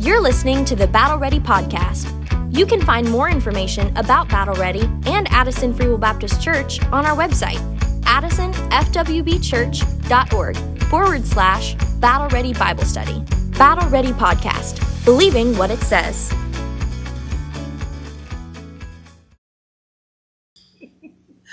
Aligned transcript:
You're 0.00 0.20
listening 0.20 0.64
to 0.66 0.76
the 0.76 0.86
Battle 0.86 1.18
Ready 1.18 1.40
podcast. 1.40 2.10
You 2.54 2.66
can 2.66 2.80
find 2.82 3.10
more 3.10 3.28
information 3.30 3.96
about 3.96 4.28
Battle 4.28 4.54
Ready 4.54 4.82
and 5.06 5.26
Addison 5.30 5.72
Free 5.74 5.88
Will 5.88 5.98
Baptist 5.98 6.40
Church 6.42 6.80
on 6.86 7.04
our 7.06 7.16
website, 7.16 7.58
addisonfwbchurch.org 8.02 10.82
forward 10.84 11.26
slash 11.26 11.74
Battle 12.00 12.28
Ready 12.28 12.52
Bible 12.52 12.84
Study. 12.84 13.24
Battle 13.58 13.88
Ready 13.88 14.12
Podcast, 14.12 15.04
believing 15.04 15.56
what 15.56 15.70
it 15.70 15.80
says. 15.80 16.32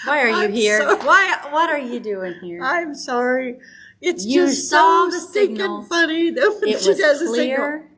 Why 0.05 0.21
are 0.23 0.29
you 0.29 0.35
I'm 0.35 0.51
here? 0.51 0.79
sorry. 0.79 0.95
Why? 1.05 1.37
What 1.51 1.69
are 1.69 1.77
you 1.79 1.99
doing 1.99 2.33
here? 2.41 2.61
I'm 2.63 2.95
sorry. 2.95 3.59
It's 4.02 4.25
You 4.25 4.47
just 4.47 4.70
saw 4.70 5.05
so 5.09 5.11
the 5.11 5.20
stinking 5.21 5.57
signal. 5.57 5.84
funny 5.84 6.31
that 6.31 6.57
when 6.59 6.70
It 6.70 6.81
she 6.81 6.89
was 6.89 7.23
clear. 7.29 7.91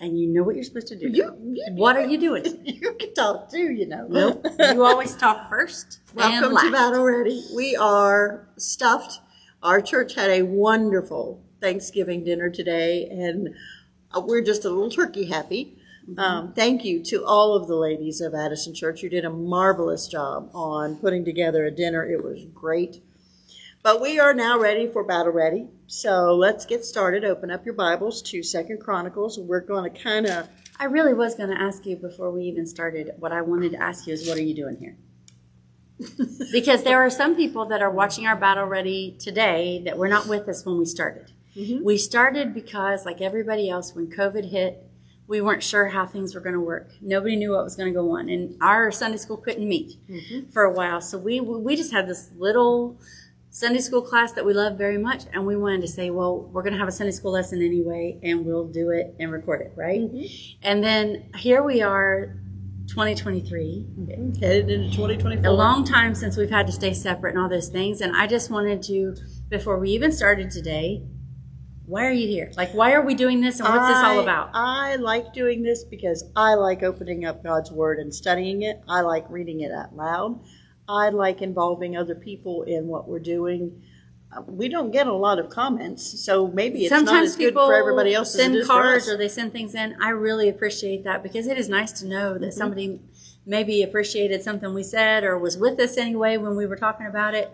and 0.00 0.18
you 0.18 0.28
know 0.28 0.42
what 0.42 0.54
you're 0.54 0.64
supposed 0.64 0.88
to 0.88 0.96
do. 0.98 1.08
you, 1.08 1.36
you, 1.54 1.66
what 1.74 1.96
are 1.96 2.06
you 2.06 2.16
doing? 2.18 2.44
you 2.64 2.94
can 2.98 3.12
talk 3.14 3.50
too, 3.50 3.70
you 3.72 3.86
know. 3.86 4.06
Nope. 4.08 4.46
You 4.58 4.82
always 4.84 5.14
talk 5.14 5.48
first. 5.50 6.00
and 6.10 6.16
Welcome 6.16 6.52
last. 6.54 6.64
to 6.64 6.72
Battle 6.72 7.04
Ready. 7.04 7.44
We 7.54 7.76
are 7.76 8.48
stuffed. 8.56 9.20
Our 9.62 9.82
church 9.82 10.14
had 10.14 10.30
a 10.30 10.42
wonderful 10.42 11.44
Thanksgiving 11.60 12.24
dinner 12.24 12.48
today, 12.48 13.06
and 13.10 13.50
uh, 14.12 14.22
we're 14.24 14.40
just 14.40 14.64
a 14.64 14.70
little 14.70 14.90
turkey 14.90 15.26
happy. 15.26 15.76
Mm-hmm. 16.08 16.18
Um, 16.18 16.52
thank 16.54 16.82
you 16.82 17.04
to 17.04 17.22
all 17.26 17.54
of 17.54 17.68
the 17.68 17.76
ladies 17.76 18.22
of 18.22 18.32
Addison 18.34 18.74
Church. 18.74 19.02
You 19.02 19.10
did 19.10 19.26
a 19.26 19.30
marvelous 19.30 20.08
job 20.08 20.50
on 20.54 20.96
putting 20.96 21.26
together 21.26 21.66
a 21.66 21.70
dinner. 21.70 22.02
It 22.10 22.24
was 22.24 22.46
great. 22.54 23.02
But 23.82 24.02
we 24.02 24.20
are 24.20 24.34
now 24.34 24.58
ready 24.58 24.86
for 24.86 25.02
Battle 25.02 25.32
Ready. 25.32 25.68
So 25.86 26.34
let's 26.34 26.66
get 26.66 26.84
started. 26.84 27.24
Open 27.24 27.50
up 27.50 27.64
your 27.64 27.74
Bibles 27.74 28.20
to 28.22 28.42
Second 28.42 28.78
Chronicles. 28.78 29.38
We're 29.38 29.62
going 29.62 29.90
to 29.90 29.98
kind 29.98 30.26
of 30.26 30.48
I 30.78 30.84
really 30.84 31.14
was 31.14 31.34
going 31.34 31.48
to 31.48 31.58
ask 31.58 31.86
you 31.86 31.96
before 31.96 32.30
we 32.30 32.42
even 32.42 32.66
started. 32.66 33.12
What 33.18 33.32
I 33.32 33.40
wanted 33.40 33.72
to 33.72 33.82
ask 33.82 34.06
you 34.06 34.12
is, 34.12 34.28
what 34.28 34.36
are 34.36 34.42
you 34.42 34.54
doing 34.54 34.76
here? 34.76 34.96
because 36.52 36.82
there 36.82 37.00
are 37.00 37.08
some 37.08 37.34
people 37.34 37.64
that 37.66 37.80
are 37.80 37.90
watching 37.90 38.26
our 38.26 38.36
battle 38.36 38.64
ready 38.64 39.16
today 39.18 39.80
that 39.86 39.96
were 39.96 40.08
not 40.08 40.26
with 40.26 40.46
us 40.46 40.64
when 40.66 40.78
we 40.78 40.84
started. 40.84 41.32
Mm-hmm. 41.56 41.82
We 41.82 41.96
started 41.96 42.52
because, 42.52 43.06
like 43.06 43.22
everybody 43.22 43.70
else, 43.70 43.94
when 43.94 44.10
COVID 44.10 44.50
hit, 44.50 44.90
we 45.26 45.40
weren't 45.40 45.62
sure 45.62 45.88
how 45.88 46.06
things 46.06 46.34
were 46.34 46.40
going 46.40 46.54
to 46.54 46.60
work. 46.60 46.90
Nobody 47.00 47.36
knew 47.36 47.52
what 47.52 47.64
was 47.64 47.76
going 47.76 47.90
to 47.90 47.98
go 47.98 48.16
on, 48.16 48.28
and 48.28 48.56
our 48.60 48.90
Sunday 48.90 49.18
school 49.18 49.38
couldn't 49.38 49.66
meet 49.66 49.96
mm-hmm. 50.06 50.50
for 50.50 50.64
a 50.64 50.72
while. 50.72 51.00
So 51.00 51.16
we 51.16 51.40
we 51.40 51.76
just 51.76 51.92
had 51.92 52.06
this 52.06 52.30
little 52.36 52.98
Sunday 53.52 53.80
school 53.80 54.00
class 54.00 54.32
that 54.32 54.46
we 54.46 54.54
love 54.54 54.78
very 54.78 54.96
much, 54.96 55.24
and 55.32 55.44
we 55.44 55.56
wanted 55.56 55.80
to 55.80 55.88
say, 55.88 56.10
well, 56.10 56.48
we're 56.52 56.62
going 56.62 56.72
to 56.72 56.78
have 56.78 56.88
a 56.88 56.92
Sunday 56.92 57.10
school 57.10 57.32
lesson 57.32 57.60
anyway, 57.60 58.18
and 58.22 58.46
we'll 58.46 58.66
do 58.66 58.90
it 58.90 59.14
and 59.18 59.32
record 59.32 59.60
it, 59.60 59.72
right? 59.76 60.00
Mm-hmm. 60.00 60.58
And 60.62 60.84
then 60.84 61.30
here 61.36 61.62
we 61.62 61.82
are, 61.82 62.36
2023 62.90 63.86
headed 64.40 64.68
into 64.68 64.90
2024. 64.90 65.46
a 65.46 65.52
long 65.52 65.84
time 65.84 66.12
since 66.12 66.36
we've 66.36 66.50
had 66.50 66.66
to 66.66 66.72
stay 66.72 66.92
separate 66.92 67.34
and 67.34 67.40
all 67.40 67.48
those 67.48 67.68
things. 67.68 68.00
And 68.00 68.16
I 68.16 68.26
just 68.26 68.50
wanted 68.50 68.82
to, 68.84 69.14
before 69.48 69.78
we 69.78 69.90
even 69.90 70.10
started 70.10 70.50
today, 70.50 71.04
why 71.86 72.04
are 72.04 72.12
you 72.12 72.26
here? 72.26 72.52
Like, 72.56 72.72
why 72.72 72.92
are 72.92 73.04
we 73.04 73.14
doing 73.14 73.40
this 73.40 73.60
and 73.60 73.68
what's 73.68 73.86
this 73.86 73.96
all 73.96 74.20
about? 74.20 74.50
I 74.54 74.96
like 74.96 75.32
doing 75.32 75.62
this 75.62 75.84
because 75.84 76.24
I 76.36 76.54
like 76.54 76.82
opening 76.82 77.24
up 77.24 77.44
God's 77.44 77.70
Word 77.70 77.98
and 77.98 78.14
studying 78.14 78.62
it. 78.62 78.80
I 78.88 79.00
like 79.02 79.24
reading 79.28 79.60
it 79.60 79.72
out 79.72 79.94
loud. 79.94 80.40
I 80.90 81.10
like 81.10 81.40
involving 81.42 81.96
other 81.96 82.14
people 82.14 82.62
in 82.62 82.86
what 82.88 83.08
we're 83.08 83.18
doing. 83.36 83.82
Uh, 84.36 84.42
We 84.46 84.68
don't 84.68 84.90
get 84.90 85.06
a 85.06 85.12
lot 85.12 85.38
of 85.38 85.48
comments, 85.50 86.02
so 86.24 86.48
maybe 86.48 86.82
it's 86.82 86.90
not 86.90 86.98
Sometimes 87.06 87.30
as 87.30 87.36
good 87.36 87.48
people 87.50 87.66
for 87.66 87.74
everybody 87.74 88.14
else 88.14 88.28
as 88.34 88.40
send 88.40 88.54
it 88.54 88.58
is 88.60 88.66
for 88.66 88.72
cards 88.74 89.04
us. 89.08 89.10
or 89.14 89.16
they 89.16 89.28
send 89.28 89.52
things 89.52 89.74
in. 89.74 89.96
I 90.00 90.10
really 90.10 90.48
appreciate 90.48 91.04
that 91.04 91.22
because 91.22 91.46
it 91.46 91.58
is 91.58 91.68
nice 91.68 91.92
to 92.00 92.06
know 92.06 92.32
Mm-hmm. 92.32 92.42
that 92.44 92.52
somebody 92.54 93.00
maybe 93.46 93.82
appreciated 93.82 94.42
something 94.42 94.72
we 94.74 94.82
said 94.82 95.24
or 95.24 95.38
was 95.38 95.56
with 95.56 95.80
us 95.80 95.96
anyway 95.96 96.36
when 96.36 96.54
we 96.56 96.66
were 96.66 96.76
talking 96.76 97.06
about 97.06 97.34
it. 97.34 97.50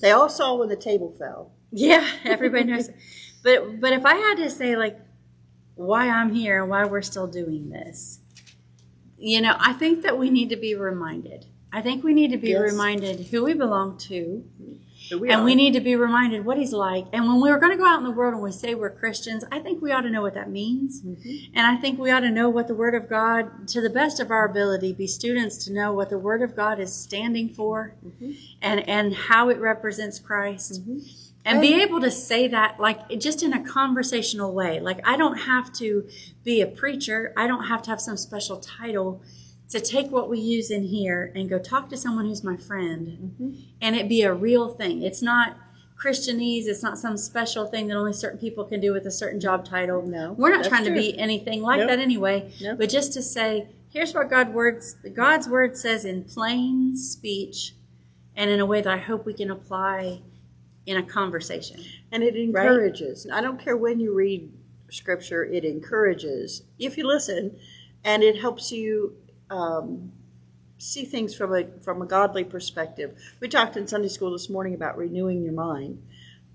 They 0.00 0.10
all 0.10 0.28
saw 0.28 0.56
when 0.56 0.68
the 0.68 0.76
table 0.90 1.14
fell. 1.18 1.52
Yeah, 1.70 2.04
everybody 2.24 2.64
knows. 2.64 2.90
But 3.44 3.80
but 3.80 3.92
if 3.92 4.04
I 4.06 4.14
had 4.14 4.36
to 4.38 4.50
say 4.50 4.74
like 4.76 4.98
why 5.76 6.08
I'm 6.08 6.32
here 6.34 6.60
and 6.62 6.70
why 6.70 6.84
we're 6.86 7.02
still 7.02 7.26
doing 7.28 7.68
this, 7.70 8.20
you 9.18 9.40
know, 9.40 9.54
I 9.60 9.72
think 9.74 10.02
that 10.02 10.18
we 10.18 10.30
need 10.30 10.48
to 10.50 10.56
be 10.56 10.74
reminded. 10.74 11.46
I 11.72 11.80
think 11.82 12.02
we 12.02 12.14
need 12.14 12.30
to 12.30 12.38
be 12.38 12.50
Yes. 12.50 12.60
reminded 12.72 13.26
who 13.26 13.44
we 13.44 13.54
belong 13.54 13.98
to, 13.98 14.44
we 15.18 15.30
and 15.30 15.40
are. 15.40 15.44
we 15.44 15.54
need 15.54 15.72
to 15.74 15.80
be 15.80 15.96
reminded 15.96 16.44
what 16.44 16.58
he's 16.58 16.72
like. 16.72 17.06
And 17.12 17.26
when 17.26 17.40
we're 17.40 17.58
going 17.58 17.72
to 17.72 17.78
go 17.78 17.86
out 17.86 17.98
in 17.98 18.04
the 18.04 18.10
world 18.10 18.34
and 18.34 18.42
we 18.42 18.52
say 18.52 18.74
we're 18.74 18.90
Christians, 18.90 19.44
I 19.52 19.58
think 19.58 19.80
we 19.82 19.92
ought 19.92 20.02
to 20.02 20.10
know 20.10 20.22
what 20.22 20.34
that 20.34 20.50
means. 20.50 21.02
Mm-hmm. 21.02 21.54
And 21.54 21.66
I 21.66 21.76
think 21.76 21.98
we 21.98 22.10
ought 22.10 22.20
to 22.20 22.30
know 22.30 22.48
what 22.48 22.68
the 22.68 22.74
Word 22.74 22.94
of 22.94 23.08
God, 23.08 23.68
to 23.68 23.80
the 23.80 23.90
best 23.90 24.18
of 24.20 24.30
our 24.30 24.44
ability, 24.46 24.92
be 24.92 25.06
students 25.06 25.62
to 25.66 25.72
know 25.72 25.92
what 25.92 26.10
the 26.10 26.18
Word 26.18 26.42
of 26.42 26.56
God 26.56 26.80
is 26.80 26.92
standing 26.94 27.48
for 27.48 27.94
Mm-hmm. 28.04 28.32
and, 28.62 28.88
and 28.88 29.14
how 29.14 29.48
it 29.50 29.58
represents 29.58 30.18
Christ. 30.18 30.82
And 31.44 31.62
be 31.62 31.80
able 31.80 32.00
to 32.02 32.10
say 32.10 32.46
that, 32.48 32.78
like, 32.78 33.18
just 33.18 33.42
in 33.42 33.54
a 33.54 33.64
conversational 33.64 34.52
way. 34.52 34.80
Like, 34.80 35.00
I 35.08 35.16
don't 35.16 35.38
have 35.38 35.72
to 35.74 36.06
be 36.44 36.60
a 36.60 36.66
preacher. 36.66 37.32
I 37.38 37.46
don't 37.46 37.64
have 37.64 37.80
to 37.84 37.90
have 37.90 38.00
some 38.02 38.18
special 38.18 38.58
title 38.58 39.22
to 39.70 39.80
take 39.80 40.10
what 40.10 40.30
we 40.30 40.38
use 40.38 40.70
in 40.70 40.84
here 40.84 41.30
and 41.34 41.48
go 41.48 41.58
talk 41.58 41.88
to 41.90 41.96
someone 41.96 42.26
who's 42.26 42.42
my 42.44 42.56
friend 42.56 43.08
Mm-hmm. 43.40 43.60
and 43.82 43.96
it 43.96 44.08
be 44.08 44.22
a 44.22 44.32
real 44.32 44.68
thing. 44.68 45.02
It's 45.02 45.22
not 45.22 45.56
Christianese. 46.02 46.66
It's 46.66 46.82
not 46.82 46.96
some 46.96 47.16
special 47.16 47.66
thing 47.66 47.88
that 47.88 47.96
only 47.96 48.12
certain 48.12 48.38
people 48.38 48.64
can 48.64 48.80
do 48.80 48.92
with 48.92 49.04
a 49.06 49.10
certain 49.10 49.40
job 49.40 49.64
title. 49.64 50.02
No, 50.02 50.32
we're 50.32 50.50
not 50.54 50.64
trying 50.64 50.84
to 50.84 50.92
be 50.92 51.18
anything 51.18 51.60
like 51.62 51.80
Nope. 51.80 51.88
that 51.88 51.98
anyway. 51.98 52.52
Nope. 52.60 52.78
But 52.78 52.88
just 52.88 53.12
to 53.14 53.22
say, 53.22 53.68
here's 53.90 54.14
what 54.14 54.30
God 54.30 54.54
words 54.54 54.94
God's 55.14 55.48
word 55.48 55.76
says 55.76 56.04
in 56.04 56.22
plain 56.24 56.96
speech, 56.96 57.74
and 58.36 58.48
in 58.50 58.60
a 58.60 58.66
way 58.66 58.80
that 58.80 58.92
I 58.92 58.98
hope 58.98 59.26
we 59.26 59.34
can 59.34 59.50
apply 59.50 60.20
in 60.86 60.96
a 60.96 61.02
conversation. 61.02 61.82
And 62.12 62.22
it 62.22 62.36
encourages. 62.36 63.26
I 63.32 63.40
don't 63.40 63.58
care 63.60 63.76
when 63.76 63.98
you 64.00 64.14
read 64.14 64.50
scripture, 64.90 65.44
it 65.44 65.64
encourages 65.64 66.62
if 66.78 66.96
you 66.96 67.06
listen, 67.06 67.58
and 68.04 68.22
it 68.22 68.40
helps 68.40 68.70
you 68.72 69.16
um, 69.50 70.12
see 70.78 71.04
things 71.04 71.34
from 71.34 71.54
a 71.54 71.64
from 71.82 72.02
a 72.02 72.06
godly 72.06 72.44
perspective. 72.44 73.16
We 73.40 73.48
talked 73.48 73.76
in 73.76 73.86
Sunday 73.86 74.08
school 74.08 74.32
this 74.32 74.48
morning 74.50 74.74
about 74.74 74.96
renewing 74.96 75.42
your 75.42 75.52
mind. 75.52 76.02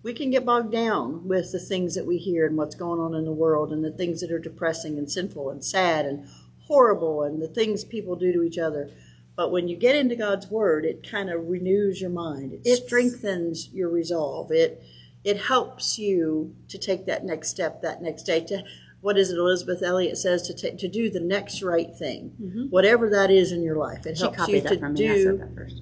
We 0.01 0.13
can 0.13 0.31
get 0.31 0.45
bogged 0.45 0.71
down 0.71 1.27
with 1.27 1.51
the 1.53 1.59
things 1.59 1.95
that 1.95 2.05
we 2.05 2.17
hear 2.17 2.45
and 2.45 2.57
what's 2.57 2.75
going 2.75 2.99
on 2.99 3.15
in 3.15 3.23
the 3.25 3.31
world 3.31 3.71
and 3.71 3.83
the 3.83 3.91
things 3.91 4.19
that 4.19 4.31
are 4.31 4.39
depressing 4.39 4.97
and 4.97 5.09
sinful 5.09 5.49
and 5.49 5.63
sad 5.63 6.05
and 6.05 6.27
horrible 6.67 7.23
and 7.23 7.41
the 7.41 7.47
things 7.47 7.85
people 7.85 8.15
do 8.17 8.33
to 8.33 8.43
each 8.43 8.57
other. 8.57 8.89
But 9.35 9.51
when 9.51 9.67
you 9.67 9.77
get 9.77 9.95
into 9.95 10.15
God's 10.15 10.47
word, 10.47 10.85
it 10.85 11.09
kind 11.09 11.29
of 11.29 11.47
renews 11.49 12.01
your 12.01 12.09
mind. 12.09 12.53
It 12.53 12.61
It's- 12.65 12.85
strengthens 12.85 13.69
your 13.73 13.89
resolve. 13.89 14.51
It 14.51 14.81
it 15.23 15.37
helps 15.37 15.97
you 15.97 16.53
to 16.67 16.77
take 16.77 17.05
that 17.05 17.23
next 17.23 17.47
step, 17.49 17.81
that 17.81 18.01
next 18.01 18.23
day. 18.23 18.41
To 18.41 18.61
what 19.03 19.18
is 19.18 19.31
it? 19.31 19.38
Elisabeth 19.38 19.84
Elliot 19.84 20.18
says 20.18 20.44
to 20.44 20.53
ta- 20.53 20.78
to 20.78 20.88
do 20.88 21.09
the 21.09 21.19
next 21.19 21.62
right 21.62 21.94
thing, 21.94 22.31
mm-hmm. 22.41 22.68
whatever 22.69 23.09
that 23.09 23.30
is 23.30 23.52
in 23.52 23.62
your 23.62 23.75
life. 23.75 24.06
It 24.06 24.18
She 24.18 24.24
helps 24.24 24.38
you 24.38 24.44
copied 24.46 24.64
to 24.64 24.69
that 24.69 24.80
from 24.80 24.94
me. 24.94 25.09
I 25.09 25.14
do 25.14 25.24
said 25.24 25.40
that 25.41 25.56
first. 25.56 25.81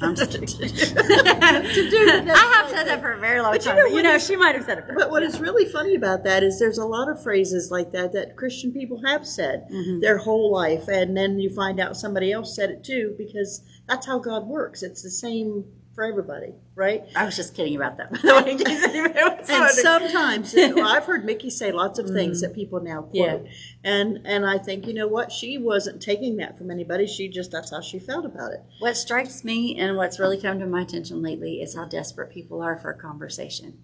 I'm 0.00 0.14
just 0.16 0.30
kidding. 0.32 0.48
to 0.48 1.90
do 1.90 2.06
the 2.06 2.22
next 2.24 2.40
I 2.40 2.52
have 2.54 2.70
said 2.70 2.84
that 2.84 3.02
for 3.02 3.12
a 3.12 3.20
very 3.20 3.42
long 3.42 3.52
But 3.52 3.66
you 3.66 3.70
time. 3.70 3.76
know 3.76 3.86
you 3.86 4.02
know, 4.02 4.18
she 4.18 4.34
might 4.34 4.54
have 4.54 4.64
said 4.64 4.78
it 4.78 4.86
first. 4.86 4.98
But 4.98 5.10
what 5.10 5.22
is 5.22 5.40
really 5.40 5.66
funny 5.66 5.94
about 5.94 6.24
that 6.24 6.42
is 6.42 6.58
there's 6.58 6.78
a 6.78 6.86
lot 6.86 7.10
of 7.10 7.22
phrases 7.22 7.70
like 7.70 7.92
that 7.92 8.12
that 8.14 8.34
Christian 8.34 8.72
people 8.72 9.02
have 9.04 9.26
said 9.26 9.68
mm-hmm. 9.70 10.00
their 10.00 10.16
whole 10.16 10.50
life, 10.50 10.88
and 10.88 11.14
then 11.14 11.38
you 11.38 11.54
find 11.54 11.78
out 11.78 11.98
somebody 11.98 12.32
else 12.32 12.56
said 12.56 12.70
it 12.70 12.82
too 12.82 13.14
because 13.18 13.60
that's 13.86 14.06
how 14.06 14.18
God 14.18 14.46
works. 14.46 14.82
It's 14.82 15.02
the 15.02 15.10
same 15.10 15.66
for 15.94 16.04
everybody, 16.04 16.54
right? 16.74 17.04
I 17.14 17.24
was 17.24 17.36
just 17.36 17.54
kidding 17.54 17.76
about 17.76 17.96
that. 17.98 18.10
By 18.12 18.18
the 18.18 18.34
way, 18.44 18.50
in 18.52 18.58
case 18.58 19.48
And 19.50 19.70
sometimes 19.70 20.54
well, 20.54 20.86
I've 20.86 21.04
heard 21.04 21.24
Mickey 21.24 21.50
say 21.50 21.70
lots 21.72 21.98
of 21.98 22.08
things 22.10 22.40
that 22.40 22.54
people 22.54 22.80
now 22.80 23.02
quote, 23.02 23.14
Mm-hmm. 23.14 23.46
Yeah. 23.46 23.50
and 23.84 24.18
and 24.24 24.44
I 24.46 24.58
think 24.58 24.86
you 24.86 24.94
know 24.94 25.06
what 25.06 25.30
she 25.32 25.56
wasn't 25.58 26.02
taking 26.02 26.36
that 26.38 26.58
from 26.58 26.70
anybody. 26.70 27.06
She 27.06 27.28
just 27.28 27.50
that's 27.52 27.70
how 27.70 27.80
she 27.80 27.98
felt 27.98 28.24
about 28.24 28.52
it. 28.52 28.60
What 28.80 28.96
strikes 28.96 29.44
me 29.44 29.78
and 29.78 29.96
what's 29.96 30.18
really 30.18 30.40
come 30.40 30.58
to 30.60 30.66
my 30.66 30.82
attention 30.82 31.22
lately 31.22 31.60
is 31.62 31.74
how 31.76 31.84
desperate 31.84 32.30
people 32.32 32.60
are 32.62 32.76
for 32.78 32.90
a 32.90 32.98
conversation. 32.98 33.78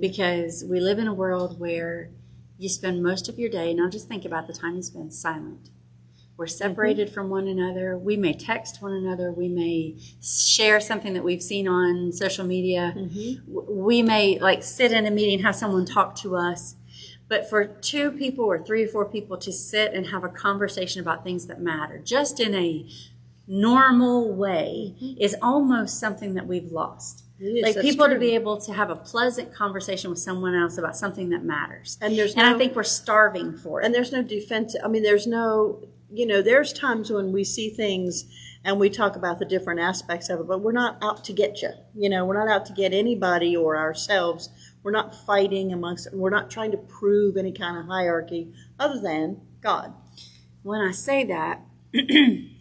Because 0.00 0.64
we 0.68 0.80
live 0.80 0.98
in 0.98 1.06
a 1.06 1.14
world 1.14 1.58
where 1.60 2.10
you 2.58 2.68
spend 2.68 3.02
most 3.02 3.28
of 3.28 3.38
your 3.38 3.48
day, 3.50 3.72
now 3.72 3.88
just 3.88 4.08
think 4.08 4.24
about 4.24 4.46
the 4.46 4.52
time 4.52 4.76
you 4.76 4.82
spend 4.82 5.12
silent. 5.14 5.70
We're 6.40 6.46
mm-hmm. 6.46 6.56
separated 6.56 7.10
from 7.12 7.28
one 7.28 7.46
another. 7.46 7.98
We 7.98 8.16
may 8.16 8.32
text 8.32 8.80
one 8.80 8.94
another. 8.94 9.30
We 9.30 9.50
may 9.50 9.96
share 10.22 10.80
something 10.80 11.12
that 11.12 11.22
we've 11.22 11.42
seen 11.42 11.68
on 11.68 12.12
social 12.12 12.46
media. 12.46 12.94
Mm-hmm. 12.96 13.52
W- 13.52 13.82
We 13.84 14.02
may 14.02 14.38
like 14.38 14.62
sit 14.62 14.90
in 14.90 15.04
a 15.04 15.10
meeting, 15.10 15.40
have 15.40 15.54
someone 15.54 15.84
talk 15.84 16.14
to 16.22 16.36
us. 16.36 16.76
But 17.28 17.50
for 17.50 17.66
two 17.66 18.10
people 18.10 18.46
or 18.46 18.58
three 18.58 18.84
or 18.84 18.88
four 18.88 19.04
people 19.04 19.36
to 19.36 19.52
sit 19.52 19.92
and 19.92 20.06
have 20.06 20.24
a 20.24 20.30
conversation 20.30 21.02
about 21.02 21.24
things 21.24 21.46
that 21.46 21.60
matter, 21.60 21.98
just 21.98 22.40
in 22.40 22.54
a 22.54 22.88
normal 23.46 24.32
way 24.32 24.94
mm-hmm. 24.96 25.20
is 25.20 25.36
almost 25.42 26.00
something 26.00 26.32
that 26.34 26.46
we've 26.46 26.72
lost. 26.72 27.24
Is, 27.38 27.62
like 27.62 27.80
people 27.82 28.08
to 28.08 28.18
be 28.18 28.34
able 28.34 28.58
to 28.62 28.72
have 28.72 28.88
a 28.88 28.96
pleasant 28.96 29.54
conversation 29.54 30.08
with 30.08 30.18
someone 30.18 30.54
else 30.54 30.78
about 30.78 30.96
something 30.96 31.28
that 31.30 31.44
matters. 31.44 31.98
And 32.00 32.16
there's 32.16 32.34
and 32.34 32.46
I 32.46 32.56
think 32.56 32.74
we're 32.74 32.82
starving 32.82 33.56
for 33.58 33.80
it. 33.80 33.84
And 33.84 33.94
there's 33.94 34.12
no 34.12 34.22
defense. 34.22 34.74
I 34.82 34.88
mean, 34.88 35.02
there's 35.02 35.26
no, 35.26 35.82
you 36.12 36.26
know, 36.26 36.42
there's 36.42 36.72
times 36.72 37.10
when 37.10 37.32
we 37.32 37.44
see 37.44 37.70
things 37.70 38.24
and 38.64 38.78
we 38.78 38.90
talk 38.90 39.16
about 39.16 39.38
the 39.38 39.44
different 39.44 39.80
aspects 39.80 40.28
of 40.28 40.40
it, 40.40 40.46
but 40.46 40.60
we're 40.60 40.72
not 40.72 40.98
out 41.02 41.24
to 41.24 41.32
get 41.32 41.62
you. 41.62 41.70
You 41.94 42.10
know, 42.10 42.24
we're 42.24 42.44
not 42.44 42.52
out 42.52 42.66
to 42.66 42.72
get 42.72 42.92
anybody 42.92 43.56
or 43.56 43.76
ourselves. 43.76 44.50
We're 44.82 44.90
not 44.90 45.14
fighting 45.14 45.72
amongst, 45.72 46.12
we're 46.12 46.30
not 46.30 46.50
trying 46.50 46.72
to 46.72 46.76
prove 46.76 47.36
any 47.36 47.52
kind 47.52 47.78
of 47.78 47.86
hierarchy 47.86 48.52
other 48.78 49.00
than 49.00 49.40
God. 49.60 49.94
when 50.62 50.80
I 50.80 50.90
say 50.90 51.24
that, 51.24 51.62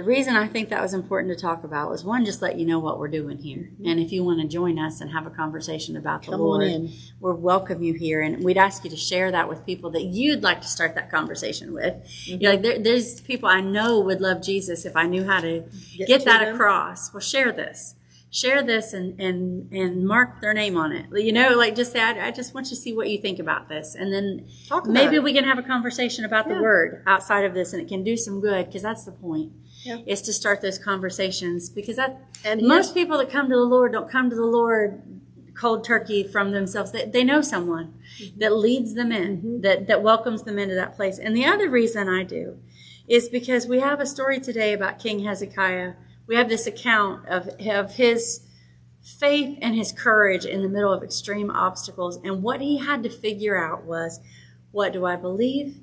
the 0.00 0.06
reason 0.06 0.34
I 0.34 0.46
think 0.48 0.70
that 0.70 0.80
was 0.80 0.94
important 0.94 1.36
to 1.36 1.38
talk 1.38 1.62
about 1.62 1.90
was 1.90 2.06
one, 2.06 2.24
just 2.24 2.40
let 2.40 2.58
you 2.58 2.64
know 2.64 2.78
what 2.78 2.98
we're 2.98 3.08
doing 3.08 3.36
here. 3.36 3.68
And 3.84 4.00
if 4.00 4.12
you 4.12 4.24
want 4.24 4.40
to 4.40 4.48
join 4.48 4.78
us 4.78 5.02
and 5.02 5.10
have 5.10 5.26
a 5.26 5.30
conversation 5.30 5.94
about 5.94 6.22
the 6.22 6.30
Come 6.30 6.40
Lord, 6.40 6.88
we're 7.20 7.34
welcome 7.34 7.82
you 7.82 7.92
here. 7.92 8.22
And 8.22 8.42
we'd 8.42 8.56
ask 8.56 8.82
you 8.82 8.88
to 8.88 8.96
share 8.96 9.30
that 9.30 9.46
with 9.46 9.66
people 9.66 9.90
that 9.90 10.04
you'd 10.04 10.42
like 10.42 10.62
to 10.62 10.68
start 10.68 10.94
that 10.94 11.10
conversation 11.10 11.74
with. 11.74 11.96
Mm-hmm. 11.96 12.40
You're 12.40 12.52
like, 12.52 12.62
there, 12.62 12.78
there's 12.78 13.20
people 13.20 13.46
I 13.50 13.60
know 13.60 14.00
would 14.00 14.22
love 14.22 14.42
Jesus 14.42 14.86
if 14.86 14.96
I 14.96 15.04
knew 15.04 15.26
how 15.26 15.40
to 15.40 15.64
Get 15.98 16.08
get, 16.08 16.18
to 16.20 16.24
that 16.24 16.46
them. 16.46 16.54
across. 16.54 17.12
Well, 17.12 17.20
share 17.20 17.52
this. 17.52 17.96
Share 18.30 18.62
this 18.62 18.94
and, 18.94 19.20
and, 19.20 19.70
and 19.70 20.06
mark 20.06 20.40
their 20.40 20.54
name 20.54 20.78
on 20.78 20.92
it. 20.92 21.06
You 21.12 21.32
know, 21.32 21.50
like 21.58 21.74
just 21.76 21.92
say, 21.92 22.00
I, 22.00 22.28
I 22.28 22.30
just 22.30 22.54
want 22.54 22.68
you 22.68 22.70
to 22.70 22.76
see 22.76 22.94
what 22.94 23.10
you 23.10 23.18
think 23.18 23.38
about 23.38 23.68
this. 23.68 23.94
And 23.94 24.10
then 24.10 24.46
maybe 24.86 25.16
it. 25.16 25.22
we 25.22 25.34
can 25.34 25.44
have 25.44 25.58
a 25.58 25.62
conversation 25.62 26.24
about 26.24 26.46
Yeah. 26.48 26.54
the 26.54 26.62
word 26.62 27.02
outside 27.06 27.44
of 27.44 27.52
this 27.52 27.74
and 27.74 27.82
it 27.82 27.88
can 27.88 28.02
do 28.02 28.16
some 28.16 28.40
good 28.40 28.64
because 28.66 28.80
that's 28.82 29.04
the 29.04 29.12
point 29.12 29.52
Yeah. 29.84 29.98
is 30.06 30.22
to 30.22 30.32
start 30.32 30.60
those 30.60 30.78
conversations 30.78 31.70
because 31.70 31.96
that 31.96 32.20
And 32.44 32.62
most 32.62 32.94
people 32.94 33.18
that 33.18 33.30
come 33.30 33.48
to 33.48 33.56
the 33.56 33.62
lord 33.62 33.92
don't 33.92 34.10
come 34.10 34.30
to 34.30 34.36
the 34.36 34.46
lord 34.46 35.02
cold 35.54 35.84
turkey 35.84 36.22
from 36.26 36.52
themselves 36.52 36.92
they, 36.92 37.06
they 37.06 37.24
know 37.24 37.40
someone 37.40 37.94
Mm-hmm. 38.20 38.40
that 38.40 38.56
leads 38.56 38.94
them 38.94 39.12
in 39.12 39.60
that, 39.62 39.86
that 39.86 40.02
welcomes 40.02 40.42
them 40.42 40.58
into 40.58 40.74
that 40.74 40.96
place 40.96 41.18
and 41.18 41.34
the 41.34 41.46
other 41.46 41.70
reason 41.70 42.08
i 42.08 42.24
do 42.24 42.58
is 43.08 43.28
because 43.28 43.66
we 43.66 43.78
have 43.80 44.00
a 44.00 44.06
story 44.06 44.40
today 44.40 44.72
about 44.72 44.98
king 44.98 45.20
hezekiah 45.20 45.92
we 46.26 46.36
have 46.36 46.48
this 46.48 46.66
account 46.66 47.26
of, 47.28 47.48
of 47.60 47.94
his 47.94 48.40
faith 49.02 49.58
and 49.60 49.74
his 49.74 49.92
courage 49.92 50.44
in 50.44 50.62
the 50.62 50.68
middle 50.68 50.92
of 50.92 51.02
extreme 51.02 51.50
obstacles. 51.50 52.18
And 52.22 52.42
what 52.42 52.60
he 52.60 52.78
had 52.78 53.02
to 53.02 53.10
figure 53.10 53.56
out 53.62 53.84
was 53.84 54.20
what 54.70 54.92
do 54.92 55.04
I 55.04 55.16
believe? 55.16 55.78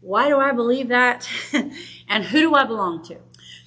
Why 0.00 0.28
do 0.28 0.38
I 0.38 0.52
believe 0.52 0.88
that? 0.88 1.28
and 2.08 2.24
who 2.24 2.40
do 2.40 2.54
I 2.54 2.64
belong 2.64 3.02
to? 3.06 3.16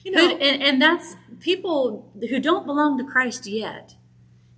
You 0.04 0.12
know- 0.12 0.38
and, 0.38 0.62
and 0.62 0.82
that's 0.82 1.16
people 1.40 2.12
who 2.20 2.40
don't 2.40 2.66
belong 2.66 2.98
to 2.98 3.04
Christ 3.04 3.48
yet. 3.48 3.96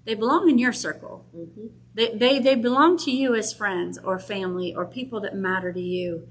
They 0.05 0.15
belong 0.15 0.49
in 0.49 0.57
your 0.57 0.73
circle. 0.73 1.25
Mm-hmm. 1.35 1.67
They, 1.93 2.15
they, 2.15 2.39
they 2.39 2.55
belong 2.55 2.97
to 2.99 3.11
you 3.11 3.35
as 3.35 3.53
friends 3.53 3.99
or 4.03 4.17
family 4.17 4.73
or 4.73 4.85
people 4.85 5.19
that 5.21 5.35
matter 5.35 5.71
to 5.71 5.79
you. 5.81 6.27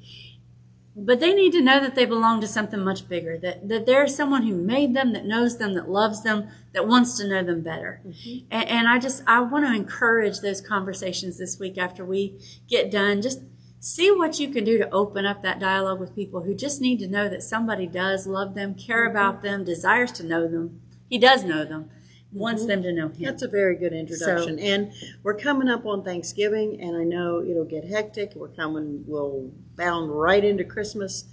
But 0.97 1.21
they 1.21 1.35
need 1.35 1.53
to 1.53 1.61
know 1.61 1.79
that 1.81 1.95
they 1.95 2.05
belong 2.05 2.41
to 2.41 2.49
something 2.49 2.81
much 2.81 3.09
bigger, 3.09 3.39
that, 3.39 3.69
that 3.69 3.87
there's 3.87 4.17
someone 4.17 4.43
who 4.43 4.57
made 4.57 4.93
them, 4.95 5.13
that 5.13 5.25
knows 5.25 5.59
them, 5.59 5.75
that 5.75 5.89
loves 5.89 6.25
them, 6.25 6.49
that 6.73 6.89
wants 6.89 7.17
to 7.19 7.29
know 7.29 7.45
them 7.45 7.63
better. 7.63 8.01
Mm-hmm. 8.05 8.47
And, 8.51 8.69
and 8.69 8.89
I 8.89 8.99
just, 8.99 9.23
I 9.27 9.41
want 9.41 9.65
to 9.67 9.73
encourage 9.73 10.41
those 10.41 10.61
conversations 10.61 11.39
this 11.39 11.61
week 11.61 11.79
after 11.79 12.05
we 12.05 12.41
get 12.69 12.91
done. 12.91 13.23
Just 13.23 13.41
see 13.81 14.11
what 14.11 14.39
you 14.39 14.51
can 14.51 14.63
do 14.63 14.77
to 14.79 14.91
open 14.91 15.25
up 15.25 15.43
that 15.43 15.59
dialogue 15.59 15.99
with 15.99 16.15
people 16.15 16.43
who 16.43 16.55
just 16.55 16.81
need 16.83 16.99
to 16.99 17.09
know 17.09 17.29
that 17.29 17.43
somebody 17.43 17.87
does 17.87 18.27
love 18.27 18.55
them, 18.55 18.75
care 18.75 19.07
mm-hmm. 19.07 19.17
about 19.17 19.43
them, 19.43 19.65
desires 19.65 20.13
to 20.13 20.23
know 20.25 20.47
them. 20.47 20.83
He 21.09 21.19
does 21.19 21.45
know 21.45 21.65
them, 21.65 21.85
mm-hmm. 21.85 22.39
wants 22.39 22.67
them 22.67 22.83
to 22.83 22.93
know 22.93 23.09
him. 23.09 23.23
That's 23.23 23.43
a 23.43 23.49
very 23.49 23.77
good 23.77 23.95
introduction. 23.95 24.59
So, 24.59 24.65
and 24.65 24.93
we're 25.23 25.35
coming 25.35 25.69
up 25.69 25.87
on 25.87 26.05
Thanksgiving, 26.05 26.79
and 26.81 26.95
I 26.95 27.05
know 27.05 27.43
it'll 27.43 27.65
get 27.65 27.85
hectic. 27.85 28.35
We're 28.37 28.49
coming, 28.49 29.05
we'll 29.07 29.51
bound 29.77 30.13
right 30.13 30.45
into 30.45 30.63
Christmas. 30.63 31.25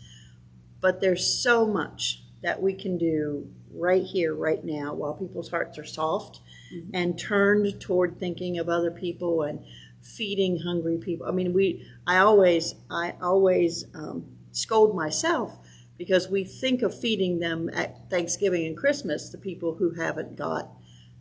But 0.80 1.02
there's 1.02 1.26
so 1.42 1.66
much 1.66 2.24
that 2.44 2.62
we 2.62 2.74
can 2.74 2.98
do 2.98 3.50
right 3.74 4.04
here, 4.04 4.34
right 4.34 4.64
now, 4.64 4.94
while 4.94 5.14
people's 5.14 5.50
hearts 5.50 5.78
are 5.78 5.86
soft 5.86 6.40
mm-hmm. 6.74 6.92
and 6.94 7.20
turned 7.20 7.82
toward 7.82 8.20
thinking 8.20 8.58
of 8.58 8.70
other 8.70 8.92
people 8.92 9.42
and 9.42 9.60
feeding 10.02 10.60
hungry 10.60 10.98
people. 10.98 11.28
I 11.28 11.32
mean, 11.32 11.52
we, 11.52 11.86
I 12.07 12.18
always, 12.19 12.75
I 12.89 13.15
always 13.21 13.86
um, 13.94 14.25
scold 14.51 14.95
myself 14.95 15.59
because 15.98 16.30
we 16.30 16.45
think 16.45 16.81
of 16.81 16.98
feeding 16.98 17.39
them 17.39 17.69
at 17.74 18.09
Thanksgiving 18.09 18.65
and 18.65 18.77
Christmas, 18.77 19.30
the 19.30 19.38
people 19.38 19.75
who 19.75 19.95
haven't 19.95 20.38
got 20.38 20.69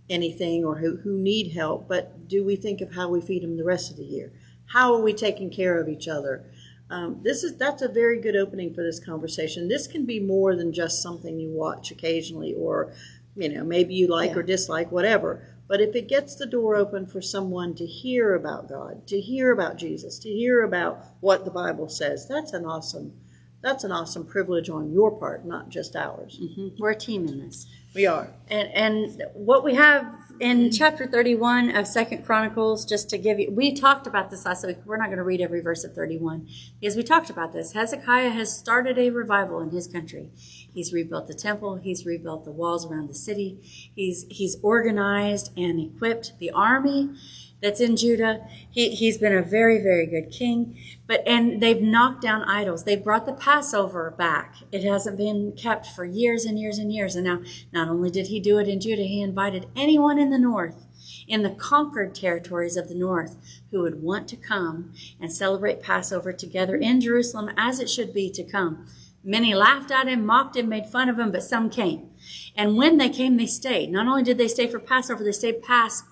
anything 0.09 0.65
or 0.65 0.77
who, 0.77 0.99
who 0.99 1.19
need 1.19 1.53
help, 1.53 1.89
but 1.89 2.29
do 2.29 2.45
we 2.45 2.55
think 2.55 2.81
of 2.81 2.95
how 2.95 3.09
we 3.09 3.21
feed 3.21 3.43
them 3.43 3.57
the 3.57 3.65
rest 3.65 3.91
of 3.91 3.97
the 3.97 4.05
year? 4.05 4.33
How 4.67 4.95
are 4.95 5.01
we 5.01 5.13
taking 5.13 5.51
care 5.51 5.81
of 5.81 5.89
each 5.89 6.07
other? 6.07 6.45
Um, 6.89 7.21
this 7.25 7.43
is 7.43 7.57
that's 7.57 7.83
a 7.83 7.89
very 7.89 8.21
good 8.21 8.37
opening 8.37 8.73
for 8.73 8.85
this 8.85 9.01
conversation. 9.01 9.69
This 9.69 9.89
can 9.89 10.07
be 10.07 10.21
more 10.21 10.55
than 10.55 10.73
just 10.73 11.03
something 11.03 11.41
you 11.41 11.51
watch 11.51 11.91
occasionally, 11.91 12.55
or 12.55 12.93
you 13.35 13.49
know 13.49 13.65
maybe 13.65 13.95
you 13.95 14.07
like 14.07 14.37
or 14.37 14.43
dislike, 14.45 14.93
whatever. 14.93 15.56
But 15.69 15.81
if 15.81 15.95
it 15.95 16.09
gets 16.09 16.37
the 16.37 16.47
door 16.47 16.77
open 16.77 17.07
for 17.07 17.21
someone 17.21 17.75
to 17.75 17.87
hear 17.87 18.35
about 18.35 18.69
God, 18.69 19.07
to 19.09 19.21
hear 19.21 19.51
about 19.51 19.77
Jesus, 19.77 20.19
to 20.21 20.29
hear 20.29 20.63
about 20.63 21.05
what 21.21 21.45
the 21.45 21.51
Bible 21.51 21.89
says, 21.89 22.29
that's 22.29 22.53
an 22.53 22.65
awesome 22.65 23.15
that's 23.63 23.83
an 23.83 23.91
awesome 23.91 24.25
privilege 24.25 24.71
on 24.71 24.93
your 24.93 25.11
part, 25.11 25.45
not 25.45 25.71
just 25.71 25.97
ours. 25.97 26.39
Mm-hmm. 26.41 26.77
We're 26.79 26.91
a 26.91 26.97
team 26.97 27.27
in 27.27 27.41
this. 27.41 27.67
We 27.97 28.07
are. 28.07 28.29
And, 28.49 28.69
and 28.73 29.23
what 29.33 29.65
we 29.65 29.75
have 29.75 30.15
in 30.39 30.71
chapter 30.71 31.07
31 31.07 31.75
of 31.75 31.87
Second 31.87 32.25
Chronicles, 32.25 32.85
just 32.85 33.09
to 33.11 33.19
give 33.19 33.41
you, 33.41 33.51
we 33.51 33.73
talked 33.73 34.07
about 34.07 34.31
this 34.31 34.45
last 34.45 34.65
week. 34.67 34.77
We're 34.85 34.99
not 34.99 35.07
going 35.07 35.17
to 35.19 35.25
read 35.25 35.41
every 35.41 35.63
verse 35.63 35.83
of 35.83 35.95
31 35.95 36.47
because 36.79 36.95
we 36.95 37.03
talked 37.03 37.31
about 37.31 37.53
this. 37.53 37.73
Hezekiah 37.73 38.31
has 38.31 38.57
started 38.57 38.99
a 38.99 39.11
revival 39.11 39.61
in 39.61 39.71
his 39.71 39.87
country. 39.89 40.31
He's 40.77 40.93
rebuilt 40.93 41.27
the 41.27 41.33
temple. 41.33 41.77
He's 41.77 42.05
rebuilt 42.05 42.45
the 42.45 42.51
walls 42.53 42.85
around 42.85 43.09
the 43.09 43.15
city. 43.15 43.59
He's, 43.95 44.27
he's 44.29 44.59
organized 44.63 45.51
and 45.57 45.81
equipped 45.81 46.39
the 46.39 46.51
army 46.51 47.15
that's 47.63 47.81
in 47.81 47.97
Judah. 47.97 48.47
He, 48.71 48.91
he's 48.91 49.17
been 49.17 49.33
a 49.33 49.41
very, 49.41 49.83
very 49.83 50.05
good 50.05 50.31
king. 50.31 50.79
But, 51.07 51.27
and 51.27 51.63
they've 51.63 51.81
knocked 51.81 52.21
down 52.21 52.43
idols. 52.43 52.85
They 52.85 52.95
brought 52.95 53.25
the 53.25 53.33
Passover 53.33 54.15
back. 54.19 54.57
It 54.71 54.85
hasn't 54.85 55.17
been 55.17 55.53
kept 55.53 55.87
for 55.87 56.05
years 56.05 56.45
and 56.45 56.61
years 56.61 56.77
and 56.77 56.93
years. 56.93 57.17
And 57.17 57.25
now, 57.25 57.41
not 57.73 57.89
only 57.89 58.11
did 58.11 58.27
he 58.27 58.39
do 58.39 58.59
it 58.59 58.69
in 58.69 58.79
Judah, 58.79 59.05
he 59.05 59.23
invited 59.23 59.71
anyone 59.75 60.19
in 60.19 60.29
the 60.29 60.39
north, 60.39 60.87
in 61.27 61.43
the 61.43 61.55
conquered 61.55 62.15
territories 62.15 62.77
of 62.77 62.91
the 62.91 62.95
north, 62.95 63.39
who 63.71 63.81
would 63.81 64.03
want 64.03 64.29
to 64.29 64.37
come 64.37 64.93
and 65.19 65.33
celebrate 65.33 65.83
Passover 65.83 66.35
together 66.35 66.77
in 66.77 67.01
Jerusalem 67.01 67.49
as 67.57 67.81
it 67.81 67.89
should 67.89 68.13
be 68.13 68.29
to 68.29 68.45
come. 68.45 68.87
Many 69.29 69.55
laughed 69.55 69.91
at 69.91 70.07
him, 70.07 70.25
mocked 70.25 70.57
him, 70.57 70.69
made 70.69 70.87
fun 70.87 71.09
of 71.09 71.19
him, 71.19 71.33
but 71.33 71.43
some 71.43 71.69
came. 71.69 72.11
And 72.55 72.77
when 72.77 72.97
they 72.97 73.09
came, 73.09 73.37
they 73.37 73.47
stayed. 73.47 73.91
Not 73.91 74.07
only 74.07 74.23
did 74.23 74.39
they 74.39 74.47
stay 74.47 74.69
for 74.69 74.79
Passover, 74.79 75.25
they 75.25 75.33
stayed 75.33 75.65
past 75.65 76.05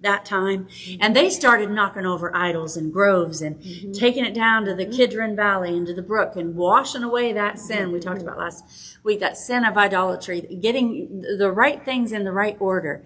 that 0.00 0.24
time. 0.24 0.66
And 1.00 1.14
they 1.14 1.30
started 1.30 1.70
knocking 1.70 2.04
over 2.04 2.34
idols 2.34 2.76
and 2.76 2.92
groves 2.92 3.40
and 3.40 3.56
mm-hmm. 3.56 3.92
taking 3.92 4.24
it 4.24 4.34
down 4.34 4.64
to 4.64 4.74
the 4.74 4.84
mm-hmm. 4.84 4.96
Kidron 4.96 5.36
Valley 5.36 5.76
and 5.76 5.86
to 5.86 5.94
the 5.94 6.02
brook 6.02 6.34
and 6.34 6.56
washing 6.56 7.04
away 7.04 7.32
that 7.32 7.60
sin 7.60 7.92
we 7.92 8.00
talked 8.00 8.18
mm-hmm. 8.18 8.28
about 8.28 8.40
last 8.40 8.98
week, 9.04 9.20
that 9.20 9.36
sin 9.36 9.64
of 9.64 9.78
idolatry, 9.78 10.40
getting 10.60 11.22
the 11.38 11.52
right 11.52 11.84
things 11.84 12.10
in 12.10 12.24
the 12.24 12.32
right 12.32 12.56
order. 12.58 13.04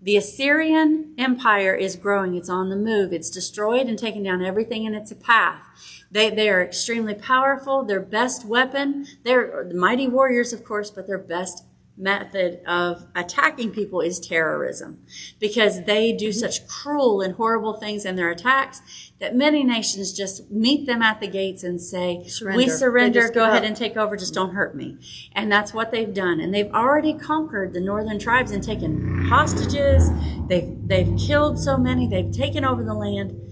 The 0.00 0.16
Assyrian 0.16 1.14
Empire 1.18 1.74
is 1.74 1.96
growing. 1.96 2.36
It's 2.36 2.48
on 2.48 2.68
the 2.68 2.76
move. 2.76 3.12
It's 3.12 3.30
destroyed 3.30 3.88
and 3.88 3.98
taking 3.98 4.22
down 4.22 4.44
everything 4.44 4.84
in 4.84 4.94
its 4.94 5.12
path. 5.14 5.97
They, 6.10 6.30
they 6.30 6.48
are 6.48 6.62
extremely 6.62 7.14
powerful. 7.14 7.84
Their 7.84 8.00
best 8.00 8.46
weapon, 8.46 9.06
they're 9.24 9.70
mighty 9.74 10.08
warriors, 10.08 10.52
of 10.52 10.64
course, 10.64 10.90
but 10.90 11.06
their 11.06 11.18
best 11.18 11.64
method 11.98 12.60
of 12.66 13.06
attacking 13.14 13.72
people 13.72 14.00
is 14.00 14.20
terrorism 14.20 15.04
because 15.40 15.84
they 15.84 16.12
do 16.12 16.28
mm-hmm. 16.28 16.38
such 16.38 16.66
cruel 16.68 17.20
and 17.20 17.34
horrible 17.34 17.74
things 17.74 18.04
in 18.04 18.14
their 18.14 18.30
attacks 18.30 19.10
that 19.18 19.34
many 19.34 19.64
nations 19.64 20.12
just 20.12 20.48
meet 20.50 20.86
them 20.86 21.02
at 21.02 21.20
the 21.20 21.26
gates 21.26 21.64
and 21.64 21.80
say, 21.80 22.22
Surrender. 22.28 22.56
we 22.56 22.68
surrender, 22.68 23.28
go 23.30 23.44
ahead 23.44 23.58
up. 23.58 23.64
and 23.64 23.76
take 23.76 23.96
over, 23.96 24.16
just 24.16 24.32
don't 24.32 24.54
hurt 24.54 24.76
me. 24.76 24.96
And 25.32 25.50
that's 25.50 25.74
what 25.74 25.90
they've 25.90 26.14
done. 26.14 26.40
And 26.40 26.54
they've 26.54 26.72
already 26.72 27.14
conquered 27.14 27.74
the 27.74 27.80
northern 27.80 28.20
tribes 28.20 28.52
and 28.52 28.62
taken 28.62 29.26
hostages. 29.26 30.08
They've, 30.46 30.70
they've 30.86 31.18
killed 31.18 31.58
so 31.58 31.76
many. 31.76 32.06
They've 32.06 32.30
taken 32.30 32.64
over 32.64 32.84
the 32.84 32.94
land. 32.94 33.47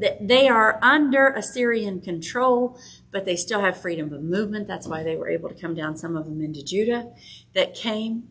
Th- 0.00 0.18
They 0.20 0.48
are 0.48 0.78
under 0.82 1.28
Assyrian 1.28 2.00
control, 2.00 2.78
but 3.10 3.24
they 3.24 3.36
still 3.36 3.60
have 3.60 3.80
freedom 3.80 4.12
of 4.12 4.22
movement. 4.22 4.68
That's 4.68 4.86
why 4.86 5.02
they 5.02 5.16
were 5.16 5.28
able 5.28 5.48
to 5.48 5.54
come 5.54 5.74
down, 5.74 5.96
some 5.96 6.16
of 6.16 6.26
them 6.26 6.40
into 6.42 6.62
Judah 6.64 7.12
that 7.54 7.74
came. 7.74 8.28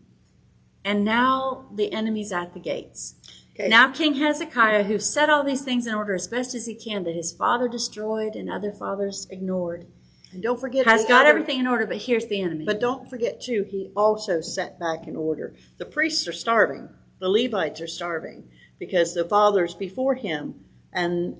And 0.86 1.04
now 1.04 1.66
the 1.74 1.92
enemy's 1.92 2.32
at 2.32 2.54
the 2.54 2.60
gates. 2.60 3.16
Okay. 3.54 3.68
Now 3.68 3.92
King 3.92 4.16
Hezekiah, 4.16 4.84
who 4.84 5.00
set 5.00 5.30
all 5.30 5.44
these 5.44 5.62
things 5.64 5.88
in 5.88 5.94
order 5.96 6.14
as 6.14 6.28
best 6.28 6.54
as 6.56 6.68
he 6.68 6.76
can, 6.76 7.04
that 7.06 7.16
his 7.16 7.32
father 7.32 7.68
destroyed 7.68 8.36
and 8.36 8.50
other 8.50 8.72
fathers 8.72 9.28
ignored, 9.32 9.88
And 10.32 10.44
don't 10.44 10.60
forget 10.60 10.86
has 10.86 11.06
got 11.06 11.22
other- 11.22 11.30
everything 11.30 11.60
in 11.60 11.68
order, 11.68 11.86
but 11.88 11.98
here's 11.98 12.28
the 12.28 12.40
enemy. 12.42 12.66
But 12.66 12.80
don't 12.80 13.10
forget 13.10 13.42
too, 13.42 13.66
he 13.68 13.92
also 13.96 14.42
set 14.42 14.80
back 14.80 15.08
in 15.08 15.16
order. 15.16 15.56
The 15.78 15.86
priests 15.86 16.28
are 16.28 16.34
starving. 16.34 16.90
The 17.20 17.30
Levites 17.30 17.82
are 17.82 17.88
starving 17.88 18.48
because 18.78 19.16
the 19.16 19.26
fathers 19.26 19.74
before 19.74 20.14
him 20.16 20.54
and 20.94 21.38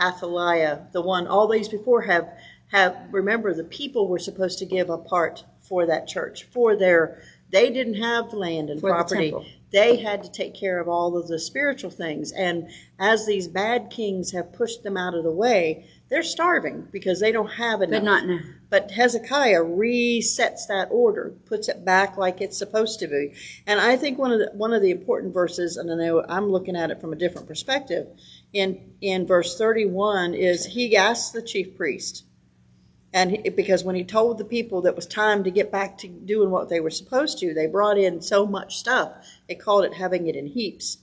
Athaliah, 0.00 0.88
the 0.92 1.02
one 1.02 1.26
all 1.26 1.48
these 1.48 1.68
before 1.68 2.02
have 2.02 2.28
have 2.72 2.96
remember 3.10 3.54
the 3.54 3.64
people 3.64 4.08
were 4.08 4.18
supposed 4.18 4.58
to 4.58 4.66
give 4.66 4.90
a 4.90 4.98
part 4.98 5.44
for 5.60 5.86
that 5.86 6.06
church 6.08 6.44
for 6.44 6.76
their 6.76 7.22
they 7.50 7.70
didn't 7.70 7.94
have 8.02 8.32
land 8.32 8.68
and 8.68 8.80
For 8.80 8.88
the 8.90 8.94
property. 8.94 9.30
temple. 9.30 9.46
They 9.70 9.96
had 9.96 10.22
to 10.24 10.30
take 10.30 10.54
care 10.54 10.80
of 10.80 10.88
all 10.88 11.16
of 11.16 11.28
the 11.28 11.38
spiritual 11.38 11.90
things. 11.90 12.32
And 12.32 12.68
as 12.98 13.26
these 13.26 13.46
bad 13.48 13.90
kings 13.90 14.32
have 14.32 14.52
pushed 14.52 14.82
them 14.82 14.96
out 14.96 15.14
of 15.14 15.22
the 15.24 15.30
way, 15.32 15.86
they're 16.08 16.22
starving 16.24 16.88
because 16.92 17.20
they 17.20 17.30
don't 17.32 17.52
have 17.52 17.80
enough. 17.82 18.00
but 18.00 18.04
not 18.04 18.26
now. 18.26 18.38
But 18.70 18.90
Hezekiah 18.92 19.62
resets 19.62 20.66
that 20.68 20.88
order, 20.90 21.34
puts 21.46 21.68
it 21.68 21.84
back 21.84 22.16
like 22.16 22.40
it's 22.40 22.58
supposed 22.58 22.98
to 23.00 23.06
be. 23.06 23.34
And 23.66 23.80
I 23.80 23.96
think 23.96 24.18
one 24.18 24.32
of 24.32 24.40
the 24.40 24.50
one 24.54 24.72
of 24.72 24.82
the 24.82 24.90
important 24.90 25.32
verses, 25.32 25.76
and 25.76 25.90
I 25.90 25.94
know 25.94 26.24
I'm 26.28 26.50
looking 26.50 26.76
at 26.76 26.90
it 26.90 27.00
from 27.00 27.12
a 27.12 27.16
different 27.16 27.46
perspective, 27.46 28.08
in 28.54 28.94
in 29.00 29.26
verse 29.26 29.58
31 29.58 30.32
is 30.32 30.64
he 30.64 30.96
asked 30.96 31.34
the 31.34 31.42
chief 31.42 31.76
priest, 31.76 32.24
and 33.12 33.32
he, 33.32 33.50
because 33.50 33.84
when 33.84 33.96
he 33.96 34.04
told 34.04 34.38
the 34.38 34.44
people 34.44 34.80
that 34.82 34.96
was 34.96 35.06
time 35.06 35.44
to 35.44 35.50
get 35.50 35.70
back 35.70 35.98
to 35.98 36.08
doing 36.08 36.50
what 36.50 36.70
they 36.70 36.80
were 36.80 36.90
supposed 36.90 37.38
to, 37.40 37.52
they 37.52 37.66
brought 37.66 37.98
in 37.98 38.22
so 38.22 38.46
much 38.46 38.76
stuff. 38.76 39.12
They 39.48 39.56
called 39.56 39.84
it 39.84 39.94
having 39.94 40.26
it 40.26 40.36
in 40.36 40.46
heaps. 40.46 40.98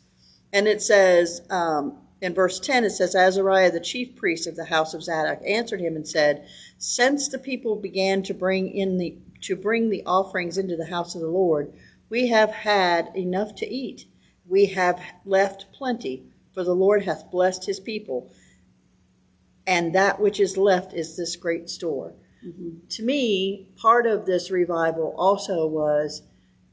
And 0.51 0.67
it 0.67 0.81
says 0.81 1.41
um, 1.50 2.00
in 2.22 2.34
verse 2.34 2.60
10, 2.60 2.84
it 2.84 2.91
says, 2.91 3.15
Azariah, 3.15 3.72
the 3.72 3.79
chief 3.79 4.15
priest 4.15 4.48
of 4.48 4.55
the 4.55 4.65
house 4.65 4.93
of 4.93 5.03
Zadok, 5.03 5.41
answered 5.46 5.81
him 5.81 5.96
and 5.96 6.08
said, 6.08 6.46
Since 6.77 7.29
the 7.29 7.39
people 7.39 7.75
began 7.75 8.24
to 8.24 8.34
bring 8.34 8.70
in 8.70 8.98
the 8.98 9.17
to 9.41 9.55
bring 9.55 9.89
the 9.89 10.03
offerings 10.05 10.60
into 10.60 10.77
the 10.77 10.86
house 10.86 11.15
of 11.15 11.22
the 11.22 11.27
Lord, 11.27 11.74
we 12.10 12.27
have 12.27 12.51
had 12.51 13.10
enough 13.15 13.55
to 13.55 13.67
eat. 13.67 14.05
We 14.46 14.67
have 14.67 15.01
left 15.25 15.72
plenty, 15.72 16.30
for 16.53 16.63
the 16.63 16.75
Lord 16.75 17.03
hath 17.03 17.31
blessed 17.31 17.65
his 17.65 17.79
people, 17.79 18.31
and 19.65 19.93
that 19.96 20.20
which 20.20 20.39
is 20.39 20.58
left 20.58 20.93
is 20.93 21.15
this 21.15 21.36
great 21.36 21.70
store. 21.70 22.13
Mm-hmm. 22.46 22.88
To 22.89 23.03
me, 23.03 23.67
part 23.75 24.05
of 24.05 24.25
this 24.25 24.50
revival 24.51 25.13
also 25.17 25.67
was 25.67 26.24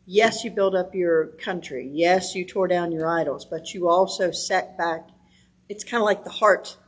yes, 0.06 0.42
you 0.42 0.50
built 0.50 0.74
up 0.74 0.94
your 0.94 1.26
country. 1.26 1.88
Yes, 1.92 2.34
you 2.34 2.44
tore 2.44 2.68
down 2.68 2.92
your 2.92 3.06
idols, 3.06 3.44
but 3.44 3.74
you 3.74 3.88
also 3.88 4.30
set 4.30 4.78
back. 4.78 5.08
It's 5.68 5.84
kind 5.84 6.00
of 6.00 6.06
like 6.06 6.24
the 6.24 6.30
heart 6.30 6.78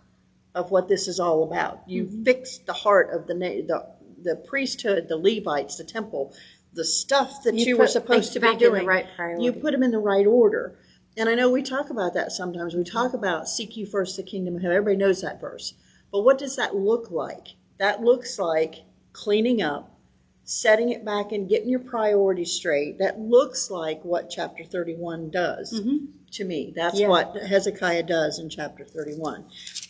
of 0.54 0.70
what 0.70 0.88
this 0.88 1.06
is 1.06 1.20
all 1.20 1.44
about. 1.44 1.82
You 1.86 2.04
mm-hmm. 2.04 2.24
fixed 2.24 2.66
the 2.66 2.72
heart 2.72 3.10
of 3.12 3.26
the, 3.26 3.34
the 3.34 4.00
the 4.22 4.36
priesthood, 4.36 5.08
the 5.08 5.16
Levites, 5.16 5.76
the 5.76 5.84
temple, 5.84 6.34
the 6.72 6.84
stuff 6.84 7.42
that 7.44 7.54
you, 7.54 7.66
You 7.66 7.78
were 7.78 7.86
supposed 7.86 8.32
to 8.34 8.40
be 8.40 8.46
back 8.46 8.54
in 8.54 8.58
the 8.58 8.64
doing. 8.66 8.86
right 8.86 9.06
priority. 9.16 9.44
You 9.44 9.52
put 9.52 9.72
them 9.72 9.82
in 9.82 9.90
the 9.90 9.98
right 9.98 10.26
order. 10.26 10.78
And 11.20 11.28
I 11.28 11.34
know 11.34 11.50
we 11.50 11.62
talk 11.62 11.90
about 11.90 12.14
that 12.14 12.32
sometimes. 12.32 12.74
We 12.74 12.82
talk 12.82 13.12
about 13.12 13.46
seek 13.46 13.76
you 13.76 13.84
first 13.84 14.16
the 14.16 14.22
kingdom 14.22 14.56
of 14.56 14.62
heaven. 14.62 14.74
Everybody 14.74 15.04
knows 15.04 15.20
that 15.20 15.38
verse. 15.38 15.74
But 16.10 16.22
what 16.22 16.38
does 16.38 16.56
that 16.56 16.74
look 16.74 17.10
like? 17.10 17.48
That 17.78 18.00
looks 18.00 18.38
like 18.38 18.76
cleaning 19.12 19.60
up, 19.60 20.00
setting 20.44 20.88
it 20.88 21.04
back 21.04 21.30
and 21.30 21.46
getting 21.46 21.68
your 21.68 21.80
priorities 21.80 22.52
straight. 22.52 22.96
That 22.98 23.20
looks 23.20 23.70
like 23.70 24.02
what 24.02 24.30
chapter 24.30 24.64
31 24.64 25.30
does 25.30 25.78
mm-hmm. 25.78 26.06
to 26.30 26.44
me. 26.44 26.72
That's 26.74 26.98
Yeah. 26.98 27.08
what 27.08 27.36
Hezekiah 27.36 28.04
does 28.04 28.38
in 28.38 28.48
chapter 28.48 28.86
31. 28.86 29.44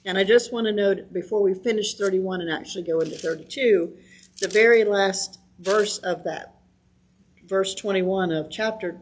And 0.04 0.18
I 0.18 0.24
just 0.24 0.52
want 0.52 0.66
to 0.66 0.72
note 0.72 1.12
before 1.12 1.42
we 1.42 1.54
finish 1.54 1.94
31 1.94 2.40
and 2.40 2.50
actually 2.50 2.82
go 2.82 2.98
into 2.98 3.16
32, 3.16 3.96
the 4.40 4.48
very 4.48 4.82
last 4.82 5.38
verse 5.60 5.98
of 5.98 6.24
that, 6.24 6.56
verse 7.46 7.72
21 7.76 8.32
of 8.32 8.50
chapter 8.50 9.00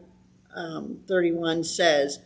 um, 0.55 0.99
31 1.07 1.63
says, 1.63 2.19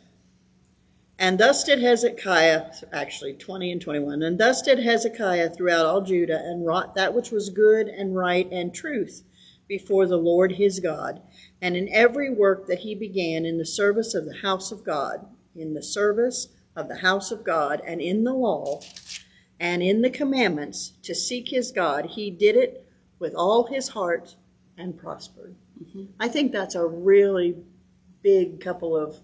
And 1.20 1.40
thus 1.40 1.64
did 1.64 1.80
Hezekiah, 1.80 2.72
actually 2.92 3.34
20 3.34 3.72
and 3.72 3.82
21, 3.82 4.24
and 4.24 4.40
thus 4.40 4.62
did 4.62 4.80
Hezekiah 4.80 5.50
throughout 5.50 5.86
all 5.86 6.02
Judah, 6.02 6.40
and 6.40 6.66
wrought 6.66 6.96
that 6.96 7.14
which 7.14 7.32
was 7.32 7.50
good 7.50 7.88
and 7.88 8.16
right 8.16 8.50
and 8.52 8.74
truth 8.74 9.24
before 9.68 10.06
the 10.08 10.18
Lord 10.18 10.54
his 10.54 10.80
God, 10.80 11.22
and 11.62 11.76
in 11.76 11.90
every 11.94 12.30
work 12.30 12.68
that 12.68 12.80
he 12.80 12.96
began 12.96 13.46
in 13.46 13.58
the 13.58 13.66
service 13.66 14.14
of 14.14 14.26
the 14.26 14.38
house 14.42 14.72
of 14.72 14.84
God, 14.84 15.26
in 15.56 15.74
the 15.74 15.84
service 15.84 16.50
of 16.76 16.88
the 16.88 16.98
house 16.98 17.32
of 17.32 17.44
God, 17.44 17.82
and 17.86 18.02
in 18.02 18.24
the 18.24 18.34
law, 18.34 18.82
and 19.60 19.82
in 19.82 20.02
the 20.02 20.10
commandments 20.10 20.94
to 21.04 21.16
seek 21.16 21.50
his 21.50 21.72
God, 21.72 22.08
he 22.12 22.30
did 22.30 22.56
it 22.56 22.86
with 23.20 23.34
all 23.34 23.68
his 23.68 23.90
heart 23.90 24.36
and 24.78 24.98
prospered. 24.98 25.56
I 26.20 26.28
think 26.28 26.52
that's 26.52 26.76
a 26.76 26.86
really 26.86 27.56
big 28.24 28.60
couple 28.62 28.98
of 28.98 29.20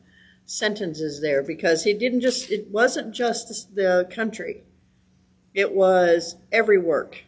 sentences 0.46 1.22
there 1.22 1.44
because 1.44 1.84
he 1.84 1.94
didn't 1.94 2.22
just 2.22 2.50
it 2.50 2.68
wasn't 2.70 3.14
just 3.14 3.76
the 3.76 4.08
country. 4.12 4.64
It 5.54 5.74
was 5.74 6.36
every 6.52 6.80
work 6.80 7.24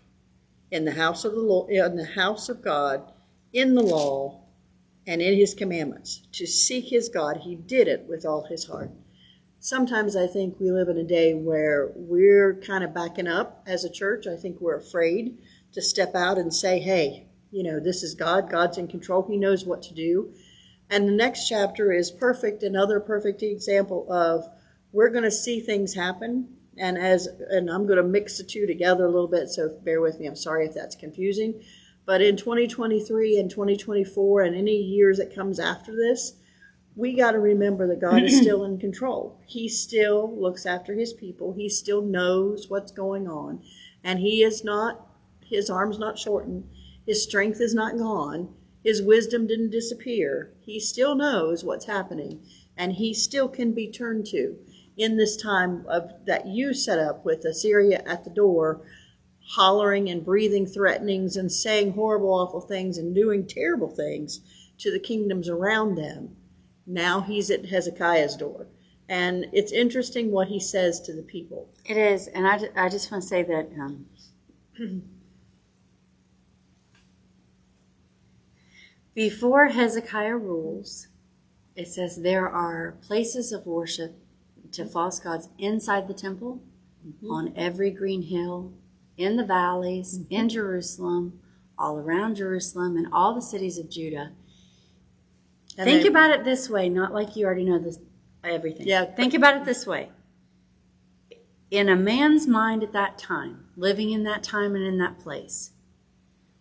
in 0.72 0.86
the 0.86 0.94
house 0.94 1.24
of 1.24 1.34
the 1.34 1.40
Lord 1.40 1.72
in 1.72 1.98
the 1.98 2.06
house 2.06 2.50
of 2.50 2.64
God 2.64 3.12
in 3.54 3.76
the 3.76 3.84
law 3.84 4.42
and 5.06 5.22
in 5.22 5.36
his 5.36 5.54
commandments. 5.54 6.28
To 6.34 6.48
seek 6.48 6.86
his 6.86 7.10
God 7.10 7.42
he 7.44 7.56
did 7.56 7.88
it 7.88 8.06
with 8.08 8.26
all 8.26 8.48
his 8.50 8.66
heart. 8.66 8.92
Sometimes 9.60 10.16
i 10.16 10.26
think 10.26 10.60
we 10.60 10.72
live 10.72 10.90
in 10.90 10.98
a 10.98 11.04
day 11.04 11.36
where 11.36 11.92
we're 11.96 12.56
kind 12.56 12.84
of 12.84 12.94
backing 12.94 13.28
up 13.28 13.64
as 13.68 13.84
a 13.84 13.92
church. 13.92 14.26
I 14.26 14.36
think 14.36 14.60
we're 14.60 14.78
afraid 14.78 15.38
to 15.74 15.82
step 15.82 16.16
out 16.16 16.40
and 16.40 16.52
say 16.52 16.80
hey 16.80 17.28
you 17.52 17.62
know 17.62 17.80
this 17.80 18.02
is 18.02 18.16
god. 18.16 18.50
God's 18.50 18.80
in 18.80 18.88
control. 18.88 19.28
He 19.30 19.38
knows 19.38 19.64
what 19.64 19.84
to 19.84 19.94
do 19.94 20.34
and 20.92 21.08
the 21.08 21.14
next 21.14 21.48
chapter 21.48 21.94
is 21.94 22.12
perfect, 22.12 22.62
another 22.62 23.00
perfect 23.00 23.42
example 23.42 24.12
of 24.12 24.46
we're 24.92 25.10
going 25.10 25.24
to 25.24 25.32
see 25.32 25.62
things 25.62 25.94
happen. 25.96 26.58
And 26.78 26.98
as 26.98 27.28
and 27.50 27.70
I'm 27.70 27.88
going 27.88 27.98
to 27.98 28.04
mix 28.04 28.38
the 28.38 28.44
two 28.44 28.68
together 28.68 29.06
a 29.06 29.10
little 29.10 29.28
bit, 29.28 29.50
so 29.50 29.70
bear 29.84 30.02
with 30.02 30.20
me. 30.20 30.28
I'm 30.28 30.36
sorry 30.36 30.66
if 30.66 30.74
that's 30.74 30.96
confusing. 30.96 31.64
But 32.06 32.22
in 32.22 32.36
2023 32.36 33.40
and 33.40 33.50
2024 33.50 34.42
and 34.42 34.56
any 34.56 34.76
years 34.76 35.18
that 35.18 35.34
comes 35.34 35.60
after 35.60 35.96
this, 35.96 36.34
we 36.96 37.14
got 37.14 37.32
to 37.32 37.40
remember 37.40 37.88
that 37.88 38.02
God 38.02 38.24
is 38.24 38.38
still 38.42 38.66
in 38.66 38.78
control. 38.78 39.40
He 39.48 39.70
still 39.70 40.38
looks 40.38 40.66
after 40.66 40.94
his 40.94 41.14
people. 41.14 41.54
He 41.54 41.70
still 41.70 42.02
knows 42.02 42.70
what's 42.70 42.92
going 42.92 43.30
on. 43.30 43.62
And 44.04 44.20
he 44.20 44.44
is 44.44 44.64
not 44.64 45.08
his 45.42 45.70
arm's 45.70 46.00
not 46.00 46.20
shortened. 46.20 46.70
His 47.06 47.24
strength 47.24 47.62
is 47.62 47.74
not 47.74 47.98
gone. 47.98 48.54
His 48.84 49.02
wisdom 49.02 49.48
didn't 49.48 49.70
disappear. 49.70 50.54
He 50.62 50.80
still 50.80 51.16
knows 51.16 51.64
what's 51.64 51.86
happening, 51.86 52.42
and 52.76 52.94
he 52.94 53.14
still 53.14 53.48
can 53.48 53.74
be 53.74 53.92
turned 53.92 54.26
to 54.28 54.58
in 54.98 55.18
this 55.18 55.38
time 55.38 55.86
of 55.88 56.12
that 56.26 56.48
you 56.48 56.74
set 56.74 57.00
up 57.00 57.24
with 57.26 57.46
Assyria 57.46 58.04
at 58.06 58.24
the 58.24 58.30
door, 58.30 58.82
hollering 59.52 60.10
and 60.10 60.26
breathing 60.26 60.66
threatenings 60.66 61.36
and 61.36 61.52
saying 61.52 61.94
horrible, 61.94 62.34
awful 62.34 62.62
things 62.62 62.98
and 62.98 63.16
doing 63.16 63.48
terrible 63.48 63.90
things 63.90 64.42
to 64.78 64.92
the 64.92 65.00
kingdoms 65.00 65.48
around 65.48 65.96
them. 65.96 66.36
Now 66.86 67.22
he's 67.22 67.50
at 67.52 67.68
Hezekiah's 67.68 68.36
door. 68.36 68.68
And 69.08 69.48
it's 69.52 69.72
interesting 69.72 70.32
what 70.32 70.48
he 70.48 70.60
says 70.60 71.02
to 71.02 71.14
the 71.14 71.22
people. 71.22 71.70
It 71.86 71.98
is, 71.98 72.28
and 72.28 72.48
I, 72.48 72.70
I 72.76 72.88
just 72.88 73.12
want 73.12 73.24
to 73.24 73.28
say 73.28 73.44
that 73.44 73.70
um, 73.78 74.06
before 79.14 79.68
Hezekiah 79.68 80.38
rules, 80.38 81.08
it 81.76 81.88
says 81.88 82.22
there 82.22 82.50
are 82.50 82.98
places 83.02 83.52
of 83.52 83.66
worship 83.66 84.16
to 84.72 84.86
false 84.86 85.20
gods 85.20 85.50
inside 85.58 86.08
the 86.08 86.14
temple, 86.14 86.62
mm-hmm. 87.06 87.30
on 87.30 87.54
every 87.56 87.92
green 87.92 88.24
hill, 88.24 88.74
in 89.18 89.38
the 89.38 89.46
valleys, 89.46 90.18
mm-hmm. 90.18 90.34
in 90.34 90.50
Jerusalem, 90.50 91.40
all 91.78 91.98
around 91.98 92.36
Jerusalem, 92.36 92.96
and 92.96 93.08
all 93.12 93.34
the 93.34 93.42
cities 93.42 93.78
of 93.78 93.90
Judah. 93.90 94.32
And 95.78 95.86
Think 95.86 96.04
they- 96.04 96.10
about 96.10 96.32
it 96.32 96.44
this 96.44 96.70
way, 96.70 96.90
not 96.90 97.14
like 97.14 97.36
you 97.36 97.46
already 97.46 97.66
know 97.66 97.80
this 97.80 98.00
everything. 98.44 98.88
Yeah. 98.88 99.06
Think 99.06 99.34
about 99.34 99.58
it 99.58 99.66
this 99.66 99.86
way. 99.86 100.10
In 101.70 101.88
a 101.88 101.96
man's 101.96 102.48
mind 102.48 102.84
at 102.84 102.92
that 102.94 103.18
time, 103.18 103.66
living 103.78 104.12
in 104.12 104.24
that 104.24 104.44
time 104.44 104.76
and 104.76 104.84
in 104.86 104.98
that 104.98 105.20
place, 105.20 105.72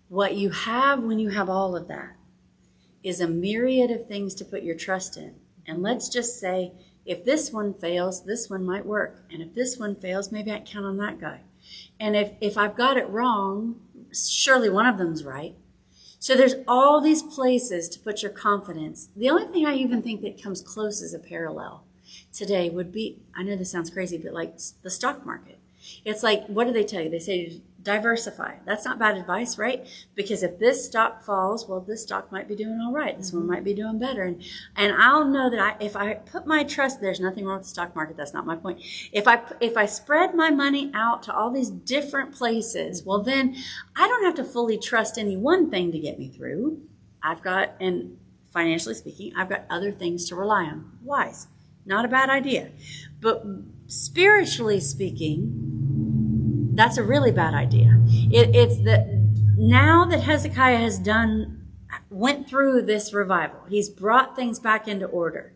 what 0.09 0.37
you 0.37 0.51
have 0.51 1.03
when 1.03 1.19
you 1.19 1.31
have 1.31 1.49
all 1.49 1.77
of 1.77 1.89
that 1.89 2.17
is 3.03 3.21
a 3.21 3.29
myriad 3.29 3.91
of 3.91 4.07
things 4.07 4.35
to 4.37 4.45
put 4.45 4.63
your 4.63 4.77
trust 4.77 5.17
in. 5.17 5.35
And 5.67 5.83
let's 5.83 6.09
just 6.09 6.39
say, 6.39 6.73
if 7.07 7.25
this 7.25 7.51
one 7.51 7.75
fails, 7.75 8.25
this 8.25 8.51
one 8.51 8.65
might 8.65 8.87
work. 8.87 9.25
And 9.31 9.43
if 9.43 9.55
this 9.55 9.79
one 9.79 9.95
fails, 9.95 10.31
maybe 10.31 10.53
I 10.53 10.59
can 10.59 10.67
count 10.67 10.87
on 10.87 10.97
that 10.99 11.21
guy. 11.21 11.41
And 11.99 12.17
if, 12.17 12.33
if 12.41 12.59
I've 12.59 12.77
got 12.77 12.97
it 12.97 13.09
wrong, 13.09 13.81
surely 14.13 14.69
one 14.69 14.87
of 14.87 14.99
them's 14.99 15.25
right. 15.25 15.55
So 16.19 16.35
there's 16.35 16.57
all 16.69 17.01
these 17.01 17.23
places 17.23 17.89
to 17.91 17.99
put 17.99 18.23
your 18.23 18.31
confidence. 18.31 19.09
The 19.17 19.31
only 19.31 19.47
thing 19.47 19.67
I 19.67 19.75
even 19.75 20.03
think 20.03 20.21
that 20.21 20.43
comes 20.43 20.61
close 20.61 21.03
as 21.03 21.15
a 21.15 21.19
parallel 21.19 21.85
today 22.33 22.69
would 22.69 22.93
be 22.93 23.21
I 23.35 23.43
know 23.43 23.57
this 23.57 23.71
sounds 23.71 23.91
crazy, 23.91 24.19
but 24.19 24.35
like 24.35 24.59
the 24.83 24.91
stock 24.91 25.25
market. 25.25 25.59
It's 26.05 26.23
like, 26.23 26.47
what 26.47 26.67
do 26.67 26.73
they 26.73 26.85
tell 26.85 27.03
you? 27.03 27.09
They 27.09 27.19
say 27.19 27.63
diversify. 27.83 28.57
That's 28.67 28.85
not 28.85 28.99
bad 28.99 29.17
advice, 29.17 29.57
right? 29.59 29.87
Because 30.15 30.43
if 30.43 30.59
this 30.59 30.85
stock 30.85 31.23
falls, 31.23 31.69
well, 31.69 31.81
this 31.81 32.03
stock 32.03 32.31
might 32.31 32.49
be 32.49 32.55
doing 32.55 32.81
all 32.81 32.93
right. 32.93 33.17
This 33.17 33.33
one 33.33 33.47
might 33.47 33.65
be 33.65 33.75
doing 33.75 33.99
better. 33.99 34.23
And, 34.23 34.43
and 34.77 34.95
I'll 34.95 35.25
know 35.25 35.49
that 35.51 35.61
I, 35.61 35.77
if 35.85 35.97
I 35.97 36.15
put 36.15 36.47
my 36.47 36.65
trust, 36.65 37.01
there's 37.01 37.21
nothing 37.21 37.45
wrong 37.45 37.59
with 37.59 37.67
the 37.67 37.71
stock 37.71 37.95
market. 37.97 38.17
That's 38.17 38.35
not 38.35 38.47
my 38.47 38.57
point. 38.57 38.83
If 39.13 39.27
I, 39.27 39.43
if 39.61 39.77
I 39.77 39.87
spread 39.87 40.35
my 40.35 40.51
money 40.51 40.91
out 40.95 41.23
to 41.25 41.35
all 41.35 41.51
these 41.51 41.71
different 41.71 42.35
places, 42.35 43.03
well, 43.05 43.23
then 43.23 43.57
I 43.97 44.09
don't 44.09 44.25
have 44.25 44.35
to 44.37 44.45
fully 44.45 44.79
trust 44.79 45.17
any 45.19 45.37
one 45.37 45.71
thing 45.71 45.93
to 45.93 45.99
get 45.99 46.19
me 46.19 46.29
through. 46.29 46.83
I've 47.23 47.43
got, 47.43 47.75
and 47.81 48.19
financially 48.53 48.95
speaking, 48.95 49.33
I've 49.37 49.49
got 49.49 49.65
other 49.71 49.93
things 49.93 50.29
to 50.29 50.37
rely 50.37 50.65
on. 50.65 50.99
Wise. 51.03 51.49
Not 51.87 52.05
a 52.05 52.09
bad 52.09 52.29
idea. 52.29 52.71
But 53.21 53.45
spiritually 53.87 54.81
speaking, 54.81 55.70
that's 56.75 56.97
a 56.97 57.03
really 57.03 57.33
bad 57.33 57.55
idea. 57.55 58.01
It, 58.07 58.55
it's 58.55 58.83
that 58.85 59.07
now 59.57 60.05
that 60.07 60.23
Hezekiah 60.23 60.79
has 60.79 60.99
done, 60.99 61.69
went 62.09 62.49
through 62.49 62.83
this 62.83 63.13
revival, 63.13 63.61
he's 63.69 63.89
brought 63.89 64.37
things 64.37 64.59
back 64.59 64.89
into 64.89 65.07
order. 65.07 65.55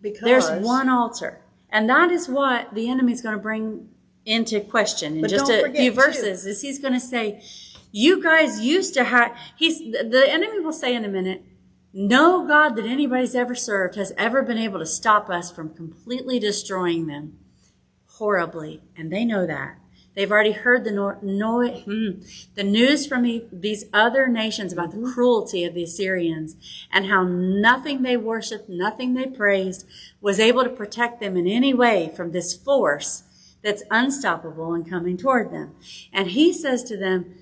Because 0.00 0.22
There's 0.22 0.64
one 0.64 0.88
altar. 0.88 1.40
And 1.70 1.88
that 1.90 2.10
is 2.10 2.28
what 2.28 2.74
the 2.74 2.88
enemy's 2.88 3.20
going 3.20 3.34
to 3.34 3.42
bring 3.42 3.88
into 4.24 4.60
question 4.60 5.18
in 5.18 5.28
just 5.28 5.50
a 5.50 5.70
few 5.70 5.90
too- 5.90 5.94
verses. 5.94 6.46
Is 6.46 6.62
he's 6.62 6.78
going 6.78 6.94
to 6.94 7.00
say, 7.00 7.42
you 7.90 8.22
guys 8.22 8.60
used 8.60 8.94
to 8.94 9.04
have, 9.04 9.36
he's, 9.56 9.78
the 9.78 10.24
enemy 10.28 10.60
will 10.60 10.72
say 10.72 10.94
in 10.94 11.04
a 11.04 11.08
minute, 11.08 11.44
no 11.92 12.46
God 12.46 12.76
that 12.76 12.84
anybody's 12.84 13.34
ever 13.34 13.54
served 13.54 13.96
has 13.96 14.12
ever 14.16 14.42
been 14.42 14.58
able 14.58 14.78
to 14.78 14.86
stop 14.86 15.30
us 15.30 15.50
from 15.50 15.74
completely 15.74 16.38
destroying 16.38 17.06
them 17.06 17.38
horribly. 18.06 18.82
And 18.96 19.10
they 19.10 19.24
know 19.24 19.46
that. 19.46 19.77
They've 20.18 20.32
already 20.32 20.50
heard 20.50 20.82
the, 20.82 20.90
no, 20.90 21.16
no, 21.22 21.64
hmm, 21.64 22.20
the 22.56 22.64
news 22.64 23.06
from 23.06 23.24
e- 23.24 23.46
these 23.52 23.84
other 23.92 24.26
nations 24.26 24.72
about 24.72 24.90
the 24.90 25.12
cruelty 25.14 25.62
of 25.64 25.74
the 25.74 25.84
Assyrians 25.84 26.56
and 26.90 27.06
how 27.06 27.22
nothing 27.22 28.02
they 28.02 28.16
worshiped, 28.16 28.68
nothing 28.68 29.14
they 29.14 29.26
praised 29.26 29.86
was 30.20 30.40
able 30.40 30.64
to 30.64 30.70
protect 30.70 31.20
them 31.20 31.36
in 31.36 31.46
any 31.46 31.72
way 31.72 32.10
from 32.16 32.32
this 32.32 32.52
force 32.52 33.22
that's 33.62 33.84
unstoppable 33.92 34.74
and 34.74 34.90
coming 34.90 35.16
toward 35.16 35.52
them. 35.52 35.76
And 36.12 36.32
he 36.32 36.52
says 36.52 36.82
to 36.84 36.96
them, 36.96 37.36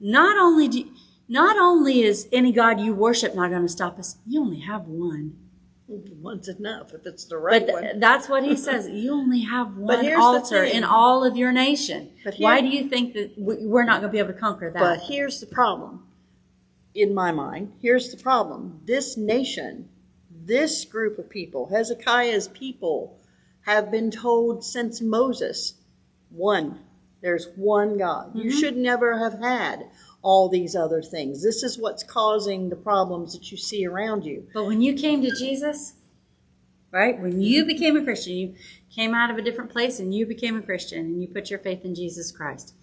not 0.00 0.38
only 0.38 0.66
do, 0.68 0.90
not 1.28 1.58
only 1.58 2.04
is 2.04 2.26
any 2.32 2.52
God 2.52 2.80
you 2.80 2.94
worship 2.94 3.34
not 3.34 3.50
going 3.50 3.60
to 3.60 3.68
stop 3.68 3.98
us, 3.98 4.16
you 4.26 4.40
only 4.40 4.60
have 4.60 4.86
one. 4.86 5.43
One's 6.20 6.48
enough 6.48 6.94
if 6.94 7.06
it's 7.06 7.24
the 7.24 7.36
right 7.38 7.66
But 7.66 7.72
one. 7.72 7.82
th- 7.82 7.94
that's 7.98 8.28
what 8.28 8.44
he 8.44 8.56
says. 8.56 8.88
You 8.88 9.12
only 9.12 9.40
have 9.40 9.76
one 9.76 10.04
here's 10.04 10.16
the 10.16 10.22
altar 10.22 10.64
thing. 10.64 10.76
in 10.76 10.84
all 10.84 11.24
of 11.24 11.36
your 11.36 11.52
nation. 11.52 12.10
But 12.24 12.36
Why 12.38 12.60
do 12.60 12.68
you 12.68 12.88
think 12.88 13.14
that 13.14 13.38
we- 13.38 13.66
we're 13.66 13.84
not 13.84 14.00
going 14.00 14.10
to 14.10 14.12
be 14.12 14.18
able 14.18 14.32
to 14.32 14.38
conquer 14.38 14.70
that? 14.70 14.78
But 14.78 15.00
here's 15.00 15.40
the 15.40 15.46
problem, 15.46 16.06
in 16.94 17.14
my 17.14 17.32
mind. 17.32 17.72
Here's 17.80 18.10
the 18.10 18.22
problem. 18.22 18.80
This 18.84 19.16
nation, 19.16 19.88
this 20.30 20.84
group 20.84 21.18
of 21.18 21.28
people, 21.28 21.68
Hezekiah's 21.68 22.48
people, 22.48 23.18
have 23.62 23.90
been 23.90 24.10
told 24.10 24.64
since 24.64 25.00
Moses 25.00 25.74
one, 26.30 26.80
there's 27.22 27.48
one 27.56 27.96
God. 27.96 28.32
You 28.34 28.50
mm-hmm. 28.50 28.58
should 28.58 28.76
never 28.76 29.18
have 29.18 29.40
had 29.40 29.86
all 30.24 30.48
these 30.48 30.74
other 30.74 31.02
things. 31.02 31.42
This 31.44 31.62
is 31.62 31.78
what's 31.78 32.02
causing 32.02 32.70
the 32.70 32.76
problems 32.76 33.34
that 33.34 33.52
you 33.52 33.58
see 33.58 33.86
around 33.86 34.24
you. 34.24 34.48
But 34.54 34.64
when 34.64 34.80
you 34.80 34.94
came 34.94 35.20
to 35.22 35.30
Jesus, 35.30 35.94
right? 36.90 37.20
When 37.20 37.42
you 37.42 37.66
became 37.66 37.94
a 37.96 38.02
Christian, 38.02 38.34
you 38.34 38.54
came 38.92 39.14
out 39.14 39.30
of 39.30 39.36
a 39.36 39.42
different 39.42 39.70
place 39.70 40.00
and 40.00 40.14
you 40.14 40.24
became 40.24 40.56
a 40.56 40.62
Christian 40.62 41.00
and 41.00 41.20
you 41.20 41.28
put 41.28 41.50
your 41.50 41.58
faith 41.58 41.84
in 41.84 41.94
Jesus 41.94 42.32
Christ. 42.32 42.74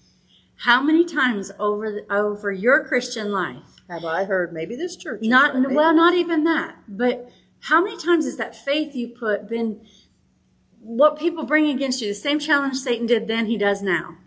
How 0.57 0.83
many 0.83 1.03
times 1.03 1.51
over 1.57 1.91
the, 1.91 2.13
over 2.13 2.51
your 2.51 2.85
Christian 2.85 3.31
life 3.31 3.81
Have 3.89 4.05
I 4.05 4.25
heard 4.25 4.53
maybe 4.53 4.75
this 4.75 4.95
church? 4.95 5.21
not 5.23 5.55
right, 5.55 5.71
well 5.71 5.95
not 5.95 6.13
even 6.13 6.43
that 6.43 6.75
but 6.87 7.31
how 7.61 7.83
many 7.83 7.97
times 7.97 8.25
has 8.25 8.37
that 8.37 8.55
faith 8.55 8.93
you 8.93 9.07
put 9.07 9.49
been 9.49 9.81
what 10.79 11.17
people 11.17 11.43
bring 11.45 11.67
against 11.69 12.01
you 12.01 12.07
the 12.07 12.13
same 12.13 12.37
challenge 12.37 12.77
satan 12.77 13.07
did 13.07 13.27
then 13.27 13.47
he 13.47 13.57
does 13.57 13.81
now 13.81 14.17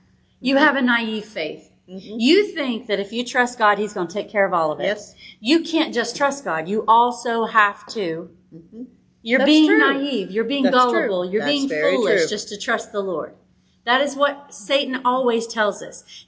you 0.40 0.56
have 0.56 0.74
a 0.76 0.82
naive 0.82 1.24
faith 1.24 1.70
Mm-hmm. 1.88 2.16
you 2.18 2.46
think 2.54 2.86
that 2.86 2.98
if 2.98 3.12
you 3.12 3.24
trust 3.26 3.58
god 3.58 3.76
he's 3.78 3.92
going 3.92 4.06
to 4.08 4.14
take 4.14 4.30
care 4.30 4.46
of 4.46 4.54
all 4.54 4.72
of 4.72 4.80
it 4.80 4.84
Yes. 4.84 5.14
you 5.38 5.60
can't 5.60 5.92
just 5.92 6.16
trust 6.16 6.42
god 6.42 6.66
you 6.66 6.82
also 6.88 7.44
have 7.44 7.84
to 7.88 8.30
mm-hmm. 8.54 8.84
you're 9.20 9.40
That's 9.40 9.46
being 9.50 9.66
true. 9.66 9.78
naive 9.78 10.30
you're 10.30 10.44
being 10.44 10.62
That's 10.64 10.76
true. 10.84 10.92
gullible 11.08 11.30
you're 11.30 11.42
That's 11.42 11.52
being 11.52 11.68
foolish 11.68 12.20
true. 12.22 12.28
just 12.30 12.48
to 12.48 12.56
trust 12.58 12.90
the 12.92 13.00
lord 13.02 13.34
that 13.84 14.00
is 14.00 14.16
what 14.16 14.54
satan 14.54 15.02
always 15.04 15.46
tells 15.46 15.82
us 15.82 16.24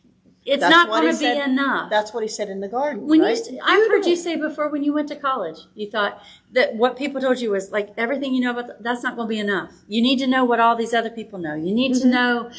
it's 0.46 0.60
That's 0.60 0.70
not 0.70 0.88
what 0.88 1.00
going 1.00 1.12
he 1.12 1.12
to 1.12 1.18
be 1.18 1.24
said- 1.40 1.48
enough 1.50 1.90
That's 1.90 2.14
what 2.14 2.22
he 2.22 2.28
said 2.28 2.48
in 2.48 2.60
the 2.60 2.68
garden. 2.68 3.06
when 3.08 3.20
right? 3.20 3.36
you, 3.50 3.58
I've 3.62 3.88
heard 3.90 4.06
you 4.06 4.14
say 4.16 4.36
before 4.36 4.68
when 4.68 4.82
you 4.84 4.92
went 4.92 5.08
to 5.08 5.16
college, 5.16 5.58
you 5.74 5.90
thought 5.90 6.22
that 6.52 6.76
what 6.76 6.96
people 6.96 7.20
told 7.20 7.40
you 7.40 7.50
was 7.50 7.72
like 7.72 7.92
everything 7.96 8.32
you 8.32 8.40
know 8.42 8.52
about 8.52 8.66
th- 8.66 8.78
that's 8.80 9.02
not 9.02 9.16
going 9.16 9.26
to 9.28 9.34
be 9.36 9.38
enough. 9.40 9.72
You 9.88 10.00
need 10.00 10.18
to 10.20 10.26
know 10.28 10.44
what 10.44 10.60
all 10.60 10.76
these 10.76 10.94
other 10.94 11.10
people 11.10 11.38
know. 11.40 11.54
You 11.54 11.74
need 11.74 11.92
Mm-hmm. 11.92 12.10
to 12.10 12.14
know 12.16 12.50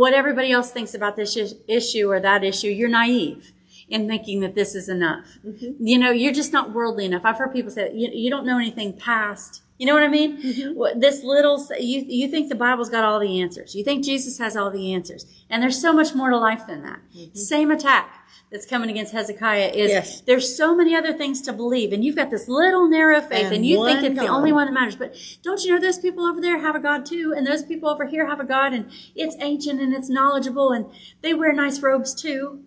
what 0.00 0.12
everybody 0.14 0.50
else 0.52 0.70
thinks 0.70 0.94
about 0.94 1.16
this 1.16 1.36
is- 1.36 1.56
issue 1.68 2.08
or 2.10 2.20
that 2.20 2.44
issue. 2.44 2.68
You're 2.68 2.88
naive 2.88 3.50
in 3.88 4.06
thinking 4.08 4.40
that 4.40 4.54
this 4.54 4.74
is 4.76 4.88
enough. 4.88 5.26
Mm-hmm. 5.46 5.84
You 5.86 5.98
know, 5.98 6.10
you're 6.12 6.32
just 6.32 6.52
not 6.52 6.72
worldly 6.72 7.04
enough. 7.04 7.22
I've 7.24 7.36
heard 7.38 7.52
people 7.52 7.70
say 7.72 7.92
you, 7.92 8.08
you 8.12 8.30
don't 8.30 8.46
know 8.46 8.58
anything 8.58 8.92
past. 8.94 9.62
You 9.84 9.88
know 9.88 9.96
what 9.96 10.02
I 10.02 10.08
mean? 10.08 10.40
Mm-hmm. 10.40 10.98
This 10.98 11.22
little, 11.22 11.62
you, 11.78 12.06
you 12.08 12.26
think 12.28 12.48
the 12.48 12.54
Bible's 12.54 12.88
got 12.88 13.04
all 13.04 13.20
the 13.20 13.42
answers. 13.42 13.74
You 13.74 13.84
think 13.84 14.02
Jesus 14.02 14.38
has 14.38 14.56
all 14.56 14.70
the 14.70 14.94
answers. 14.94 15.26
And 15.50 15.62
there's 15.62 15.78
so 15.78 15.92
much 15.92 16.14
more 16.14 16.30
to 16.30 16.38
life 16.38 16.66
than 16.66 16.82
that. 16.84 17.00
Same 17.34 17.70
attack 17.70 18.26
that's 18.50 18.64
coming 18.64 18.88
against 18.88 19.12
Hezekiah 19.12 19.72
is 19.74 19.90
Mm-hmm. 19.90 19.90
Yes. 19.90 20.20
there's 20.22 20.56
so 20.56 20.74
many 20.74 20.96
other 20.96 21.12
things 21.12 21.42
to 21.42 21.52
believe. 21.52 21.92
And 21.92 22.02
you've 22.02 22.16
got 22.16 22.30
this 22.30 22.48
little 22.48 22.88
narrow 22.88 23.20
faith 23.20 23.44
and, 23.44 23.56
And 23.56 23.66
you 23.66 23.84
think 23.84 24.02
it's 24.02 24.18
the 24.18 24.26
only 24.26 24.52
one 24.54 24.64
that 24.68 24.72
matters. 24.72 24.96
But 24.96 25.14
don't 25.42 25.62
you 25.62 25.74
know 25.74 25.78
those 25.78 25.98
people 25.98 26.24
over 26.24 26.40
there 26.40 26.58
have 26.60 26.74
a 26.74 26.80
God 26.80 27.04
too? 27.04 27.34
And 27.36 27.46
those 27.46 27.62
people 27.62 27.90
over 27.90 28.06
here 28.06 28.26
have 28.26 28.40
a 28.40 28.44
God 28.44 28.72
and 28.72 28.90
it's 29.14 29.36
ancient 29.40 29.82
and 29.82 29.92
it's 29.92 30.08
knowledgeable 30.08 30.72
and 30.72 30.86
they 31.20 31.34
wear 31.34 31.52
nice 31.52 31.82
robes 31.82 32.14
too 32.14 32.64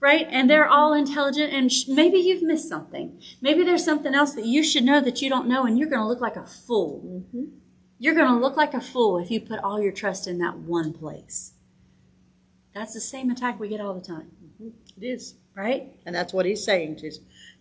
right? 0.00 0.26
And 0.30 0.48
they're 0.48 0.64
mm-hmm. 0.64 0.72
all 0.72 0.92
intelligent, 0.94 1.52
and 1.52 1.72
sh- 1.72 1.88
maybe 1.88 2.18
you've 2.18 2.42
missed 2.42 2.68
something. 2.68 3.20
Maybe 3.40 3.64
there's 3.64 3.84
something 3.84 4.14
else 4.14 4.34
that 4.34 4.44
you 4.44 4.62
should 4.62 4.84
know 4.84 5.00
that 5.00 5.22
you 5.22 5.28
don't 5.28 5.48
know, 5.48 5.64
and 5.64 5.78
you're 5.78 5.88
going 5.88 6.02
to 6.02 6.06
look 6.06 6.20
like 6.20 6.36
a 6.36 6.46
fool. 6.46 7.02
Mm-hmm. 7.04 7.44
You're 7.98 8.14
going 8.14 8.28
to 8.28 8.38
look 8.38 8.56
like 8.56 8.74
a 8.74 8.80
fool 8.80 9.18
if 9.18 9.30
you 9.30 9.40
put 9.40 9.58
all 9.58 9.80
your 9.80 9.92
trust 9.92 10.26
in 10.26 10.38
that 10.38 10.58
one 10.58 10.92
place. 10.92 11.54
That's 12.74 12.94
the 12.94 13.00
same 13.00 13.30
attack 13.30 13.58
we 13.58 13.68
get 13.68 13.80
all 13.80 13.94
the 13.94 14.00
time, 14.00 14.30
mm-hmm. 14.44 14.68
it 15.02 15.06
is. 15.06 15.34
right? 15.54 15.92
And 16.06 16.14
that's 16.14 16.32
what 16.32 16.46
he's 16.46 16.64
saying 16.64 16.96
to, 16.96 17.10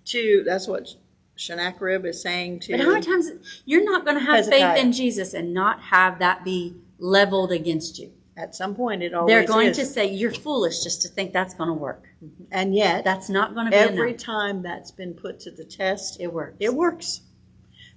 to 0.05 0.43
that's 0.45 0.67
what 0.67 0.89
Sennacherib 1.35 2.05
is 2.05 2.21
saying 2.21 2.59
to. 2.61 2.73
But 2.73 2.81
how 2.81 2.91
many 2.91 3.05
times 3.05 3.31
you're 3.65 3.83
not 3.83 4.05
going 4.05 4.17
to 4.17 4.23
have 4.23 4.35
Hezekiah. 4.35 4.75
faith 4.75 4.83
in 4.83 4.91
Jesus 4.91 5.33
and 5.33 5.53
not 5.53 5.81
have 5.83 6.19
that 6.19 6.43
be 6.43 6.75
leveled 6.99 7.51
against 7.51 7.97
you? 7.97 8.11
At 8.37 8.53
some 8.53 8.75
point, 8.75 9.01
it 9.01 9.13
always 9.15 9.33
They're 9.33 9.45
going 9.47 9.69
is. 9.69 9.77
to 9.77 9.85
say 9.85 10.05
you're 10.13 10.31
foolish 10.31 10.83
just 10.83 11.01
to 11.01 11.07
think 11.07 11.33
that's 11.33 11.55
going 11.55 11.69
to 11.69 11.73
work. 11.73 12.05
and 12.51 12.75
yet, 12.75 13.03
That's 13.03 13.29
not 13.29 13.53
going 13.55 13.65
to 13.65 13.71
be 13.71 13.77
every 13.77 14.11
enough. 14.11 14.21
time 14.21 14.61
that's 14.61 14.91
been 14.91 15.13
put 15.15 15.39
to 15.41 15.51
the 15.51 15.65
test, 15.65 16.19
It 16.21 16.31
works. 16.31 16.55
it 16.59 16.73
works. 16.75 17.21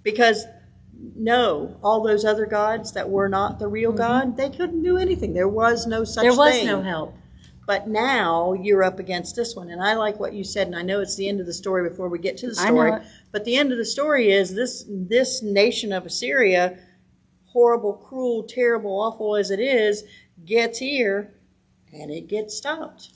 Because 0.03 0.46
no, 1.14 1.76
all 1.83 2.03
those 2.03 2.24
other 2.24 2.46
gods 2.46 2.92
that 2.92 3.09
were 3.11 3.29
not 3.29 3.59
the 3.59 3.68
real 3.68 3.92
God, 3.92 4.37
they 4.37 4.48
couldn't 4.50 4.83
do 4.83 4.96
anything. 4.96 5.35
There 5.35 5.48
was 5.48 5.87
no 5.87 6.05
such 6.05 6.24
Mm-hmm. 6.24 6.31
there 6.37 6.38
was 6.38 6.55
thing. 6.55 6.66
no 6.66 6.83
help. 6.83 7.14
But 7.66 7.87
now 7.88 8.55
you're 8.55 8.83
up 8.83 8.98
against 8.98 9.37
this 9.37 9.55
one, 9.55 9.68
and 9.70 9.81
I 9.83 9.94
like 9.94 10.18
what 10.18 10.33
you 10.33 10.42
said, 10.42 10.66
and 10.66 10.74
I 10.74 10.83
know 10.83 11.00
it's 11.00 11.14
the 11.16 11.29
end 11.29 11.38
of 11.40 11.46
the 11.46 11.53
story 11.53 11.88
before 11.88 12.09
we 12.09 12.18
get 12.18 12.37
to 12.38 12.48
the 12.50 12.61
I 12.61 12.64
know 12.70 12.87
story. 12.87 12.92
it. 12.92 13.03
But 13.31 13.44
the 13.44 13.57
end 13.57 13.70
of 13.72 13.79
the 13.79 13.85
story 13.85 14.33
is 14.33 14.55
this: 14.55 14.85
this 14.88 15.40
nation 15.42 15.92
of 15.92 16.05
Assyria, 16.05 16.79
horrible, 17.46 17.92
cruel, 17.92 18.42
terrible, 18.42 18.98
awful 19.00 19.37
as 19.37 19.50
it 19.53 19.61
is, 19.61 20.03
gets 20.44 20.79
here, 20.79 21.35
and 21.92 22.11
it 22.11 22.29
gets 22.29 22.57
stopped. 22.57 23.11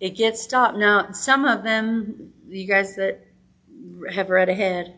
it 0.00 0.10
gets 0.10 0.42
stopped. 0.42 0.76
Now, 0.76 1.12
some 1.12 1.44
of 1.44 1.64
them, 1.64 2.32
you 2.48 2.66
guys 2.66 2.96
that 2.96 3.24
have 4.12 4.30
read 4.30 4.48
ahead, 4.48 4.94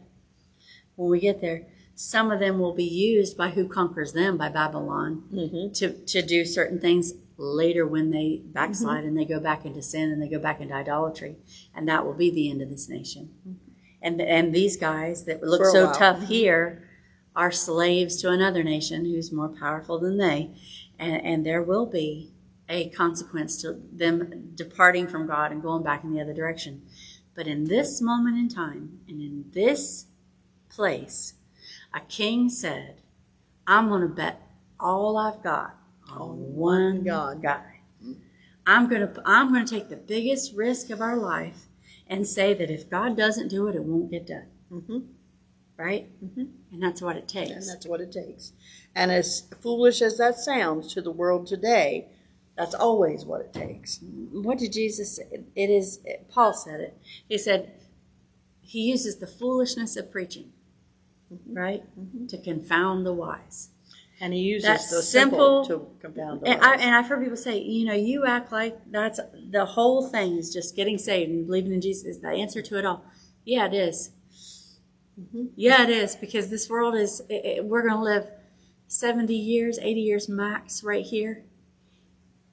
when 0.97 1.11
we 1.11 1.21
get 1.21 1.41
there, 1.41 1.67
some 1.95 2.31
of 2.31 2.41
them 2.41 2.59
will 2.59 2.75
be 2.75 2.85
used 2.85 3.37
by 3.37 3.51
who 3.51 3.69
conquers 3.69 4.13
them 4.13 4.37
by 4.37 4.49
Babylon 4.49 5.25
mm-hmm. 5.33 5.73
to, 5.73 5.93
to 5.93 6.23
do 6.23 6.45
certain 6.45 6.81
things 6.81 7.13
later 7.37 7.87
when 7.87 8.11
they 8.11 8.43
backslide 8.45 9.01
mm-hmm. 9.01 9.09
and 9.09 9.19
they 9.19 9.25
go 9.25 9.41
back 9.41 9.65
into 9.65 9.83
sin 9.83 10.11
and 10.11 10.23
they 10.23 10.29
go 10.29 10.39
back 10.39 10.61
into 10.61 10.75
idolatry. 10.75 11.37
And 11.75 11.89
that 11.89 12.05
will 12.05 12.15
be 12.15 12.31
the 12.31 12.51
end 12.51 12.63
of 12.63 12.71
this 12.71 12.89
nation. 12.89 13.31
Mm-hmm. 13.47 13.71
And, 14.03 14.21
and 14.21 14.55
these 14.55 14.77
guys 14.77 15.25
that 15.25 15.43
look 15.43 15.65
so 15.67 15.87
while. 15.87 15.95
tough 15.95 16.29
here 16.29 16.89
are 17.37 17.53
slaves 17.53 18.17
to 18.23 18.31
another 18.31 18.63
nation 18.63 19.05
who's 19.05 19.33
more 19.33 19.49
powerful 19.49 19.99
than 19.99 20.19
they. 20.19 20.55
And, 21.01 21.25
and 21.25 21.47
there 21.47 21.63
will 21.63 21.87
be 21.87 22.33
a 22.69 22.91
consequence 22.91 23.61
to 23.63 23.81
them 23.93 24.53
departing 24.55 25.09
from 25.09 25.27
God 25.27 25.51
and 25.51 25.61
going 25.63 25.83
back 25.83 26.05
in 26.05 26.13
the 26.13 26.21
other 26.21 26.35
direction. 26.35 26.83
But 27.35 27.49
in 27.49 27.65
this 27.65 28.01
moment 28.01 28.39
in 28.39 28.49
time 28.49 29.01
and 29.09 29.21
in 29.21 29.47
this 29.53 30.07
place, 30.69 31.35
a 31.93 32.01
king 32.01 32.49
said, 32.49 33.01
I'm 33.67 33.89
going 33.89 34.03
to 34.03 34.09
bet 34.09 34.43
all 34.79 35.17
I've 35.17 35.43
got 35.43 35.77
on 36.13 36.55
one 36.55 37.03
God. 37.03 37.43
guy. 37.43 37.81
I'm 38.67 38.89
gonna 38.89 39.13
I'm 39.25 39.53
gonna 39.53 39.67
take 39.67 39.89
the 39.89 39.97
biggest 39.97 40.55
risk 40.55 40.91
of 40.91 41.01
our 41.01 41.17
life 41.17 41.67
and 42.07 42.27
say 42.27 42.55
that 42.55 42.71
if 42.71 42.91
God 42.91 43.17
doesn't 43.17 43.49
do 43.49 43.67
it, 43.69 43.75
it 43.75 43.85
won't 43.85 44.11
get 44.11 44.27
done. 44.27 44.47
Mm-hmm. 44.71 44.99
Right? 45.81 46.11
Mm-hmm. 46.23 46.45
And 46.73 46.83
that's 46.83 47.01
what 47.01 47.17
it 47.17 47.27
takes. 47.27 47.51
And 47.53 47.67
that's 47.69 47.87
what 47.87 48.03
it 48.03 48.13
takes. 48.13 48.53
And 48.95 49.11
as 49.11 49.49
foolish 49.63 50.03
as 50.03 50.19
that 50.19 50.37
sounds 50.37 50.93
to 50.93 51.01
the 51.01 51.11
world 51.11 51.47
today, 51.47 52.09
that's 52.55 52.75
always 52.75 53.25
what 53.25 53.41
it 53.41 53.55
takes. 53.55 53.99
what 54.31 54.59
did 54.59 54.73
Jesus 54.75 55.17
say? 55.17 55.45
It 55.57 55.71
is 55.71 56.01
Paul 56.29 56.53
said 56.53 56.81
it. 56.81 56.99
He 57.27 57.39
said 57.39 57.73
he 58.61 58.81
uses 58.83 59.17
the 59.19 59.27
foolishness 59.27 59.97
of 59.97 60.13
preaching, 60.13 60.53
right, 61.51 61.83
to 62.29 62.37
confound 62.37 63.07
the 63.07 63.15
wise. 63.15 63.71
And 64.21 64.35
he 64.35 64.41
uses 64.41 64.69
That's 64.69 64.91
the 64.91 65.01
simple- 65.01 65.65
simple, 65.65 65.89
to 65.97 65.97
confound 66.03 66.43
the 66.43 66.49
And, 66.51 66.61
I, 66.63 66.71
wise. 66.73 66.81
and 66.83 66.95
I've 66.95 67.07
heard 67.07 67.23
people 67.23 67.39
say, 67.39 67.59
you 67.59 67.87
know, 67.87 67.95
you 67.95 68.27
act 68.27 68.53
like 68.53 68.77
that's 68.91 69.19
the 69.51 69.65
whole 69.65 70.07
thing 70.07 70.37
is 70.37 70.53
just 70.53 70.77
getting 70.77 70.99
saved 70.99 71.31
and 71.31 71.47
believing 71.47 71.73
in 71.73 71.81
Jesus 71.81 72.05
is 72.05 72.21
the 72.21 72.29
answer 72.29 72.61
to 72.61 72.79
it 72.79 72.85
all. 72.85 73.03
Yeah, 73.47 73.65
it 73.67 73.73
is. 73.73 74.11
Mm-hmm. 75.21 75.47
Yeah, 75.57 75.83
it 75.85 75.91
is 75.91 76.17
because 76.17 76.51
this 76.51 76.69
world 76.69 76.95
is. 76.95 77.23
i 77.31 77.57
i 77.59 77.61
we're 77.61 77.83
going 77.83 77.95
to 77.95 78.03
live 78.03 78.27
seventy 78.87 79.37
years, 79.37 79.79
eighty 79.81 80.01
years 80.01 80.29
max 80.29 80.83
right 80.83 81.05
here. 81.05 81.45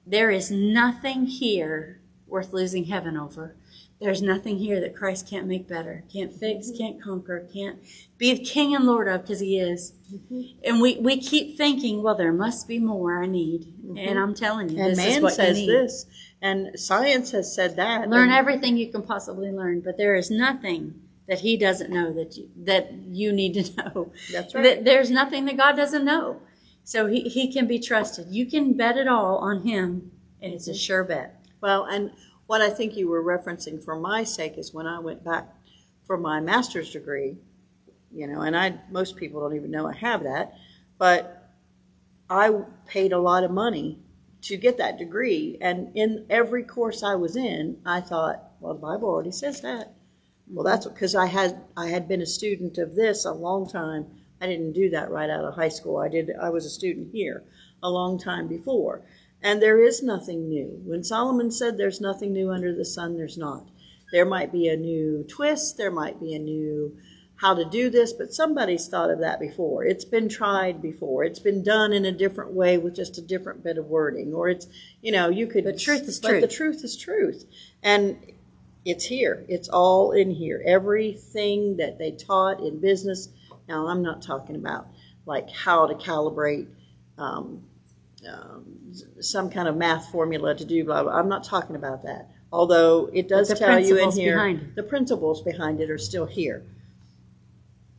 There 0.06 0.30
is 0.30 0.50
nothing 0.50 1.26
here 1.26 2.00
worth 2.26 2.52
losing 2.52 2.84
heaven 2.84 3.16
over. 3.16 3.56
There's 4.00 4.22
nothing 4.22 4.58
here 4.58 4.80
that 4.80 4.94
Christ 4.94 5.28
can't 5.28 5.48
make 5.48 5.66
better, 5.66 6.04
can't 6.12 6.32
fix, 6.32 6.68
mm-hmm. 6.68 6.78
can't 6.78 7.02
conquer, 7.02 7.48
can't 7.52 7.80
be 8.16 8.32
the 8.32 8.44
King 8.44 8.74
and 8.74 8.84
Lord 8.84 9.08
of 9.08 9.22
because 9.22 9.40
He 9.40 9.58
is. 9.58 9.92
Mm-hmm. 10.12 10.42
And 10.64 10.80
we, 10.80 10.98
we 10.98 11.20
keep 11.20 11.56
thinking, 11.56 12.02
well, 12.02 12.14
there 12.14 12.32
must 12.32 12.68
be 12.68 12.78
more 12.78 13.20
I 13.20 13.26
need. 13.26 13.74
And 13.96 14.18
I'm 14.18 14.34
telling 14.34 14.68
you, 14.68 14.80
and 14.80 14.92
this 14.92 14.98
is 14.98 15.14
man 15.14 15.22
what 15.22 15.34
says 15.34 15.56
this, 15.66 16.06
and 16.40 16.78
science 16.78 17.32
has 17.32 17.52
said 17.52 17.74
that. 17.76 18.08
Learn 18.08 18.30
everything 18.30 18.76
you 18.76 18.92
can 18.92 19.02
possibly 19.02 19.50
learn, 19.50 19.80
but 19.80 19.96
there 19.96 20.14
is 20.14 20.30
nothing 20.30 21.00
that 21.28 21.40
He 21.40 21.56
doesn't 21.56 21.90
know 21.90 22.12
that 22.14 22.36
you, 22.36 22.48
that 22.64 22.92
you 22.92 23.32
need 23.32 23.54
to 23.64 23.76
know. 23.94 24.12
That's 24.32 24.54
right. 24.54 24.62
That 24.64 24.84
There's 24.84 25.10
nothing 25.10 25.44
that 25.46 25.56
God 25.56 25.76
doesn't 25.76 26.04
know. 26.04 26.40
So 26.84 27.06
he, 27.06 27.28
he 27.28 27.52
can 27.52 27.66
be 27.66 27.78
trusted. 27.78 28.28
You 28.30 28.46
can 28.46 28.72
bet 28.74 28.96
it 28.96 29.06
all 29.08 29.36
on 29.38 29.62
Him, 29.62 30.10
and 30.40 30.52
it's 30.54 30.66
a 30.68 30.70
Mm-hmm. 30.70 30.78
sure 30.78 31.04
bet. 31.04 31.44
Well, 31.60 31.84
and 31.84 32.12
what 32.46 32.62
I 32.62 32.70
think 32.70 32.96
you 32.96 33.08
were 33.08 33.22
referencing 33.22 33.84
for 33.84 33.94
my 33.98 34.24
sake 34.24 34.56
is 34.56 34.72
when 34.72 34.86
I 34.86 34.98
went 35.00 35.22
back 35.22 35.54
for 36.06 36.16
my 36.16 36.40
master's 36.40 36.90
degree, 36.90 37.36
you 38.10 38.26
know, 38.26 38.40
and 38.40 38.56
I 38.56 38.78
most 38.90 39.16
people 39.16 39.40
don't 39.42 39.54
even 39.56 39.70
know 39.70 39.86
I 39.86 39.94
have 39.96 40.22
that, 40.22 40.54
but 40.96 41.50
I 42.30 42.62
paid 42.86 43.12
a 43.12 43.18
lot 43.18 43.44
of 43.44 43.50
money 43.50 43.98
to 44.42 44.56
get 44.56 44.78
that 44.78 44.96
degree, 44.98 45.58
and 45.60 45.90
in 45.94 46.24
every 46.30 46.62
course 46.62 47.02
I 47.02 47.16
was 47.16 47.36
in, 47.36 47.78
I 47.84 48.00
thought, 48.00 48.52
well, 48.60 48.72
the 48.72 48.80
Bible 48.80 49.08
already 49.08 49.32
says 49.32 49.60
that. 49.62 49.92
Well, 50.50 50.64
that's 50.64 50.86
because 50.86 51.14
I 51.14 51.26
had 51.26 51.62
I 51.76 51.88
had 51.88 52.08
been 52.08 52.22
a 52.22 52.26
student 52.26 52.78
of 52.78 52.94
this 52.94 53.24
a 53.24 53.32
long 53.32 53.68
time. 53.68 54.06
I 54.40 54.46
didn't 54.46 54.72
do 54.72 54.88
that 54.90 55.10
right 55.10 55.30
out 55.30 55.44
of 55.44 55.54
high 55.54 55.68
school. 55.68 55.98
I 55.98 56.08
did. 56.08 56.30
I 56.40 56.50
was 56.50 56.64
a 56.64 56.70
student 56.70 57.10
here 57.12 57.44
a 57.82 57.90
long 57.90 58.18
time 58.18 58.48
before, 58.48 59.02
and 59.42 59.60
there 59.60 59.82
is 59.82 60.02
nothing 60.02 60.48
new. 60.48 60.80
When 60.84 61.04
Solomon 61.04 61.50
said, 61.50 61.76
"There's 61.76 62.00
nothing 62.00 62.32
new 62.32 62.50
under 62.50 62.74
the 62.74 62.84
sun," 62.84 63.16
there's 63.16 63.38
not. 63.38 63.68
There 64.12 64.24
might 64.24 64.52
be 64.52 64.68
a 64.68 64.76
new 64.76 65.24
twist. 65.28 65.76
There 65.76 65.90
might 65.90 66.20
be 66.20 66.34
a 66.34 66.38
new 66.38 66.96
how 67.36 67.54
to 67.54 67.64
do 67.64 67.88
this, 67.88 68.12
but 68.12 68.32
somebody's 68.32 68.88
thought 68.88 69.10
of 69.10 69.20
that 69.20 69.38
before. 69.38 69.84
It's 69.84 70.04
been 70.04 70.28
tried 70.28 70.82
before. 70.82 71.22
It's 71.22 71.38
been 71.38 71.62
done 71.62 71.92
in 71.92 72.04
a 72.04 72.10
different 72.10 72.52
way 72.52 72.78
with 72.78 72.96
just 72.96 73.16
a 73.16 73.22
different 73.22 73.62
bit 73.62 73.78
of 73.78 73.86
wording, 73.86 74.34
or 74.34 74.48
it's 74.48 74.66
you 75.02 75.12
know 75.12 75.28
you 75.28 75.46
could. 75.46 75.64
But 75.64 75.78
truth 75.78 76.08
is 76.08 76.18
but 76.18 76.40
the 76.40 76.48
truth. 76.48 76.50
truth 76.50 76.84
is 76.84 76.96
truth, 76.96 77.44
and 77.82 78.16
it's 78.84 79.04
here. 79.04 79.44
It's 79.48 79.68
all 79.68 80.12
in 80.12 80.30
here. 80.30 80.62
Everything 80.64 81.76
that 81.76 81.98
they 81.98 82.12
taught 82.12 82.60
in 82.60 82.80
business. 82.80 83.28
Now, 83.68 83.88
I'm 83.88 84.02
not 84.02 84.22
talking 84.22 84.56
about 84.56 84.88
like 85.26 85.50
how 85.50 85.86
to 85.86 85.94
calibrate 85.94 86.68
um, 87.18 87.62
um, 88.26 88.92
some 89.20 89.50
kind 89.50 89.68
of 89.68 89.76
math 89.76 90.10
formula 90.10 90.54
to 90.54 90.64
do 90.64 90.84
blah 90.84 91.02
blah. 91.02 91.12
I'm 91.12 91.28
not 91.28 91.44
talking 91.44 91.76
about 91.76 92.02
that. 92.02 92.30
Although 92.50 93.10
it 93.12 93.28
does 93.28 93.56
tell 93.58 93.78
you 93.78 93.98
in 93.98 94.10
here, 94.12 94.34
behind 94.34 94.72
the 94.74 94.82
principles 94.82 95.42
behind 95.42 95.80
it 95.80 95.90
are 95.90 95.98
still 95.98 96.26
here. 96.26 96.64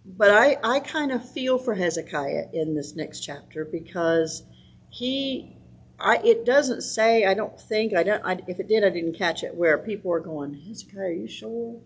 But 0.06 0.32
I, 0.32 0.58
I 0.64 0.80
kind 0.80 1.12
of 1.12 1.30
feel 1.30 1.60
for 1.60 1.76
Hezekiah 1.76 2.48
in 2.52 2.74
this 2.74 2.96
next 2.96 3.20
chapter 3.20 3.64
because 3.64 4.44
he 4.90 5.56
I, 6.00 6.18
it 6.24 6.46
doesn't 6.46 6.82
say. 6.82 7.26
I 7.26 7.34
don't 7.34 7.60
think. 7.60 7.94
I 7.94 8.04
don't. 8.04 8.24
I, 8.26 8.40
if 8.48 8.60
it 8.60 8.68
did, 8.68 8.84
I 8.84 8.90
didn't 8.90 9.18
catch 9.18 9.44
it. 9.44 9.56
Where 9.56 9.78
people 9.78 10.12
are 10.12 10.20
going, 10.20 10.54
Hezekiah, 10.54 11.02
are 11.02 11.12
you 11.12 11.28
sure 11.28 11.80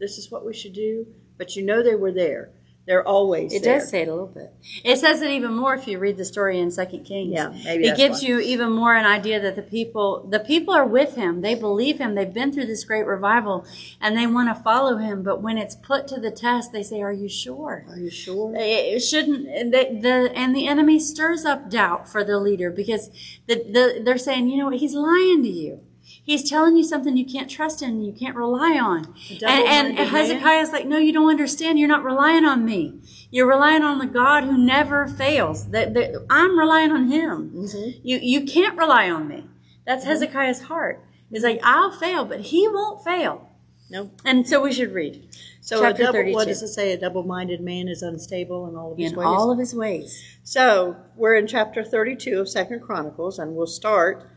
this 0.00 0.18
is 0.18 0.30
what 0.30 0.44
we 0.44 0.52
should 0.52 0.72
do? 0.72 1.06
But 1.38 1.56
you 1.56 1.64
know 1.64 1.82
they 1.82 1.94
were 1.94 2.12
there. 2.12 2.50
They're 2.84 3.06
always. 3.06 3.52
It 3.52 3.62
there. 3.62 3.78
does 3.78 3.88
say 3.88 4.02
it 4.02 4.08
a 4.08 4.10
little 4.10 4.26
bit. 4.26 4.52
It 4.82 4.98
says 4.98 5.22
it 5.22 5.30
even 5.30 5.54
more 5.54 5.74
if 5.74 5.86
you 5.86 6.00
read 6.00 6.16
the 6.16 6.24
story 6.24 6.58
in 6.58 6.72
Second 6.72 7.04
Kings. 7.04 7.32
Yeah, 7.32 7.54
maybe 7.64 7.86
it 7.86 7.96
gives 7.96 8.22
why. 8.22 8.28
you 8.28 8.40
even 8.40 8.72
more 8.72 8.94
an 8.94 9.06
idea 9.06 9.38
that 9.38 9.54
the 9.54 9.62
people, 9.62 10.26
the 10.28 10.40
people 10.40 10.74
are 10.74 10.86
with 10.86 11.14
him. 11.14 11.42
They 11.42 11.54
believe 11.54 11.98
him. 11.98 12.16
They've 12.16 12.32
been 12.32 12.52
through 12.52 12.66
this 12.66 12.82
great 12.82 13.06
revival, 13.06 13.64
and 14.00 14.16
they 14.16 14.26
want 14.26 14.48
to 14.48 14.62
follow 14.64 14.96
him. 14.96 15.22
But 15.22 15.40
when 15.40 15.58
it's 15.58 15.76
put 15.76 16.08
to 16.08 16.18
the 16.18 16.32
test, 16.32 16.72
they 16.72 16.82
say, 16.82 17.00
"Are 17.02 17.12
you 17.12 17.28
sure?" 17.28 17.86
Are 17.88 17.98
you 17.98 18.10
sure? 18.10 18.52
It 18.56 19.00
shouldn't. 19.00 19.44
The, 19.70 19.98
the 20.00 20.32
and 20.34 20.54
the 20.54 20.66
enemy 20.66 20.98
stirs 20.98 21.44
up 21.44 21.70
doubt 21.70 22.08
for 22.08 22.24
the 22.24 22.40
leader 22.40 22.70
because 22.70 23.10
the, 23.46 23.54
the 23.54 24.02
they're 24.02 24.18
saying, 24.18 24.48
you 24.48 24.58
know 24.58 24.66
what, 24.66 24.76
he's 24.76 24.94
lying 24.94 25.42
to 25.44 25.48
you. 25.48 25.80
He's 26.02 26.48
telling 26.48 26.76
you 26.76 26.84
something 26.84 27.16
you 27.16 27.24
can't 27.24 27.50
trust 27.50 27.82
in, 27.82 28.02
you 28.02 28.12
can't 28.12 28.36
rely 28.36 28.78
on. 28.78 29.14
And, 29.30 29.42
and 29.42 29.94
man. 29.94 30.06
Hezekiah's 30.08 30.72
like, 30.72 30.86
no, 30.86 30.98
you 30.98 31.12
don't 31.12 31.30
understand. 31.30 31.78
You're 31.78 31.88
not 31.88 32.04
relying 32.04 32.44
on 32.44 32.64
me. 32.64 33.00
You're 33.30 33.48
relying 33.48 33.82
on 33.82 33.98
the 33.98 34.06
God 34.06 34.44
who 34.44 34.56
never 34.56 35.06
fails. 35.08 35.70
That, 35.70 35.94
that 35.94 36.24
I'm 36.28 36.58
relying 36.58 36.92
on 36.92 37.10
Him. 37.10 37.50
Mm-hmm. 37.54 38.00
You 38.02 38.18
you 38.22 38.44
can't 38.44 38.76
rely 38.76 39.10
on 39.10 39.28
me. 39.28 39.44
That's 39.86 40.04
Hezekiah's 40.04 40.62
heart. 40.62 41.04
He's 41.30 41.42
like, 41.42 41.60
I'll 41.62 41.90
fail, 41.90 42.24
but 42.24 42.40
He 42.40 42.68
won't 42.68 43.02
fail. 43.02 43.48
No. 43.92 44.10
And 44.24 44.48
so 44.48 44.62
we 44.62 44.72
should 44.72 44.92
read. 44.92 45.28
So 45.60 45.80
Chapter 45.80 46.04
double, 46.04 46.12
32. 46.20 46.34
what 46.34 46.48
does 46.48 46.62
it 46.62 46.68
say? 46.68 46.92
A 46.92 46.98
double-minded 46.98 47.60
man 47.60 47.88
is 47.88 48.02
unstable 48.02 48.66
in 48.66 48.74
all 48.74 48.92
of 48.92 48.98
his 48.98 49.12
in 49.12 49.18
ways. 49.18 49.26
all 49.26 49.50
of 49.50 49.58
His 49.58 49.74
ways. 49.74 50.38
So 50.42 50.96
we're 51.14 51.36
in 51.36 51.46
chapter 51.46 51.84
32 51.84 52.40
of 52.40 52.48
Second 52.48 52.80
Chronicles, 52.80 53.38
and 53.38 53.54
we'll 53.54 53.66
start. 53.66 54.28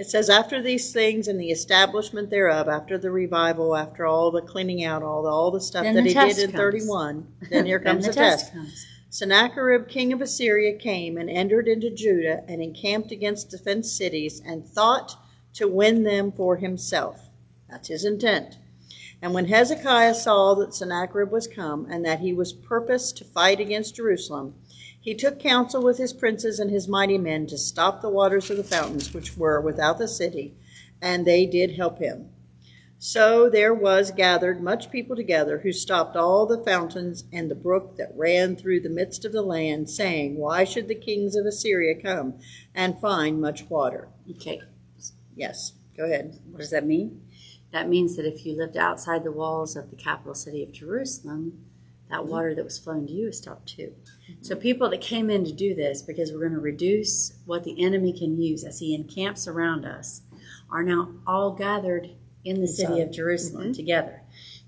It 0.00 0.08
says, 0.08 0.30
After 0.30 0.62
these 0.62 0.94
things 0.94 1.28
and 1.28 1.38
the 1.38 1.50
establishment 1.50 2.30
thereof, 2.30 2.68
after 2.68 2.96
the 2.96 3.10
revival, 3.10 3.76
after 3.76 4.06
all 4.06 4.30
the 4.30 4.40
cleaning 4.40 4.82
out, 4.82 5.02
all 5.02 5.22
the, 5.22 5.28
all 5.28 5.50
the 5.50 5.60
stuff 5.60 5.82
Then 5.82 5.94
that 5.96 6.04
the 6.04 6.08
he 6.08 6.14
did 6.14 6.38
in 6.38 6.52
comes. 6.52 6.86
31, 6.86 7.26
then 7.50 7.66
here 7.66 7.78
Then 7.84 7.96
comes 7.96 8.06
the 8.06 8.12
the 8.12 8.14
test. 8.14 8.50
comes. 8.50 8.86
Sennacherib, 9.10 9.88
king 9.88 10.14
of 10.14 10.22
Assyria, 10.22 10.78
came 10.78 11.18
and 11.18 11.28
entered 11.28 11.68
into 11.68 11.90
Judah 11.90 12.42
and 12.48 12.62
encamped 12.62 13.12
against 13.12 13.50
defenced 13.50 13.94
cities 13.94 14.40
and 14.42 14.66
thought 14.66 15.16
to 15.52 15.68
win 15.68 16.02
them 16.04 16.32
for 16.32 16.56
himself. 16.56 17.28
That's 17.68 17.88
his 17.88 18.06
intent. 18.06 18.56
And 19.20 19.34
when 19.34 19.48
Hezekiah 19.48 20.14
saw 20.14 20.54
that 20.54 20.72
Sennacherib 20.74 21.30
was 21.30 21.46
come 21.46 21.86
and 21.90 22.06
that 22.06 22.20
he 22.20 22.32
was 22.32 22.54
purposed 22.54 23.18
to 23.18 23.24
fight 23.24 23.60
against 23.60 23.96
Jerusalem, 23.96 24.54
he 25.00 25.14
took 25.14 25.40
counsel 25.40 25.82
with 25.82 25.96
his 25.96 26.12
princes 26.12 26.58
and 26.58 26.70
his 26.70 26.86
mighty 26.86 27.16
men 27.16 27.46
to 27.46 27.56
stop 27.56 28.02
the 28.02 28.10
waters 28.10 28.50
of 28.50 28.58
the 28.58 28.64
fountains 28.64 29.14
which 29.14 29.36
were 29.36 29.60
without 29.60 29.98
the 29.98 30.06
city, 30.06 30.54
and 31.00 31.26
they 31.26 31.46
did 31.46 31.76
help 31.76 31.98
him. 31.98 32.28
So 33.02 33.48
there 33.48 33.72
was 33.72 34.10
gathered 34.10 34.62
much 34.62 34.90
people 34.90 35.16
together, 35.16 35.60
who 35.60 35.72
stopped 35.72 36.16
all 36.16 36.44
the 36.44 36.62
fountains 36.62 37.24
and 37.32 37.50
the 37.50 37.54
brook 37.54 37.96
that 37.96 38.12
ran 38.14 38.56
through 38.56 38.80
the 38.80 38.90
midst 38.90 39.24
of 39.24 39.32
the 39.32 39.40
land, 39.40 39.88
saying, 39.88 40.36
Why 40.36 40.64
should 40.64 40.86
the 40.86 40.94
kings 40.94 41.34
of 41.34 41.46
Assyria 41.46 41.94
come 41.94 42.34
and 42.74 43.00
find 43.00 43.40
much 43.40 43.70
water? 43.70 44.08
Okay. 44.30 44.60
Yes, 45.34 45.72
go 45.96 46.04
ahead. 46.04 46.38
What 46.50 46.58
does 46.58 46.72
that 46.72 46.86
mean? 46.86 47.22
That 47.72 47.88
means 47.88 48.16
that 48.16 48.26
if 48.26 48.44
you 48.44 48.54
lived 48.54 48.76
outside 48.76 49.24
the 49.24 49.32
walls 49.32 49.76
of 49.76 49.88
the 49.88 49.96
capital 49.96 50.34
city 50.34 50.62
of 50.62 50.70
Jerusalem, 50.70 51.64
that 52.10 52.20
mm-hmm. 52.20 52.30
water 52.30 52.54
that 52.54 52.64
was 52.64 52.78
flowing 52.78 53.06
to 53.06 53.12
you 53.14 53.28
is 53.28 53.38
stopped 53.38 53.66
too. 53.66 53.94
So 54.40 54.56
people 54.56 54.88
that 54.90 55.00
came 55.00 55.30
in 55.30 55.44
to 55.44 55.52
do 55.52 55.74
this, 55.74 56.02
because 56.02 56.32
we're 56.32 56.40
going 56.40 56.52
to 56.52 56.60
reduce 56.60 57.34
what 57.46 57.64
the 57.64 57.82
enemy 57.82 58.12
can 58.12 58.40
use 58.40 58.64
as 58.64 58.78
he 58.78 58.94
encamps 58.94 59.46
around 59.46 59.84
us, 59.84 60.22
are 60.70 60.82
now 60.82 61.14
all 61.26 61.52
gathered 61.52 62.10
in 62.44 62.60
the 62.60 62.68
city 62.68 63.00
of 63.00 63.10
Jerusalem 63.10 63.72
together. 63.72 64.22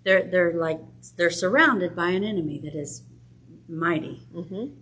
They're 0.05 0.25
they're 0.25 0.53
like 0.53 0.81
they're 1.17 1.31
surrounded 1.31 1.95
by 1.95 2.11
an 2.11 2.25
enemy 2.25 2.59
that 2.65 2.75
is 2.75 3.03
mighty. 3.69 4.27
Mhm. 4.35 4.75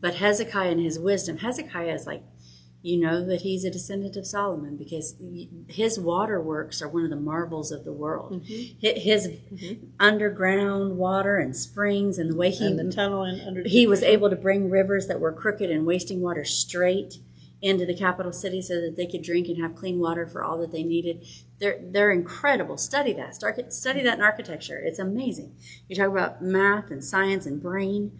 But 0.00 0.14
Hezekiah 0.14 0.70
and 0.70 0.80
his 0.80 0.98
wisdom, 0.98 1.38
Hezekiah 1.38 1.92
is 1.94 2.06
like 2.06 2.22
you 2.80 2.96
know 2.96 3.24
that 3.24 3.42
he's 3.42 3.64
a 3.64 3.70
descendant 3.70 4.16
of 4.16 4.26
Solomon 4.26 4.76
because 4.76 5.16
his 5.68 5.98
waterworks 5.98 6.80
are 6.80 6.88
one 6.88 7.04
of 7.04 7.10
the 7.10 7.16
marvels 7.16 7.72
of 7.72 7.84
the 7.84 7.92
world. 7.92 8.42
Mm-hmm. 8.44 8.86
Hi- 8.86 9.00
His 9.00 9.28
underground 9.98 10.96
water 10.96 11.38
and 11.38 11.56
springs 11.56 12.18
and 12.18 12.30
the 12.32 12.36
way 12.36 12.50
he 12.50 12.72
the 12.72 12.90
tunnel 12.90 13.24
in 13.24 13.40
under 13.40 13.62
he 13.64 13.86
was 13.86 14.02
able 14.02 14.30
to 14.30 14.36
bring 14.36 14.70
rivers 14.70 15.06
that 15.08 15.20
were 15.20 15.32
crooked 15.32 15.70
and 15.70 15.86
wasting 15.86 16.20
water 16.20 16.44
straight 16.44 17.18
into 17.60 17.84
the 17.84 17.94
capital 17.94 18.32
city 18.32 18.62
so 18.62 18.80
that 18.80 18.96
they 18.96 19.06
could 19.06 19.22
drink 19.22 19.48
and 19.48 19.60
have 19.60 19.74
clean 19.74 19.98
water 19.98 20.26
for 20.26 20.44
all 20.44 20.58
that 20.58 20.70
they 20.70 20.84
needed. 20.84 21.26
They're 21.58 21.80
they're 21.82 22.12
incredible. 22.12 22.76
Study 22.76 23.12
that. 23.14 23.34
Start 23.34 23.72
study 23.72 24.02
that 24.04 24.18
in 24.18 24.24
architecture. 24.24 24.78
It's 24.78 25.00
amazing. 25.00 25.56
You 25.88 25.96
talk 25.96 26.08
about 26.08 26.40
math 26.40 26.90
and 26.92 27.02
science 27.02 27.46
and 27.46 27.60
brain, 27.60 28.16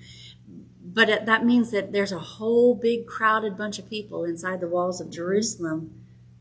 but 0.98 1.08
it, 1.08 1.26
that 1.26 1.44
means 1.44 1.70
that 1.70 1.92
there's 1.92 2.10
a 2.10 2.18
whole 2.18 2.74
big 2.74 3.06
crowded 3.06 3.56
bunch 3.56 3.78
of 3.78 3.88
people 3.88 4.24
inside 4.24 4.60
the 4.60 4.66
walls 4.66 5.00
of 5.00 5.12
Jerusalem 5.12 5.94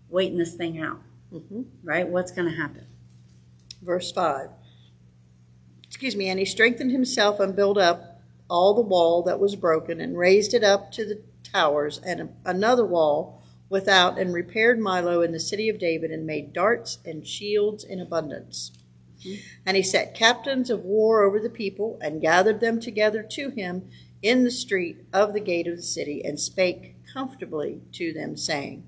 waiting 0.10 0.40
this 0.40 0.56
thing 0.56 0.82
out. 0.82 1.00
Mm-hmm. 1.32 1.62
Right? 1.84 2.08
What's 2.08 2.32
going 2.32 2.50
to 2.50 2.56
happen? 2.56 2.88
Verse 3.84 4.12
5. 4.12 4.50
Excuse 5.86 6.16
me, 6.16 6.28
and 6.30 6.40
he 6.40 6.46
strengthened 6.46 6.90
himself 6.90 7.40
and 7.40 7.56
built 7.56 7.78
up 7.78 8.20
all 8.50 8.74
the 8.74 8.82
wall 8.82 9.22
that 9.22 9.40
was 9.40 9.56
broken 9.56 10.02
and 10.02 10.18
raised 10.18 10.56
it 10.56 10.64
up 10.64 10.92
to 10.94 11.06
the 11.06 11.22
towers 11.44 12.02
and 12.04 12.34
another 12.44 12.84
wall 12.84 13.44
without 13.70 14.18
and 14.18 14.34
repaired 14.34 14.80
Millo 14.80 15.24
in 15.24 15.34
the 15.34 15.40
city 15.40 15.70
of 15.70 15.78
David 15.78 16.10
and 16.10 16.26
made 16.26 16.52
darts 16.52 16.98
and 17.06 17.28
shields 17.28 17.84
in 17.84 18.00
abundance. 18.00 18.72
Mm-hmm. 19.20 19.36
And 19.68 19.78
he 19.78 19.84
set 19.84 20.16
captains 20.16 20.72
of 20.72 20.84
war 20.84 21.22
over 21.22 21.40
the 21.40 21.48
people 21.48 22.00
and 22.02 22.22
gathered 22.22 22.60
them 22.60 22.82
together 22.82 23.22
to 23.22 23.52
him 23.52 23.88
in 24.22 24.44
the 24.44 24.52
street 24.52 25.06
of 25.14 25.34
the 25.34 25.40
gate 25.40 25.68
of 25.68 25.76
the 25.76 25.84
city 25.84 26.24
and 26.24 26.40
spake 26.40 26.96
comfortably 27.12 27.82
to 27.94 28.14
them, 28.14 28.36
saying, 28.36 28.88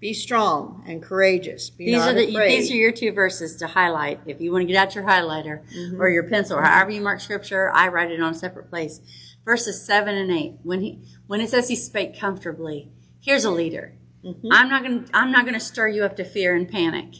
Be 0.00 0.12
strong 0.12 0.84
and 0.86 1.02
courageous. 1.02 1.70
Be 1.70 1.86
These 1.86 1.96
not 1.96 2.10
are 2.10 2.14
the, 2.14 2.28
afraid. 2.28 2.50
these 2.50 2.70
are 2.70 2.76
your 2.76 2.92
two 2.92 3.12
verses 3.12 3.56
to 3.56 3.66
highlight. 3.66 4.20
If 4.26 4.40
you 4.40 4.52
want 4.52 4.62
to 4.62 4.72
get 4.72 4.76
out 4.76 4.94
your 4.94 5.04
highlighter 5.04 5.64
mm-hmm. 5.68 6.00
or 6.00 6.08
your 6.08 6.24
pencil 6.24 6.58
or 6.58 6.62
however 6.62 6.90
you 6.90 7.00
mark 7.00 7.20
scripture, 7.20 7.70
I 7.72 7.88
write 7.88 8.10
it 8.10 8.20
on 8.20 8.32
a 8.32 8.36
separate 8.36 8.70
place. 8.70 9.00
Verses 9.44 9.84
seven 9.84 10.14
and 10.14 10.30
eight. 10.30 10.56
When 10.62 10.80
he 10.80 11.02
when 11.26 11.40
it 11.40 11.48
says 11.48 11.68
he 11.68 11.76
spake 11.76 12.18
comfortably, 12.18 12.90
here's 13.20 13.44
a 13.44 13.50
leader. 13.50 13.94
Mm-hmm. 14.24 14.48
I'm 14.52 14.68
not 14.68 14.82
gonna 14.82 15.04
I'm 15.14 15.32
not 15.32 15.46
gonna 15.46 15.60
stir 15.60 15.88
you 15.88 16.04
up 16.04 16.16
to 16.16 16.24
fear 16.24 16.54
and 16.54 16.68
panic. 16.68 17.14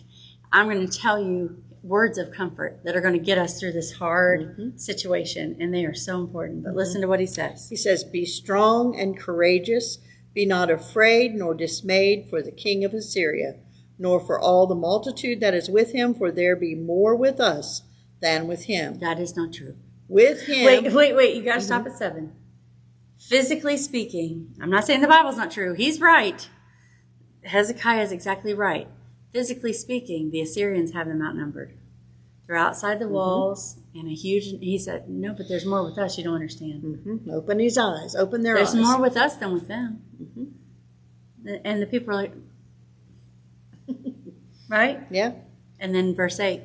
I'm 0.52 0.68
gonna 0.68 0.88
tell 0.88 1.22
you 1.22 1.62
words 1.82 2.18
of 2.18 2.32
comfort 2.32 2.80
that 2.84 2.96
are 2.96 3.00
going 3.00 3.18
to 3.18 3.24
get 3.24 3.38
us 3.38 3.58
through 3.58 3.72
this 3.72 3.92
hard 3.92 4.40
mm-hmm. 4.40 4.76
situation, 4.76 5.56
and 5.60 5.72
they 5.72 5.84
are 5.84 5.94
so 5.94 6.20
important. 6.20 6.62
But 6.62 6.70
mm-hmm. 6.70 6.78
listen 6.78 7.00
to 7.00 7.08
what 7.08 7.20
he 7.20 7.26
says. 7.26 7.68
He 7.68 7.76
says, 7.76 8.04
Be 8.04 8.24
strong 8.24 8.98
and 8.98 9.18
courageous, 9.18 9.98
be 10.34 10.46
not 10.46 10.70
afraid 10.70 11.34
nor 11.34 11.54
dismayed 11.54 12.28
for 12.28 12.42
the 12.42 12.52
king 12.52 12.84
of 12.84 12.94
Assyria, 12.94 13.54
nor 13.98 14.20
for 14.20 14.38
all 14.38 14.66
the 14.66 14.74
multitude 14.74 15.40
that 15.40 15.54
is 15.54 15.70
with 15.70 15.92
him, 15.92 16.14
for 16.14 16.30
there 16.30 16.56
be 16.56 16.74
more 16.74 17.16
with 17.16 17.40
us 17.40 17.82
than 18.20 18.46
with 18.46 18.64
him. 18.64 18.98
That 18.98 19.18
is 19.18 19.36
not 19.36 19.52
true. 19.52 19.76
With 20.08 20.46
him, 20.46 20.64
Wait, 20.64 20.92
wait, 20.92 21.14
wait. 21.14 21.36
You 21.36 21.42
got 21.42 21.54
to 21.54 21.58
mm-hmm. 21.58 21.66
stop 21.66 21.86
at 21.86 21.96
seven. 21.96 22.32
Physically 23.18 23.76
speaking, 23.76 24.54
I'm 24.60 24.70
not 24.70 24.86
saying 24.86 25.00
the 25.00 25.08
Bible's 25.08 25.36
not 25.36 25.50
true. 25.50 25.74
He's 25.74 26.00
right. 26.00 26.48
Hezekiah 27.44 28.02
is 28.02 28.12
exactly 28.12 28.54
right. 28.54 28.88
Physically 29.32 29.72
speaking, 29.72 30.30
the 30.30 30.40
Assyrians 30.40 30.92
have 30.92 31.06
them 31.06 31.22
outnumbered. 31.22 31.74
They're 32.46 32.56
outside 32.56 32.98
the 32.98 33.08
walls, 33.08 33.78
and 33.94 34.08
a 34.08 34.14
huge. 34.14 34.44
He 34.60 34.78
said, 34.78 35.08
"No, 35.10 35.34
but 35.34 35.48
there's 35.48 35.66
more 35.66 35.84
with 35.84 35.98
us. 35.98 36.16
You 36.16 36.24
don't 36.24 36.34
understand. 36.34 36.82
Mhm. 36.82 37.30
open 37.30 37.58
his 37.58 37.76
eyes, 37.76 38.14
open 38.16 38.42
their 38.42 38.54
There's 38.54 38.68
eyes. 38.68 38.74
There's 38.74 38.86
more 38.86 39.00
with 39.00 39.16
us 39.18 39.36
than 39.36 39.52
with 39.52 39.68
them." 39.68 40.02
And 41.64 41.82
the 41.82 41.86
people 41.86 42.10
are 42.10 42.16
like, 42.16 42.32
right? 44.68 45.06
Yeah. 45.10 45.32
And 45.78 45.94
then 45.94 46.14
verse 46.14 46.40
eight. 46.40 46.62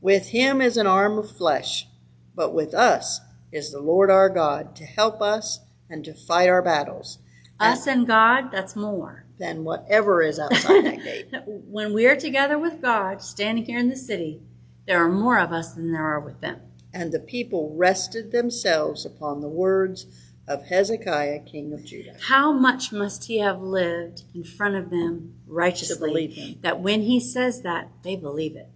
With 0.00 0.28
him 0.28 0.60
is 0.60 0.76
an 0.76 0.86
arm 0.86 1.18
of 1.18 1.30
flesh, 1.36 1.88
but 2.34 2.54
with 2.54 2.74
us 2.74 3.20
is 3.52 3.70
the 3.72 3.80
Lord 3.80 4.10
our 4.10 4.28
God 4.28 4.74
to 4.76 4.84
help 4.84 5.20
us 5.20 5.60
and 5.88 6.04
to 6.04 6.14
fight 6.14 6.48
our 6.48 6.62
battles 6.62 7.18
Us 7.58 7.86
and 7.86 8.06
God, 8.06 8.50
that's 8.50 8.74
more. 8.74 9.26
Than 9.40 9.64
whatever 9.64 10.22
is 10.22 10.38
outside 10.38 10.84
that 10.84 11.02
gate. 11.02 11.26
When 11.46 11.92
we're 11.94 12.14
together 12.16 12.58
with 12.58 12.80
God, 12.80 13.22
standing 13.22 13.64
here 13.64 13.78
in 13.78 13.88
the 13.88 13.96
city, 13.96 14.42
there 14.86 15.02
are 15.02 15.08
more 15.08 15.38
of 15.38 15.50
us 15.50 15.72
than 15.72 15.90
there 15.92 16.04
are 16.04 16.20
with 16.20 16.40
them. 16.40 16.60
And 16.92 17.10
the 17.10 17.18
people 17.20 17.74
rested 17.76 18.30
themselves 18.30 19.04
upon 19.06 19.40
the 19.40 19.48
words 19.48 20.06
of 20.46 20.66
Hezekiah, 20.66 21.40
king 21.40 21.72
of 21.72 21.84
Judah. 21.84 22.16
How 22.28 22.52
much 22.52 22.92
must 22.92 23.24
he 23.24 23.38
have 23.38 23.62
lived 23.62 24.24
in 24.34 24.44
front 24.44 24.74
of 24.74 24.90
them 24.90 25.34
To 25.46 25.52
righteously 25.52 26.08
believe 26.10 26.32
him. 26.34 26.58
that 26.62 26.80
when 26.80 27.02
he 27.02 27.18
says 27.20 27.62
that, 27.62 27.88
they 28.02 28.16
believe 28.16 28.56
it? 28.56 28.68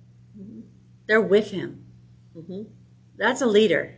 They're 1.06 1.20
with 1.20 1.50
him. 1.50 1.84
Mhm. 2.36 2.66
That's 3.16 3.42
a 3.42 3.46
leader. 3.46 3.94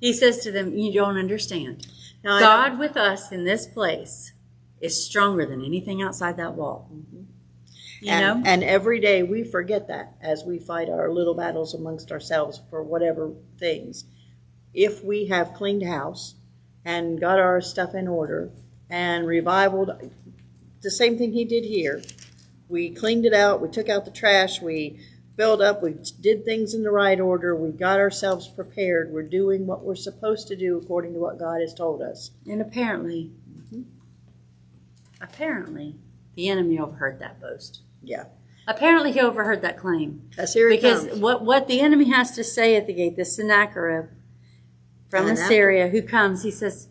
He 0.00 0.12
says 0.12 0.38
to 0.40 0.52
them, 0.52 0.76
You 0.76 0.92
don't 0.92 1.16
understand. 1.16 1.86
Now, 2.22 2.38
God 2.40 2.78
with 2.78 2.96
us 2.96 3.32
in 3.32 3.44
this 3.44 3.66
place 3.66 4.32
is 4.80 5.04
stronger 5.04 5.46
than 5.46 5.64
anything 5.64 6.02
outside 6.02 6.36
that 6.36 6.54
wall. 6.54 6.90
Mm-hmm. 6.92 7.22
You 8.00 8.10
and, 8.10 8.42
know? 8.44 8.50
and 8.50 8.62
every 8.62 9.00
day 9.00 9.22
we 9.22 9.44
forget 9.44 9.88
that 9.88 10.14
as 10.20 10.44
we 10.44 10.58
fight 10.58 10.90
our 10.90 11.10
little 11.10 11.34
battles 11.34 11.74
amongst 11.74 12.12
ourselves 12.12 12.60
for 12.68 12.82
whatever 12.82 13.32
things. 13.58 14.04
If 14.74 15.02
we 15.02 15.26
have 15.26 15.54
cleaned 15.54 15.84
house 15.84 16.34
and 16.84 17.20
got 17.20 17.38
our 17.38 17.60
stuff 17.60 17.94
in 17.94 18.08
order 18.08 18.50
and 18.90 19.26
revivaled 19.26 19.90
the 20.82 20.90
same 20.90 21.16
thing 21.16 21.32
he 21.32 21.44
did 21.44 21.64
here, 21.64 22.02
we 22.68 22.90
cleaned 22.90 23.24
it 23.24 23.32
out, 23.32 23.62
we 23.62 23.68
took 23.68 23.88
out 23.88 24.04
the 24.04 24.10
trash, 24.10 24.60
we 24.60 25.00
built 25.36 25.60
up, 25.60 25.82
we 25.82 25.96
did 26.20 26.44
things 26.44 26.74
in 26.74 26.82
the 26.82 26.90
right 26.90 27.20
order, 27.20 27.56
we 27.56 27.70
got 27.70 27.98
ourselves 27.98 28.48
prepared, 28.48 29.12
we're 29.12 29.22
doing 29.22 29.66
what 29.66 29.84
we're 29.84 29.94
supposed 29.94 30.48
to 30.48 30.56
do 30.56 30.76
according 30.76 31.14
to 31.14 31.18
what 31.18 31.38
God 31.38 31.60
has 31.60 31.74
told 31.74 32.02
us. 32.02 32.30
And 32.46 32.60
apparently, 32.60 33.32
apparently, 35.24 35.96
the 36.36 36.48
enemy 36.48 36.78
overheard 36.78 37.18
that 37.20 37.40
boast. 37.40 37.82
Yeah. 38.02 38.24
Apparently, 38.66 39.12
he 39.12 39.20
overheard 39.20 39.62
that 39.62 39.78
claim. 39.78 40.30
That's 40.36 40.54
here 40.54 40.68
because 40.68 41.06
comes. 41.06 41.20
what 41.20 41.44
what 41.44 41.68
the 41.68 41.80
enemy 41.80 42.10
has 42.10 42.30
to 42.32 42.44
say 42.44 42.76
at 42.76 42.86
the 42.86 42.94
gate, 42.94 43.16
this 43.16 43.36
Sennacherib 43.36 44.06
from 45.08 45.28
And 45.28 45.38
Assyria 45.38 45.88
who 45.88 46.02
comes, 46.02 46.42
he 46.42 46.50
says, 46.50 46.88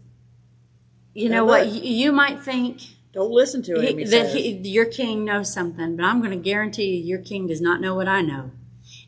"You 1.13 1.29
Now 1.29 1.37
know 1.37 1.45
what? 1.45 1.67
You, 1.67 1.81
you 1.81 2.11
might 2.11 2.41
think 2.41 2.81
Don't 3.11 3.31
listen 3.31 3.63
to 3.63 3.75
him, 3.75 3.97
he, 3.97 4.03
he 4.03 4.09
that 4.09 4.35
he, 4.35 4.49
your 4.69 4.85
king 4.85 5.25
knows 5.25 5.53
something, 5.53 5.95
but 5.95 6.05
I'm 6.05 6.19
going 6.19 6.31
to 6.31 6.37
guarantee 6.51 6.95
you, 6.95 7.03
your 7.03 7.19
king 7.19 7.47
does 7.47 7.61
not 7.61 7.81
know 7.81 7.95
what 7.95 8.07
I 8.07 8.21
know. 8.21 8.51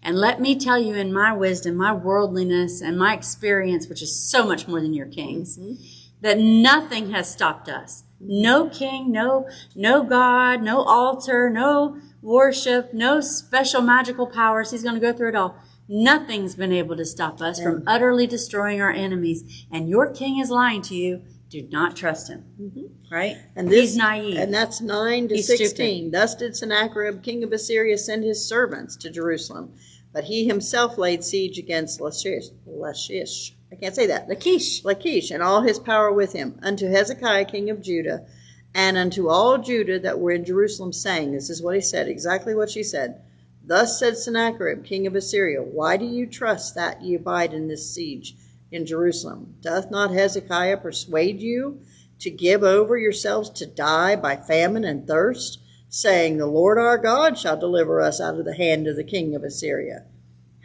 And 0.01 0.17
let 0.17 0.39
me 0.39 0.55
tell 0.55 0.79
you, 0.79 0.93
in 0.95 1.11
my 1.11 1.33
wisdom, 1.33 1.75
my 1.75 1.91
worldliness, 1.91 2.81
and 2.81 2.97
my 2.97 3.13
experience, 3.13 3.87
which 3.87 4.03
is 4.03 4.15
so 4.29 4.45
much 4.45 4.67
more 4.67 4.79
than 4.79 4.93
your 4.93 5.07
king's, 5.07 5.57
mm-hmm. 5.57 5.83
that 6.21 6.37
nothing 6.37 7.11
has 7.11 7.31
stopped 7.31 7.67
us. 7.67 8.03
No 8.19 8.69
king, 8.69 9.11
no 9.11 9.47
no 9.75 10.03
God, 10.03 10.61
no 10.61 10.81
altar, 10.83 11.49
no 11.49 11.97
worship, 12.21 12.93
no 12.93 13.21
special 13.21 13.81
magical 13.81 14.27
powers. 14.27 14.71
He's 14.71 14.83
going 14.83 14.95
to 14.95 15.01
go 15.01 15.13
through 15.13 15.29
it 15.29 15.35
all. 15.35 15.57
Nothing's 15.87 16.55
been 16.55 16.71
able 16.71 16.97
to 16.97 17.05
stop 17.05 17.41
us 17.41 17.61
from 17.61 17.75
mm-hmm. 17.75 17.87
utterly 17.87 18.25
destroying 18.25 18.81
our 18.81 18.91
enemies. 18.91 19.65
And 19.71 19.87
your 19.87 20.11
king 20.11 20.39
is 20.39 20.49
lying 20.49 20.81
to 20.83 20.95
you. 20.95 21.21
Do 21.49 21.67
not 21.71 21.95
trust 21.95 22.29
him. 22.29 22.45
Mm-hmm. 22.59 23.13
Right? 23.13 23.37
And 23.55 23.69
this, 23.69 23.91
He's 23.91 23.97
naive. 23.97 24.37
And 24.37 24.53
that's 24.53 24.81
9 24.81 25.27
to 25.29 25.35
He's 25.35 25.45
16. 25.45 26.09
Thus 26.09 26.33
did 26.35 26.55
Sennacherib, 26.55 27.21
king 27.21 27.43
of 27.43 27.51
Assyria, 27.51 27.97
send 27.97 28.23
his 28.23 28.43
servants 28.43 28.95
to 28.97 29.11
Jerusalem. 29.11 29.73
But 30.11 30.23
he 30.23 30.47
himself 30.47 30.97
laid 30.97 31.23
siege 31.23 31.59
against 31.59 32.01
Lachish. 32.01 32.45
Lachish. 32.65 33.54
I 33.71 33.75
can't 33.75 33.95
say 33.95 34.07
that. 34.07 34.29
Lachish. 34.29 34.83
Lachish, 34.85 35.31
and 35.31 35.41
all 35.41 35.61
his 35.61 35.79
power 35.79 36.11
with 36.11 36.33
him, 36.33 36.59
unto 36.61 36.87
Hezekiah, 36.87 37.45
king 37.45 37.69
of 37.69 37.81
Judah, 37.81 38.25
and 38.73 38.97
unto 38.97 39.29
all 39.29 39.57
Judah 39.57 39.99
that 39.99 40.19
were 40.19 40.31
in 40.31 40.45
Jerusalem, 40.45 40.93
saying, 40.93 41.31
This 41.31 41.49
is 41.49 41.61
what 41.61 41.75
he 41.75 41.81
said, 41.81 42.07
exactly 42.07 42.53
what 42.53 42.69
she 42.69 42.83
said. 42.83 43.21
Thus 43.67 43.97
said 43.97 44.17
Sennacherib, 44.17 44.83
king 44.83 45.07
of 45.07 45.15
Assyria, 45.15 45.63
Why 45.63 45.97
do 45.97 46.05
you 46.05 46.27
trust 46.27 46.75
that 46.75 47.01
ye 47.01 47.15
abide 47.15 47.53
in 47.53 47.67
this 47.67 47.89
siege 47.89 48.35
in 48.71 48.85
Jerusalem? 48.85 49.55
Doth 49.61 49.89
not 49.89 50.11
Hezekiah 50.11 50.77
persuade 50.77 51.41
you 51.41 51.79
to 52.19 52.29
give 52.29 52.63
over 52.63 52.97
yourselves 52.97 53.49
to 53.49 53.65
die 53.65 54.15
by 54.15 54.35
famine 54.35 54.83
and 54.83 55.07
thirst, 55.07 55.59
saying, 55.89 56.37
The 56.37 56.45
Lord 56.45 56.77
our 56.77 56.97
God 56.99 57.39
shall 57.39 57.59
deliver 57.59 58.01
us 58.01 58.21
out 58.21 58.37
of 58.37 58.45
the 58.45 58.55
hand 58.55 58.87
of 58.87 58.95
the 58.95 59.03
king 59.03 59.35
of 59.35 59.43
Assyria? 59.43 60.03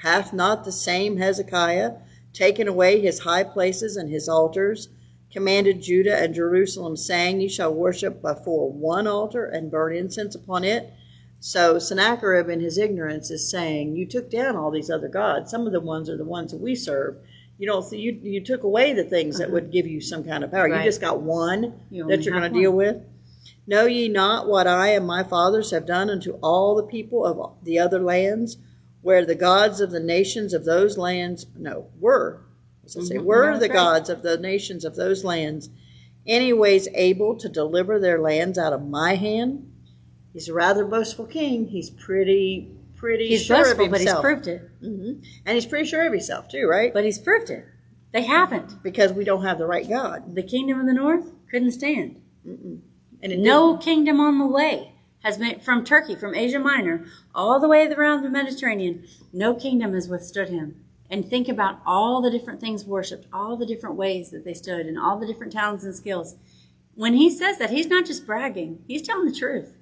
Hath 0.03 0.33
not 0.33 0.65
the 0.65 0.73
same 0.73 1.17
Hezekiah 1.17 1.93
taken 2.33 2.69
away 2.69 3.01
his 3.01 3.21
high 3.21 3.45
places 3.45 3.97
and 3.97 4.11
his 4.11 4.29
altars, 4.29 4.89
commanded 5.31 5.83
Judah 5.83 6.17
and 6.23 6.35
Jerusalem, 6.35 6.97
saying, 6.97 7.41
Ye 7.41 7.49
shall 7.49 7.73
worship 7.73 8.21
before 8.23 8.71
one 8.71 9.07
altar 9.07 9.45
and 9.45 9.71
burn 9.71 9.95
incense 9.95 10.35
upon 10.35 10.65
it? 10.65 10.93
So 11.39 11.79
Sennacherib, 11.79 12.49
in 12.49 12.61
his 12.61 12.77
ignorance, 12.77 13.31
is 13.31 13.51
saying, 13.51 13.97
You 13.97 14.07
took 14.07 14.31
down 14.31 14.57
all 14.57 14.71
these 14.71 14.91
other 14.91 15.09
gods. 15.09 15.51
Some 15.51 15.67
of 15.67 15.73
the 15.73 15.81
ones 15.81 16.11
are 16.11 16.17
the 16.17 16.25
ones 16.25 16.53
that 16.53 16.61
we 16.61 16.75
serve. 16.75 17.17
You 17.61 17.67
don't. 17.67 17.93
You 17.93 18.19
you 18.23 18.43
took 18.43 18.63
away 18.63 18.95
the 18.95 19.05
things 19.05 19.39
that 19.39 19.51
would 19.51 19.71
give 19.71 19.87
you 19.87 20.01
some 20.01 20.25
kind 20.25 20.43
of 20.43 20.51
power. 20.51 20.69
Right. 20.69 20.79
You 20.79 20.85
just 20.85 21.01
got 21.01 21.21
one 21.21 21.75
You 21.91 22.07
that 22.09 22.23
you're 22.23 22.39
going 22.39 22.51
to 22.51 22.59
deal 22.59 22.73
with. 22.73 22.97
Know 23.67 23.85
ye 23.85 24.09
not 24.09 24.49
what 24.49 24.67
I 24.67 24.89
and 24.89 25.07
my 25.07 25.23
fathers 25.23 25.71
have 25.71 25.87
done 25.87 26.09
unto 26.09 26.33
all 26.43 26.75
the 26.75 26.83
people 26.83 27.25
of 27.25 27.57
the 27.63 27.79
other 27.79 28.01
lands, 28.01 28.57
where 29.03 29.25
the 29.25 29.35
gods 29.35 29.81
of 29.81 29.91
the 29.91 30.01
nations 30.01 30.53
of 30.55 30.65
those 30.65 30.99
lands, 30.99 31.47
no, 31.57 31.87
were, 31.99 32.41
as 32.85 32.97
I 32.97 33.01
say, 33.03 33.17
Mhm. 33.17 33.25
were 33.25 33.55
the 33.59 33.61
right. 33.69 33.73
gods 33.73 34.11
of 34.11 34.23
the 34.23 34.37
nations 34.39 34.85
of 34.85 34.95
those 34.97 35.25
lands, 35.25 35.71
anyways 36.27 36.89
able 36.95 37.35
to 37.37 37.49
deliver 37.49 37.99
their 37.99 38.19
lands 38.21 38.59
out 38.59 38.73
of 38.73 38.87
my 38.87 39.15
hand? 39.15 39.67
He's 40.33 40.49
a 40.49 40.55
rather 40.55 40.85
boastful 40.85 41.27
king. 41.27 41.67
He's 41.69 41.91
pretty, 41.91 42.71
pretty 42.97 43.29
He's 43.29 43.43
sure 43.45 43.57
boastful, 43.59 43.87
of 43.87 43.93
himself. 43.93 44.23
but 44.23 44.29
he's 44.29 44.45
proved 44.45 44.47
it. 44.49 44.71
hmm 44.81 45.13
And 45.47 45.55
he's 45.55 45.67
pretty 45.67 45.89
sure 45.89 46.07
of 46.07 46.13
himself 46.13 46.49
too, 46.49 46.67
right? 46.69 46.93
But 46.93 47.05
he's 47.05 47.19
proved 47.19 47.51
it. 47.51 47.65
They 48.13 48.23
haven't. 48.23 48.83
because 48.83 49.13
we 49.13 49.25
don't 49.25 49.45
have 49.45 49.59
the 49.59 49.67
right 49.67 49.89
God. 49.89 50.35
The 50.35 50.43
kingdom 50.43 50.81
of 50.81 50.87
the 50.87 50.93
north 50.93 51.31
couldn't 51.51 51.71
stand. 51.73 52.21
And 52.45 52.83
it 53.23 53.39
No 53.39 53.77
kingdom 53.77 54.19
on 54.21 54.39
the 54.39 54.47
way 54.47 54.93
has 55.23 55.39
been 55.39 55.61
from 55.61 55.85
Turkey, 55.85 56.15
from 56.15 56.35
Asia 56.35 56.59
Minor, 56.59 57.05
all 57.35 57.61
the 57.61 57.69
way 57.69 57.87
around 57.87 58.23
the 58.23 58.31
Mediterranean. 58.31 59.05
No 59.33 59.55
kingdom 59.55 59.95
has 59.95 60.09
withstood 60.09 60.49
him. 60.49 60.85
And 61.11 61.29
think 61.29 61.49
about 61.49 61.81
all 61.85 62.23
the 62.23 62.31
different 62.31 62.61
things 62.61 62.85
worshipped, 62.85 63.27
all 63.33 63.57
the 63.57 63.67
different 63.67 63.97
ways 63.97 64.31
that 64.31 64.45
they 64.45 64.55
stood, 64.55 64.87
and 64.87 64.99
all 64.99 65.19
the 65.19 65.27
different 65.27 65.53
talents 65.53 65.85
and 65.85 65.95
skills. 65.95 66.37
When 66.95 67.15
he 67.15 67.29
says 67.31 67.59
that, 67.59 67.71
he's 67.71 67.89
not 67.89 68.07
just 68.07 68.27
bragging; 68.27 68.85
he's 68.87 69.03
telling 69.03 69.27
the 69.27 69.37
truth. 69.37 69.77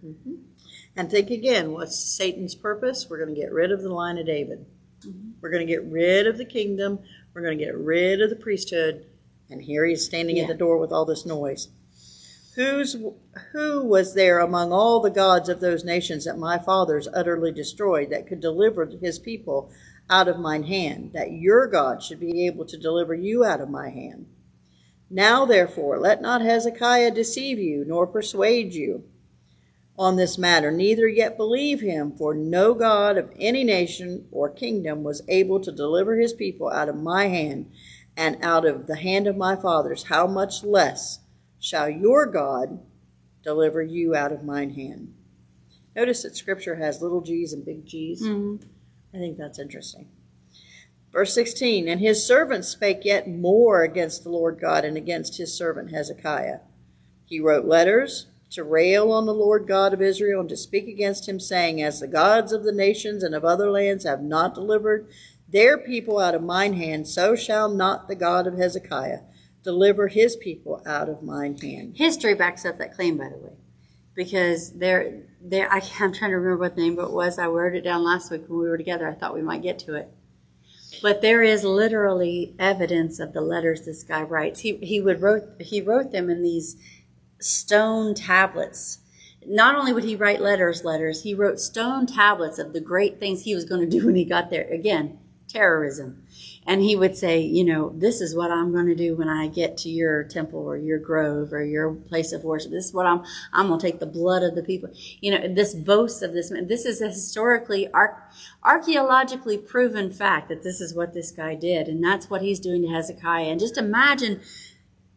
And 0.96 1.10
think 1.10 1.30
again, 1.30 1.72
what's 1.72 1.96
Satan's 1.96 2.54
purpose? 2.54 3.08
We're 3.08 3.22
going 3.22 3.34
to 3.34 3.40
get 3.40 3.52
rid 3.52 3.70
of 3.70 3.82
the 3.82 3.92
line 3.92 4.18
of 4.18 4.26
David. 4.26 4.66
Mm-hmm. 5.06 5.30
We're 5.40 5.50
going 5.50 5.66
to 5.66 5.72
get 5.72 5.84
rid 5.84 6.26
of 6.26 6.38
the 6.38 6.44
kingdom. 6.44 6.98
We're 7.32 7.42
going 7.42 7.58
to 7.58 7.64
get 7.64 7.76
rid 7.76 8.20
of 8.20 8.30
the 8.30 8.36
priesthood. 8.36 9.06
And 9.50 9.62
here 9.62 9.86
he 9.86 9.92
is 9.92 10.04
standing 10.04 10.38
at 10.40 10.48
the 10.48 10.54
door 10.54 10.78
with 10.78 10.92
all 10.92 11.04
this 11.04 11.24
noise. 11.24 11.68
Who's 12.58 12.96
who 13.52 13.84
was 13.84 14.14
there 14.14 14.40
among 14.40 14.72
all 14.72 14.98
the 14.98 15.10
gods 15.10 15.48
of 15.48 15.60
those 15.60 15.84
nations 15.84 16.24
that 16.24 16.36
my 16.36 16.58
fathers 16.58 17.06
utterly 17.14 17.52
destroyed 17.52 18.10
that 18.10 18.26
could 18.26 18.40
deliver 18.40 18.84
his 19.00 19.20
people 19.20 19.70
out 20.10 20.26
of 20.26 20.40
mine 20.40 20.64
hand? 20.64 21.12
That 21.14 21.30
your 21.30 21.68
God 21.68 22.02
should 22.02 22.18
be 22.18 22.48
able 22.48 22.64
to 22.64 22.76
deliver 22.76 23.14
you 23.14 23.44
out 23.44 23.60
of 23.60 23.70
my 23.70 23.90
hand. 23.90 24.26
Now 25.08 25.44
therefore, 25.44 26.00
let 26.00 26.20
not 26.20 26.40
Hezekiah 26.40 27.12
deceive 27.12 27.60
you, 27.60 27.84
nor 27.86 28.08
persuade 28.08 28.74
you 28.74 29.04
on 29.96 30.16
this 30.16 30.36
matter, 30.36 30.72
neither 30.72 31.06
yet 31.06 31.36
believe 31.36 31.80
him, 31.80 32.10
for 32.10 32.34
no 32.34 32.74
God 32.74 33.16
of 33.16 33.30
any 33.38 33.62
nation 33.62 34.26
or 34.32 34.50
kingdom 34.50 35.04
was 35.04 35.22
able 35.28 35.60
to 35.60 35.70
deliver 35.70 36.16
his 36.16 36.32
people 36.32 36.68
out 36.70 36.88
of 36.88 36.96
my 36.96 37.28
hand 37.28 37.70
and 38.16 38.36
out 38.42 38.66
of 38.66 38.88
the 38.88 38.96
hand 38.96 39.28
of 39.28 39.36
my 39.36 39.54
fathers. 39.54 40.06
How 40.08 40.26
much 40.26 40.64
less 40.64 41.20
shall 41.58 41.88
your 41.88 42.26
God 42.26 42.80
deliver 43.42 43.82
you 43.82 44.14
out 44.14 44.32
of 44.32 44.44
mine 44.44 44.70
hand? 44.74 45.14
Notice 45.96 46.22
that 46.22 46.36
scripture 46.36 46.76
has 46.76 47.02
little 47.02 47.20
g's 47.20 47.52
and 47.52 47.64
big 47.64 47.84
g's. 47.84 48.22
Mm-hmm. 48.22 48.64
I 49.14 49.18
think 49.18 49.36
that's 49.36 49.58
interesting. 49.58 50.08
Verse 51.12 51.34
16 51.34 51.88
And 51.88 52.00
his 52.00 52.26
servants 52.26 52.68
spake 52.68 53.04
yet 53.04 53.28
more 53.28 53.82
against 53.82 54.22
the 54.22 54.30
Lord 54.30 54.60
God 54.60 54.84
and 54.84 54.96
against 54.96 55.38
his 55.38 55.56
servant 55.56 55.90
Hezekiah. 55.90 56.60
He 57.24 57.40
wrote 57.40 57.64
letters 57.64 58.26
to 58.50 58.64
rail 58.64 59.12
on 59.12 59.26
the 59.26 59.34
Lord 59.34 59.66
God 59.66 59.92
of 59.92 60.00
Israel 60.00 60.40
and 60.40 60.48
to 60.48 60.56
speak 60.56 60.88
against 60.88 61.28
him, 61.28 61.38
saying, 61.38 61.82
As 61.82 62.00
the 62.00 62.06
gods 62.08 62.52
of 62.52 62.64
the 62.64 62.72
nations 62.72 63.22
and 63.22 63.34
of 63.34 63.44
other 63.44 63.70
lands 63.70 64.04
have 64.04 64.22
not 64.22 64.54
delivered 64.54 65.08
their 65.48 65.76
people 65.78 66.18
out 66.18 66.34
of 66.34 66.42
mine 66.42 66.74
hand, 66.74 67.08
so 67.08 67.34
shall 67.34 67.68
not 67.68 68.08
the 68.08 68.14
God 68.14 68.46
of 68.46 68.56
Hezekiah 68.56 69.20
deliver 69.62 70.08
his 70.08 70.36
people 70.36 70.82
out 70.86 71.08
of 71.08 71.22
mine 71.22 71.56
hand. 71.58 71.96
History 71.96 72.34
backs 72.34 72.64
up 72.64 72.78
that 72.78 72.94
claim, 72.94 73.18
by 73.18 73.28
the 73.28 73.38
way, 73.38 73.52
because 74.14 74.78
there, 74.78 75.22
there. 75.40 75.72
I, 75.72 75.82
I'm 76.00 76.12
trying 76.12 76.30
to 76.30 76.36
remember 76.36 76.58
what 76.58 76.76
the 76.76 76.82
name 76.82 76.98
of 76.98 77.08
it 77.08 77.14
was. 77.14 77.38
I 77.38 77.46
wrote 77.46 77.74
it 77.74 77.84
down 77.84 78.04
last 78.04 78.30
week 78.30 78.44
when 78.48 78.60
we 78.60 78.68
were 78.68 78.78
together. 78.78 79.08
I 79.08 79.14
thought 79.14 79.34
we 79.34 79.42
might 79.42 79.62
get 79.62 79.78
to 79.80 79.94
it, 79.94 80.10
but 81.02 81.22
there 81.22 81.42
is 81.42 81.64
literally 81.64 82.54
evidence 82.58 83.18
of 83.20 83.32
the 83.32 83.40
letters 83.40 83.84
this 83.84 84.02
guy 84.02 84.22
writes. 84.22 84.60
He 84.60 84.76
he 84.76 85.00
would 85.00 85.20
wrote 85.20 85.60
he 85.60 85.80
wrote 85.80 86.12
them 86.12 86.30
in 86.30 86.42
these 86.42 86.76
stone 87.40 88.14
tablets. 88.14 89.00
Not 89.46 89.76
only 89.76 89.92
would 89.92 90.04
he 90.04 90.16
write 90.16 90.42
letters, 90.42 90.84
letters, 90.84 91.22
he 91.22 91.32
wrote 91.32 91.58
stone 91.58 92.06
tablets 92.06 92.58
of 92.58 92.72
the 92.72 92.80
great 92.80 93.18
things 93.18 93.42
he 93.42 93.54
was 93.54 93.64
going 93.64 93.80
to 93.80 93.98
do 93.98 94.04
when 94.06 94.16
he 94.16 94.24
got 94.24 94.50
there. 94.50 94.68
Again, 94.70 95.18
terrorism. 95.48 96.24
And 96.68 96.82
he 96.82 96.96
would 96.96 97.16
say, 97.16 97.40
you 97.40 97.64
know, 97.64 97.94
this 97.96 98.20
is 98.20 98.36
what 98.36 98.50
I'm 98.50 98.72
going 98.72 98.88
to 98.88 98.94
do 98.94 99.16
when 99.16 99.26
I 99.26 99.46
get 99.46 99.78
to 99.78 99.88
your 99.88 100.22
temple 100.24 100.60
or 100.60 100.76
your 100.76 100.98
grove 100.98 101.54
or 101.54 101.64
your 101.64 101.94
place 101.94 102.30
of 102.30 102.44
worship. 102.44 102.70
This 102.70 102.84
is 102.84 102.92
what 102.92 103.06
I'm, 103.06 103.24
I'm 103.54 103.68
going 103.68 103.80
to 103.80 103.86
take 103.86 104.00
the 104.00 104.06
blood 104.06 104.42
of 104.42 104.54
the 104.54 104.62
people. 104.62 104.90
You 105.22 105.30
know, 105.30 105.48
this 105.54 105.74
boast 105.74 106.22
of 106.22 106.34
this 106.34 106.50
man. 106.50 106.68
This 106.68 106.84
is 106.84 107.00
a 107.00 107.08
historically, 107.08 107.90
arch, 107.92 108.18
archaeologically 108.62 109.56
proven 109.56 110.12
fact 110.12 110.50
that 110.50 110.62
this 110.62 110.82
is 110.82 110.94
what 110.94 111.14
this 111.14 111.30
guy 111.30 111.54
did. 111.54 111.88
And 111.88 112.04
that's 112.04 112.28
what 112.28 112.42
he's 112.42 112.60
doing 112.60 112.82
to 112.82 112.88
Hezekiah. 112.88 113.46
And 113.46 113.58
just 113.58 113.78
imagine 113.78 114.42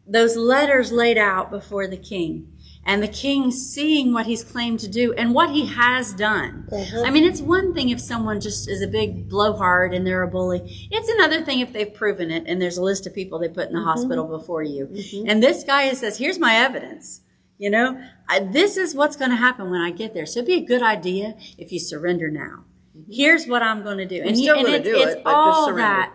those 0.06 0.38
letters 0.38 0.90
laid 0.90 1.18
out 1.18 1.50
before 1.50 1.86
the 1.86 1.98
king 1.98 2.51
and 2.84 3.02
the 3.02 3.08
king 3.08 3.50
seeing 3.50 4.12
what 4.12 4.26
he's 4.26 4.42
claimed 4.42 4.80
to 4.80 4.88
do 4.88 5.12
and 5.12 5.34
what 5.34 5.50
he 5.50 5.66
has 5.66 6.12
done. 6.12 6.68
Uh-huh. 6.72 7.04
I 7.04 7.10
mean, 7.10 7.24
it's 7.24 7.40
one 7.40 7.74
thing 7.74 7.90
if 7.90 8.00
someone 8.00 8.40
just 8.40 8.68
is 8.68 8.82
a 8.82 8.88
big 8.88 9.28
blowhard 9.28 9.94
and 9.94 10.06
they're 10.06 10.22
a 10.22 10.28
bully. 10.28 10.88
It's 10.90 11.08
another 11.08 11.44
thing 11.44 11.60
if 11.60 11.72
they've 11.72 11.92
proven 11.92 12.30
it 12.30 12.44
and 12.46 12.60
there's 12.60 12.78
a 12.78 12.82
list 12.82 13.06
of 13.06 13.14
people 13.14 13.38
they 13.38 13.48
put 13.48 13.68
in 13.68 13.74
the 13.74 13.78
mm-hmm. 13.78 13.88
hospital 13.88 14.26
before 14.26 14.62
you. 14.62 14.86
Mm-hmm. 14.86 15.28
And 15.28 15.42
this 15.42 15.62
guy 15.62 15.92
says, 15.92 16.18
here's 16.18 16.38
my 16.38 16.54
evidence. 16.56 17.20
You 17.58 17.70
know, 17.70 18.02
I, 18.28 18.40
this 18.40 18.76
is 18.76 18.94
what's 18.94 19.16
going 19.16 19.30
to 19.30 19.36
happen 19.36 19.70
when 19.70 19.80
I 19.80 19.92
get 19.92 20.14
there. 20.14 20.26
So 20.26 20.40
it'd 20.40 20.48
be 20.48 20.54
a 20.54 20.66
good 20.66 20.82
idea 20.82 21.36
if 21.58 21.70
you 21.70 21.78
surrender 21.78 22.28
now. 22.28 22.64
Mm-hmm. 22.96 23.12
Here's 23.12 23.46
what 23.46 23.62
I'm 23.62 23.84
going 23.84 23.98
to 23.98 24.06
do. 24.06 24.20
And, 24.20 24.36
still 24.36 24.58
and 24.58 24.68
it's, 24.68 24.84
do 24.84 24.96
it's 24.96 25.14
it, 25.16 25.22
all 25.24 25.72
that 25.76 26.12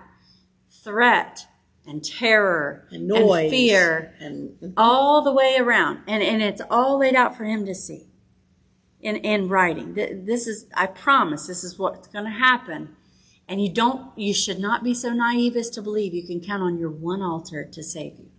threat 0.83 1.47
and 1.87 2.03
terror 2.03 2.87
And 2.91 3.07
noise. 3.07 3.49
fear 3.49 4.13
And 4.19 4.73
all 4.77 5.21
the 5.23 5.31
way 5.33 5.55
around 5.59 5.99
and, 6.07 6.21
and 6.21 6.41
it's 6.41 6.61
all 6.69 6.99
laid 6.99 7.15
out 7.15 7.35
for 7.37 7.45
him 7.45 7.65
to 7.65 7.73
see 7.73 8.07
in, 8.99 9.15
in 9.17 9.47
writing 9.47 9.93
this 9.93 10.47
is 10.47 10.65
i 10.75 10.85
promise 10.87 11.47
this 11.47 11.63
is 11.63 11.77
what's 11.79 12.07
going 12.07 12.25
to 12.25 12.31
happen 12.31 12.95
and 13.47 13.61
you 13.63 13.71
don't 13.71 14.17
you 14.17 14.33
should 14.33 14.59
not 14.59 14.83
be 14.83 14.93
so 14.93 15.13
naive 15.13 15.55
as 15.55 15.69
to 15.69 15.81
believe 15.81 16.13
you 16.13 16.25
can 16.25 16.41
count 16.41 16.61
on 16.63 16.77
your 16.77 16.89
one 16.89 17.21
altar 17.21 17.63
to 17.63 17.83
save 17.83 18.17
you 18.17 18.29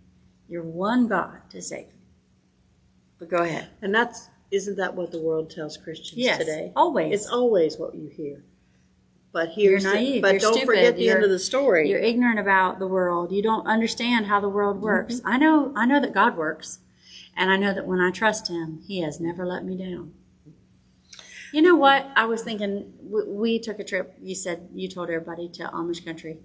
your 0.47 0.63
one 0.63 1.07
god 1.07 1.39
to 1.49 1.61
save 1.61 1.87
you 1.87 1.93
but 3.17 3.29
go 3.29 3.37
ahead 3.37 3.69
and 3.81 3.95
that's 3.95 4.29
isn't 4.51 4.77
that 4.77 4.95
what 4.95 5.11
the 5.11 5.21
world 5.21 5.49
tells 5.51 5.77
Christians 5.77 6.17
Yes, 6.17 6.39
today? 6.39 6.71
always. 6.75 7.13
It's 7.13 7.27
always 7.31 7.77
what 7.77 7.93
you 7.93 8.07
hear. 8.09 8.43
But 9.31 9.49
here's 9.49 9.83
you're 9.83 9.93
the- 9.93 10.21
but 10.21 10.31
you're 10.31 10.39
don't 10.39 10.53
stupid, 10.53 10.65
forget 10.67 10.95
the 10.95 11.09
end 11.09 11.17
you're- 11.19 11.23
of 11.25 11.29
the 11.29 11.39
story. 11.39 11.89
you're 11.89 11.99
ignorant 11.99 12.39
about 12.39 12.79
the 12.79 12.87
world. 12.87 13.31
You 13.31 13.43
don't 13.43 13.65
understand 13.67 14.25
how 14.25 14.39
the 14.39 14.49
world 14.49 14.81
works. 14.81 15.15
Mm-hmm. 15.15 15.27
I 15.27 15.37
know 15.37 15.71
i 15.75 15.85
know 15.85 15.99
that 16.01 16.13
god 16.13 16.35
works 16.35 16.79
and 17.37 17.51
i 17.51 17.55
know 17.57 17.73
that 17.73 17.85
when 17.85 17.99
i 17.99 18.09
trust 18.11 18.47
him 18.49 18.81
he 18.85 19.01
has 19.01 19.19
never 19.19 19.45
let 19.45 19.63
me 19.63 19.77
down. 19.77 20.13
You 21.51 21.61
know 21.63 21.75
what? 21.75 22.07
I 22.15 22.25
was 22.25 22.43
thinking 22.43 22.93
we, 23.01 23.23
we 23.27 23.59
took 23.59 23.79
a 23.79 23.83
trip. 23.83 24.15
You 24.21 24.35
said 24.35 24.69
you 24.73 24.87
told 24.87 25.09
everybody 25.09 25.47
to 25.49 25.63
amish 25.73 26.03
country. 26.05 26.37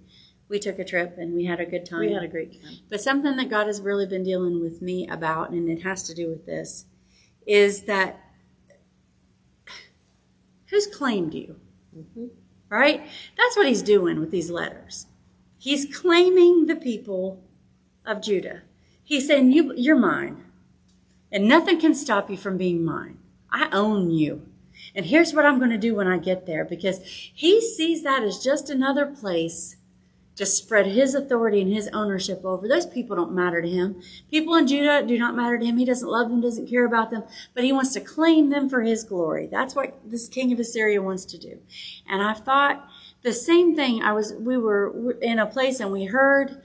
We 0.47 0.57
took 0.59 0.79
a 0.79 0.83
trip 0.85 1.17
and 1.17 1.33
we 1.35 1.45
had 1.45 1.59
a 1.59 1.65
good 1.65 1.85
time. 1.85 1.99
We 2.01 2.11
had 2.13 2.23
a 2.23 2.27
great 2.27 2.61
time. 2.61 2.77
but 2.89 3.01
something 3.01 3.35
that 3.35 3.49
God 3.49 3.67
has 3.67 3.81
really 3.81 4.05
been 4.07 4.23
dealing 4.23 4.61
with 4.61 4.81
me 4.81 5.07
about, 5.07 5.49
and 5.51 5.69
it 5.69 5.81
has 5.83 6.01
to 6.03 6.13
do 6.15 6.27
with 6.29 6.45
this, 6.45 6.85
is 7.47 7.83
that 7.83 8.19
who's 10.67 10.87
claimed 10.87 11.33
you? 11.33 11.55
Mm-hmm. 11.97 12.25
Right? 12.69 13.07
That's 13.37 13.55
what 13.55 13.67
he's 13.67 13.81
doing 13.81 14.19
with 14.19 14.31
these 14.31 14.49
letters. 14.49 15.07
He's 15.57 15.95
claiming 15.95 16.65
the 16.65 16.75
people 16.75 17.43
of 18.05 18.21
Judah. 18.21 18.61
He's 19.03 19.27
saying, 19.27 19.51
you, 19.51 19.73
You're 19.75 19.95
mine, 19.95 20.43
and 21.31 21.47
nothing 21.47 21.79
can 21.79 21.93
stop 21.93 22.29
you 22.29 22.37
from 22.37 22.57
being 22.57 22.83
mine. 22.83 23.17
I 23.51 23.69
own 23.71 24.11
you. 24.11 24.47
And 24.93 25.05
here's 25.05 25.33
what 25.33 25.45
I'm 25.45 25.57
going 25.57 25.71
to 25.71 25.77
do 25.77 25.95
when 25.95 26.07
I 26.07 26.17
get 26.17 26.45
there, 26.45 26.65
because 26.65 26.99
he 27.03 27.61
sees 27.61 28.03
that 28.03 28.23
as 28.23 28.43
just 28.43 28.69
another 28.69 29.05
place 29.05 29.77
to 30.35 30.45
spread 30.45 30.85
his 30.85 31.15
authority 31.15 31.61
and 31.61 31.71
his 31.71 31.87
ownership 31.93 32.43
over. 32.43 32.67
Those 32.67 32.85
people 32.85 33.15
don't 33.15 33.33
matter 33.33 33.61
to 33.61 33.69
him. 33.69 34.01
People 34.29 34.55
in 34.55 34.67
Judah 34.67 35.05
do 35.05 35.17
not 35.17 35.35
matter 35.35 35.57
to 35.57 35.65
him. 35.65 35.77
He 35.77 35.85
doesn't 35.85 36.07
love 36.07 36.29
them, 36.29 36.41
doesn't 36.41 36.69
care 36.69 36.85
about 36.85 37.09
them, 37.09 37.23
but 37.53 37.63
he 37.63 37.71
wants 37.71 37.93
to 37.93 38.01
claim 38.01 38.49
them 38.49 38.69
for 38.69 38.81
his 38.81 39.03
glory. 39.03 39.47
That's 39.47 39.75
what 39.75 39.99
this 40.05 40.27
king 40.27 40.51
of 40.51 40.59
Assyria 40.59 41.01
wants 41.01 41.25
to 41.25 41.37
do. 41.37 41.59
And 42.07 42.21
I 42.21 42.33
thought 42.33 42.85
the 43.23 43.33
same 43.33 43.75
thing. 43.75 44.03
I 44.03 44.11
was, 44.11 44.33
we 44.33 44.57
were 44.57 45.17
in 45.21 45.39
a 45.39 45.45
place 45.45 45.79
and 45.79 45.91
we 45.91 46.05
heard 46.05 46.61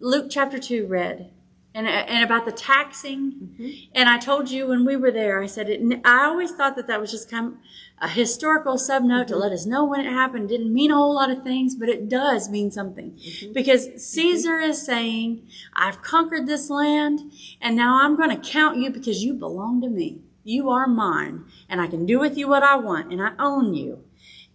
Luke 0.00 0.26
chapter 0.30 0.58
2 0.58 0.86
read. 0.86 1.32
And, 1.74 1.86
and 1.86 2.24
about 2.24 2.44
the 2.44 2.50
taxing, 2.50 3.32
mm-hmm. 3.32 3.68
and 3.92 4.08
I 4.08 4.18
told 4.18 4.50
you 4.50 4.66
when 4.66 4.84
we 4.84 4.96
were 4.96 5.12
there, 5.12 5.40
I 5.40 5.46
said 5.46 5.68
it. 5.68 5.80
I 6.04 6.24
always 6.24 6.50
thought 6.50 6.74
that 6.74 6.88
that 6.88 7.00
was 7.00 7.10
just 7.10 7.30
kind 7.30 7.46
of 7.46 7.54
a 8.00 8.08
historical 8.08 8.74
subnote 8.74 9.26
to 9.28 9.34
mm-hmm. 9.34 9.42
let 9.42 9.52
us 9.52 9.66
know 9.66 9.84
when 9.84 10.00
it 10.00 10.10
happened. 10.10 10.48
Didn't 10.48 10.72
mean 10.72 10.90
a 10.90 10.96
whole 10.96 11.14
lot 11.14 11.30
of 11.30 11.42
things, 11.42 11.74
but 11.74 11.88
it 11.88 12.08
does 12.08 12.48
mean 12.48 12.70
something 12.70 13.12
mm-hmm. 13.12 13.52
because 13.52 13.88
mm-hmm. 13.88 13.98
Caesar 13.98 14.58
is 14.58 14.84
saying, 14.84 15.48
"I've 15.74 16.02
conquered 16.02 16.46
this 16.46 16.70
land, 16.70 17.32
and 17.60 17.76
now 17.76 18.02
I'm 18.02 18.16
going 18.16 18.30
to 18.30 18.50
count 18.50 18.78
you 18.78 18.90
because 18.90 19.24
you 19.24 19.34
belong 19.34 19.80
to 19.82 19.88
me. 19.88 20.20
You 20.44 20.70
are 20.70 20.86
mine, 20.86 21.44
and 21.68 21.80
I 21.80 21.86
can 21.86 22.06
do 22.06 22.18
with 22.18 22.38
you 22.38 22.48
what 22.48 22.62
I 22.62 22.76
want, 22.76 23.12
and 23.12 23.22
I 23.22 23.32
own 23.38 23.74
you." 23.74 24.04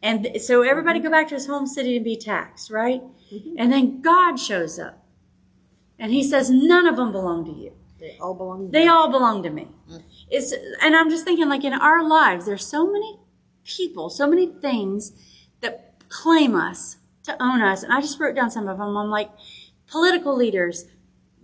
And 0.01 0.23
th- 0.23 0.41
so 0.41 0.63
everybody 0.63 0.99
go 0.99 1.09
back 1.09 1.29
to 1.29 1.35
his 1.35 1.47
home 1.47 1.65
city 1.65 1.95
and 1.95 2.03
be 2.03 2.17
taxed, 2.17 2.69
right? 2.69 3.01
And 3.57 3.71
then 3.71 4.01
God 4.01 4.35
shows 4.35 4.77
up. 4.77 5.03
And 5.97 6.11
he 6.11 6.23
says, 6.23 6.49
none 6.49 6.85
of 6.85 6.97
them 6.97 7.11
belong 7.11 7.45
to 7.45 7.51
you. 7.51 7.71
They 7.99 8.17
all 8.19 8.33
belong. 8.33 8.65
to 8.65 8.71
They 8.71 8.85
you. 8.85 8.91
all 8.91 9.09
belong 9.09 9.43
to 9.43 9.49
me. 9.49 9.69
Mm. 9.89 10.03
It's, 10.29 10.53
and 10.81 10.95
I'm 10.95 11.09
just 11.09 11.23
thinking, 11.23 11.47
like 11.47 11.63
in 11.63 11.73
our 11.73 12.05
lives, 12.05 12.45
there's 12.45 12.67
so 12.67 12.91
many 12.91 13.17
people, 13.63 14.09
so 14.09 14.27
many 14.27 14.47
things 14.47 15.13
that 15.61 15.93
claim 16.09 16.55
us 16.55 16.97
to 17.23 17.41
own 17.41 17.61
us. 17.61 17.83
And 17.83 17.93
I 17.93 18.01
just 18.01 18.19
wrote 18.19 18.35
down 18.35 18.51
some 18.51 18.67
of 18.67 18.77
them. 18.77 18.97
I'm 18.97 19.09
like, 19.09 19.31
political 19.87 20.35
leaders 20.35 20.85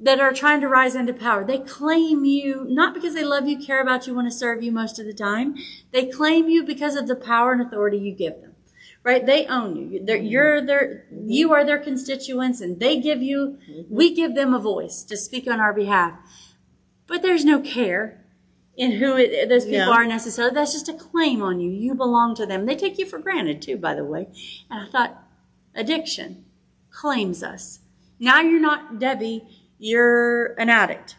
that 0.02 0.20
are 0.20 0.34
trying 0.34 0.62
to 0.62 0.68
rise 0.68 0.96
into 0.96 1.14
power. 1.14 1.44
They 1.44 1.60
claim 1.60 2.24
you 2.24 2.66
not 2.70 2.94
because 2.94 3.14
they 3.14 3.24
love 3.24 3.48
you, 3.48 3.58
care 3.58 3.82
about 3.82 4.08
you, 4.08 4.14
want 4.14 4.28
to 4.32 4.36
serve 4.36 4.64
you 4.64 4.72
most 4.72 4.98
of 4.98 5.06
the 5.06 5.14
time. 5.14 5.56
They 5.92 6.06
claim 6.06 6.48
you 6.48 6.64
because 6.64 6.96
of 6.96 7.08
the 7.08 7.16
power 7.16 7.52
and 7.52 7.62
authority 7.62 7.98
you 7.98 8.14
give 8.14 8.42
them. 8.42 8.56
Right? 9.04 9.26
They 9.26 9.46
own 9.46 9.76
you. 9.76 10.04
They're, 10.04 10.18
mm-hmm. 10.18 10.26
you're 10.26 10.66
their, 10.66 11.06
mm-hmm. 11.14 11.30
you 11.30 11.54
are 11.54 11.66
their 11.66 11.80
constituents 11.80 12.62
and 12.62 12.80
they 12.80 13.00
give 13.00 13.22
you, 13.22 13.58
mm-hmm. 13.70 13.94
we 13.94 14.14
give 14.14 14.36
them 14.36 14.54
a 14.54 14.60
voice 14.60 15.04
to 15.04 15.18
speak 15.18 15.48
on 15.48 15.60
our 15.60 15.74
behalf. 15.74 16.14
But 17.08 17.22
there's 17.22 17.46
no 17.46 17.60
care 17.60 18.19
in 18.80 18.94
who 18.94 19.18
it, 19.18 19.50
those 19.50 19.66
people 19.66 19.88
No. 19.88 19.92
are 19.92 20.06
necessarily. 20.06 20.54
That's 20.56 20.72
just 20.72 20.88
a 20.88 20.94
claim 20.94 21.42
on 21.44 21.60
you. 21.60 21.70
You 21.70 21.94
belong 21.94 22.34
to 22.36 22.46
them. 22.46 22.66
They 22.66 22.78
take 22.78 22.98
you 22.98 23.06
for 23.06 23.20
granted 23.20 23.62
too, 23.62 23.76
by 23.76 23.94
the 23.94 24.06
way. 24.06 24.30
And 24.72 24.88
I 24.88 24.90
thought, 24.90 25.22
addiction 25.76 26.46
claims 26.90 27.44
us. 27.44 27.80
Now 28.20 28.40
you're 28.40 28.62
not 28.62 28.98
Debbie. 28.98 29.44
You're 29.78 30.54
an 30.60 30.70
addict. 30.70 31.18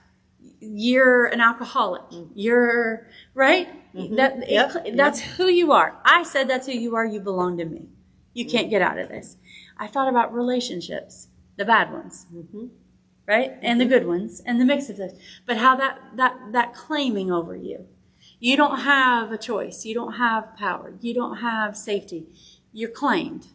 You're 0.60 1.26
an 1.26 1.42
alcoholic. 1.42 2.02
Mm-hmm. 2.04 2.32
You're 2.34 3.06
right. 3.34 3.68
Mm-hmm. 3.94 4.14
That 4.16 4.38
it 4.38 4.50
Yep, 4.50 4.72
yep. 4.86 4.96
that's 4.96 5.20
who 5.20 5.46
you 5.46 5.72
are. 5.72 5.98
I 6.04 6.22
said 6.22 6.48
that's 6.48 6.66
who 6.66 6.72
you 6.72 6.96
are. 6.96 7.04
You 7.04 7.20
belong 7.20 7.58
to 7.58 7.66
me. 7.66 7.88
You 8.32 8.46
mm-hmm. 8.46 8.56
can't 8.56 8.70
get 8.70 8.80
out 8.80 8.98
of 8.98 9.08
this. 9.10 9.36
I 9.78 9.86
thought 9.86 10.08
about 10.08 10.34
relationships, 10.34 11.28
the 11.56 11.66
bad 11.66 11.92
ones, 11.92 12.26
right, 13.30 13.52
and 13.62 13.80
the 13.80 13.84
mm-hmm. 13.84 13.92
good 13.92 14.06
ones, 14.06 14.42
and 14.44 14.60
the 14.60 14.64
mix 14.64 14.90
of 14.90 14.96
those. 14.96 15.12
But 15.46 15.56
how 15.58 15.76
that 15.76 15.98
that 16.16 16.36
that 16.52 16.74
claiming 16.74 17.30
over 17.30 17.56
you. 17.56 17.86
You 18.42 18.56
don't 18.56 18.80
have 18.80 19.32
a 19.32 19.38
choice. 19.38 19.84
You 19.84 19.94
don't 19.94 20.14
have 20.14 20.56
power. 20.56 20.94
You 21.00 21.12
don't 21.14 21.36
have 21.38 21.76
safety. 21.76 22.26
You're 22.72 22.90
claimed. 22.90 23.48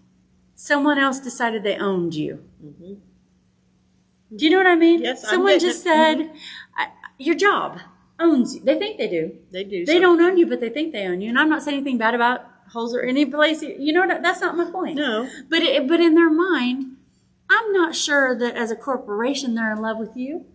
Someone 0.53 0.99
else 0.99 1.19
decided 1.19 1.63
they 1.63 1.75
owned 1.75 2.13
you. 2.13 2.43
Mm-hmm. 2.63 2.93
Do 4.35 4.45
you 4.45 4.51
know 4.51 4.57
what 4.57 4.67
I 4.67 4.75
mean? 4.75 5.01
Yes, 5.01 5.27
Someone 5.27 5.59
just 5.59 5.83
said, 5.83 6.17
mm-hmm. 6.17 6.35
I, 6.77 6.87
"Your 7.17 7.35
job 7.35 7.79
owns 8.19 8.55
you." 8.55 8.61
They 8.61 8.77
think 8.77 8.97
they 8.97 9.07
do. 9.07 9.37
They 9.51 9.63
do. 9.63 9.85
They 9.85 9.95
so- 9.95 10.01
don't 10.01 10.21
own 10.21 10.37
you, 10.37 10.45
but 10.45 10.61
they 10.61 10.69
think 10.69 10.93
they 10.93 11.07
own 11.07 11.21
you. 11.21 11.29
And 11.29 11.39
I'm 11.39 11.49
not 11.49 11.63
saying 11.63 11.77
anything 11.77 11.97
bad 11.97 12.13
about 12.13 12.45
holes 12.71 12.95
or 12.95 13.01
any 13.01 13.25
place. 13.25 13.61
You 13.61 13.93
know, 13.93 14.07
that, 14.07 14.21
that's 14.21 14.41
not 14.41 14.55
my 14.55 14.69
point. 14.69 14.95
No. 14.97 15.29
But 15.49 15.61
it, 15.61 15.87
but 15.87 15.99
in 15.99 16.15
their 16.15 16.29
mind, 16.29 16.94
I'm 17.49 17.71
not 17.71 17.95
sure 17.95 18.37
that 18.37 18.55
as 18.55 18.71
a 18.71 18.75
corporation 18.75 19.55
they're 19.55 19.73
in 19.73 19.81
love 19.81 19.97
with 19.97 20.15
you 20.15 20.45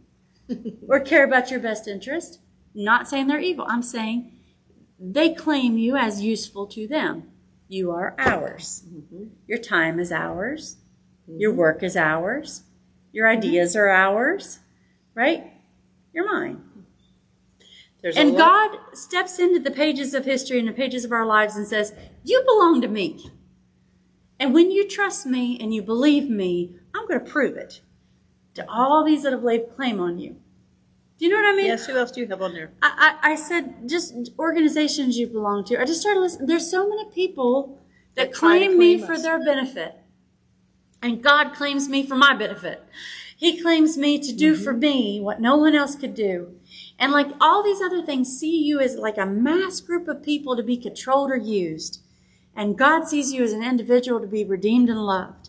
or 0.89 1.01
care 1.11 1.25
about 1.25 1.51
your 1.51 1.61
best 1.61 1.87
interest. 1.87 2.41
Not 2.75 3.09
saying 3.09 3.27
they're 3.27 3.41
evil. 3.41 3.67
I'm 3.69 3.83
saying 3.83 4.33
they 4.99 5.33
claim 5.33 5.79
you 5.79 5.97
as 5.97 6.23
useful 6.23 6.67
to 6.69 6.87
them. 6.87 7.31
You 7.69 7.91
are 7.93 8.15
ours. 8.19 8.85
Mm-hmm. 8.89 9.25
Your 9.47 9.59
time 9.59 9.99
is 10.01 10.11
ours. 10.11 10.77
Mm-hmm. 11.29 11.41
Your 11.41 11.53
work 11.53 11.83
is 11.83 11.97
ours. 11.97 12.65
Your 13.13 13.27
mm-hmm. 13.27 13.39
ideas 13.39 13.77
are 13.77 13.89
ours. 13.89 14.59
Right? 15.15 15.53
You're 16.13 16.31
mine. 16.31 16.63
There's 18.03 18.17
And 18.17 18.37
God 18.37 18.77
steps 18.93 19.39
into 19.39 19.61
the 19.61 19.71
pages 19.71 20.15
of 20.15 20.25
history 20.25 20.59
and 20.59 20.69
the 20.69 20.73
pages 20.73 21.05
of 21.05 21.13
our 21.13 21.27
lives 21.27 21.57
and 21.57 21.67
says, 21.67 21.95
You 22.25 22.43
belong 22.47 22.81
to 22.81 22.89
me. 22.89 23.31
And 24.39 24.55
when 24.55 24.71
you 24.71 24.89
trust 24.89 25.27
me 25.27 25.59
and 25.61 25.75
you 25.75 25.83
believe 25.83 26.31
me, 26.31 26.77
going 27.11 27.25
to 27.25 27.31
prove 27.31 27.57
it 27.57 27.81
to 28.55 28.65
all 28.69 29.05
these 29.05 29.23
that 29.25 29.33
have 29.33 29.43
laid 29.45 29.71
claim 29.77 30.01
on 30.01 30.19
you. 30.19 30.37
Do 31.19 31.27
you 31.27 31.31
know 31.33 31.37
what 31.43 31.53
I 31.53 31.57
mean? 31.57 31.67
Yes. 31.67 31.87
Who 31.87 31.97
else 31.97 32.11
do 32.11 32.21
you 32.21 32.29
have 32.29 32.41
on 32.41 32.55
there? 32.55 32.73
I, 32.83 33.19
I, 33.23 33.33
I 33.33 33.35
said 33.35 33.89
just 33.89 34.31
organizations 34.39 35.19
you 35.19 35.27
belong 35.27 35.65
to. 35.67 35.81
I 35.81 35.85
just 35.85 36.01
started 36.01 36.21
listening. 36.21 36.47
There's 36.47 36.71
so 36.71 36.89
many 36.89 37.11
people 37.11 37.79
that, 38.15 38.31
That 38.31 38.35
try 38.39 38.59
claim 38.59 38.79
me 38.79 38.97
claim 38.97 39.07
for 39.07 39.19
their 39.21 39.39
benefit. 39.45 39.97
And 41.03 41.23
God 41.23 41.55
claims 41.55 41.89
me 41.89 42.07
for 42.07 42.15
my 42.15 42.35
benefit. 42.35 42.85
He 43.37 43.61
claims 43.61 43.97
me 43.97 44.19
to 44.19 44.33
do 44.35 44.55
for 44.55 44.73
Mm-hmm. 44.73 44.81
me 44.81 45.21
what 45.21 45.41
no 45.41 45.57
one 45.57 45.75
else 45.75 45.95
could 45.95 46.15
do. 46.15 46.55
And 46.99 47.11
like 47.13 47.29
all 47.41 47.63
these 47.63 47.81
other 47.81 48.03
things, 48.03 48.39
see 48.39 48.63
you 48.63 48.81
as 48.81 48.97
like 48.97 49.17
a 49.17 49.25
mass 49.25 49.81
group 49.81 50.09
of 50.09 50.23
people 50.23 50.57
to 50.57 50.63
be 50.63 50.77
controlled 50.77 51.31
or 51.31 51.37
used. 51.39 52.03
And 52.55 52.77
God 52.77 53.09
sees 53.09 53.33
you 53.33 53.43
as 53.43 53.55
an 53.55 53.63
individual 53.63 54.21
to 54.21 54.27
be 54.27 54.45
redeemed 54.45 54.91
and 54.91 55.01
loved. 55.07 55.40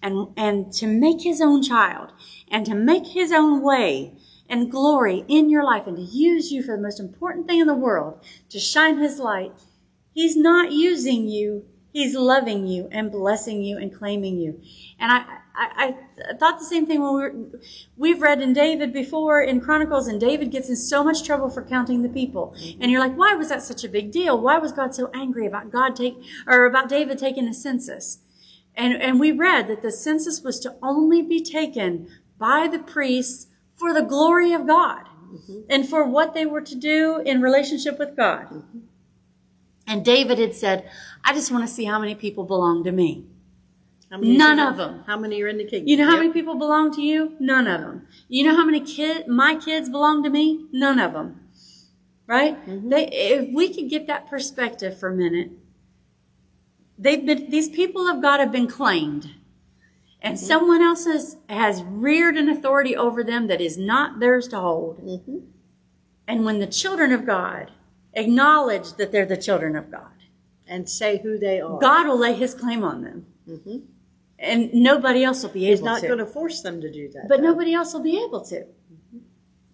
And, 0.00 0.28
and 0.36 0.72
to 0.74 0.86
make 0.86 1.22
his 1.22 1.40
own 1.40 1.60
child 1.60 2.12
and 2.48 2.64
to 2.66 2.74
make 2.74 3.08
his 3.08 3.32
own 3.32 3.62
way 3.62 4.14
and 4.48 4.70
glory 4.70 5.24
in 5.26 5.50
your 5.50 5.64
life 5.64 5.86
and 5.86 5.96
to 5.96 6.02
use 6.02 6.52
you 6.52 6.62
for 6.62 6.76
the 6.76 6.82
most 6.82 7.00
important 7.00 7.48
thing 7.48 7.60
in 7.60 7.66
the 7.66 7.74
world 7.74 8.24
to 8.50 8.60
shine 8.60 8.98
his 8.98 9.18
light. 9.18 9.52
He's 10.14 10.36
not 10.36 10.70
using 10.72 11.28
you. 11.28 11.64
He's 11.92 12.14
loving 12.14 12.66
you 12.66 12.88
and 12.92 13.10
blessing 13.10 13.64
you 13.64 13.76
and 13.76 13.92
claiming 13.92 14.38
you. 14.38 14.60
And 15.00 15.10
I, 15.10 15.24
I, 15.56 15.96
I 16.30 16.34
thought 16.38 16.60
the 16.60 16.64
same 16.64 16.86
thing 16.86 17.02
when 17.02 17.14
we 17.14 17.20
were, 17.20 17.60
we've 17.96 18.22
read 18.22 18.40
in 18.40 18.52
David 18.52 18.92
before 18.92 19.42
in 19.42 19.60
Chronicles 19.60 20.06
and 20.06 20.20
David 20.20 20.52
gets 20.52 20.68
in 20.68 20.76
so 20.76 21.02
much 21.02 21.24
trouble 21.24 21.50
for 21.50 21.64
counting 21.64 22.02
the 22.02 22.08
people. 22.08 22.54
Mm-hmm. 22.56 22.82
And 22.82 22.90
you're 22.92 23.00
like, 23.00 23.16
why 23.16 23.34
was 23.34 23.48
that 23.48 23.62
such 23.62 23.82
a 23.82 23.88
big 23.88 24.12
deal? 24.12 24.40
Why 24.40 24.58
was 24.58 24.70
God 24.70 24.94
so 24.94 25.10
angry 25.12 25.46
about 25.46 25.72
God 25.72 25.96
take, 25.96 26.22
or 26.46 26.66
about 26.66 26.88
David 26.88 27.18
taking 27.18 27.48
a 27.48 27.54
census? 27.54 28.20
And, 28.78 28.94
and 29.02 29.18
we 29.18 29.32
read 29.32 29.66
that 29.66 29.82
the 29.82 29.90
census 29.90 30.40
was 30.42 30.60
to 30.60 30.76
only 30.82 31.20
be 31.20 31.42
taken 31.42 32.08
by 32.38 32.68
the 32.68 32.78
priests 32.78 33.48
for 33.74 33.92
the 33.92 34.02
glory 34.02 34.52
of 34.52 34.68
God 34.68 35.02
mm-hmm. 35.32 35.62
and 35.68 35.86
for 35.86 36.04
what 36.04 36.32
they 36.32 36.46
were 36.46 36.60
to 36.60 36.74
do 36.76 37.20
in 37.26 37.42
relationship 37.42 37.98
with 37.98 38.16
God. 38.16 38.46
Mm-hmm. 38.46 38.78
And 39.88 40.04
David 40.04 40.38
had 40.38 40.54
said, 40.54 40.88
I 41.24 41.32
just 41.32 41.50
want 41.50 41.66
to 41.66 41.72
see 41.72 41.86
how 41.86 41.98
many 41.98 42.14
people 42.14 42.44
belong 42.44 42.84
to 42.84 42.92
me. 42.92 43.24
None 44.10 44.58
of 44.58 44.76
them. 44.76 45.04
How 45.06 45.18
many 45.18 45.42
are 45.42 45.48
in 45.48 45.58
the 45.58 45.64
kingdom? 45.64 45.88
You 45.88 45.96
know 45.96 46.06
how 46.06 46.12
Yep. 46.12 46.20
many 46.20 46.32
people 46.32 46.54
belong 46.54 46.94
to 46.94 47.02
you? 47.02 47.34
None 47.40 47.66
of 47.66 47.80
them. 47.80 48.06
You 48.28 48.44
know 48.44 48.54
how 48.54 48.64
many 48.64 48.80
kid 48.80 49.28
my 49.28 49.54
kids 49.54 49.90
belong 49.90 50.22
to 50.22 50.30
me? 50.30 50.66
None 50.72 50.98
of 50.98 51.12
them. 51.12 51.40
Right? 52.26 52.56
Mm-hmm. 52.66 52.88
They 52.88 53.08
if 53.08 53.52
we 53.52 53.72
could 53.74 53.90
get 53.90 54.06
that 54.06 54.28
perspective 54.28 54.98
for 54.98 55.10
a 55.10 55.14
minute. 55.14 55.50
They've 56.98 57.24
been 57.24 57.50
these 57.50 57.68
people 57.68 58.08
of 58.08 58.20
God 58.20 58.40
have 58.40 58.52
been 58.52 58.66
claimed. 58.66 59.30
And 60.20 60.36
mm-hmm. 60.36 60.46
someone 60.46 60.82
else 60.82 61.04
has, 61.04 61.36
has 61.48 61.82
reared 61.82 62.36
an 62.36 62.48
authority 62.48 62.96
over 62.96 63.22
them 63.22 63.46
that 63.46 63.60
is 63.60 63.78
not 63.78 64.18
theirs 64.18 64.48
to 64.48 64.58
hold. 64.58 64.98
Mm-hmm. 65.00 65.38
And 66.26 66.44
when 66.44 66.58
the 66.58 66.66
children 66.66 67.12
of 67.12 67.24
God 67.24 67.70
acknowledge 68.14 68.94
that 68.94 69.12
they're 69.12 69.26
the 69.26 69.36
children 69.36 69.76
of 69.76 69.90
God, 69.90 70.10
And 70.66 70.88
say 70.88 71.18
who 71.22 71.38
they 71.38 71.60
are. 71.60 71.78
God 71.78 72.06
will 72.06 72.18
lay 72.18 72.34
his 72.34 72.52
claim 72.54 72.82
on 72.82 73.02
them. 73.02 73.26
Mm-hmm. 73.48 73.78
And 74.40 74.72
nobody 74.74 75.24
else 75.24 75.42
will 75.42 75.50
be 75.50 75.66
able 75.66 75.76
He's 75.76 75.82
not 75.82 76.00
to. 76.00 76.06
going 76.06 76.18
to 76.18 76.26
force 76.26 76.60
them 76.60 76.80
to 76.80 76.92
do 76.92 77.08
that. 77.10 77.28
But 77.28 77.38
though. 77.38 77.48
nobody 77.48 77.74
else 77.74 77.92
will 77.92 78.02
be 78.02 78.22
able 78.22 78.44
to 78.46 78.66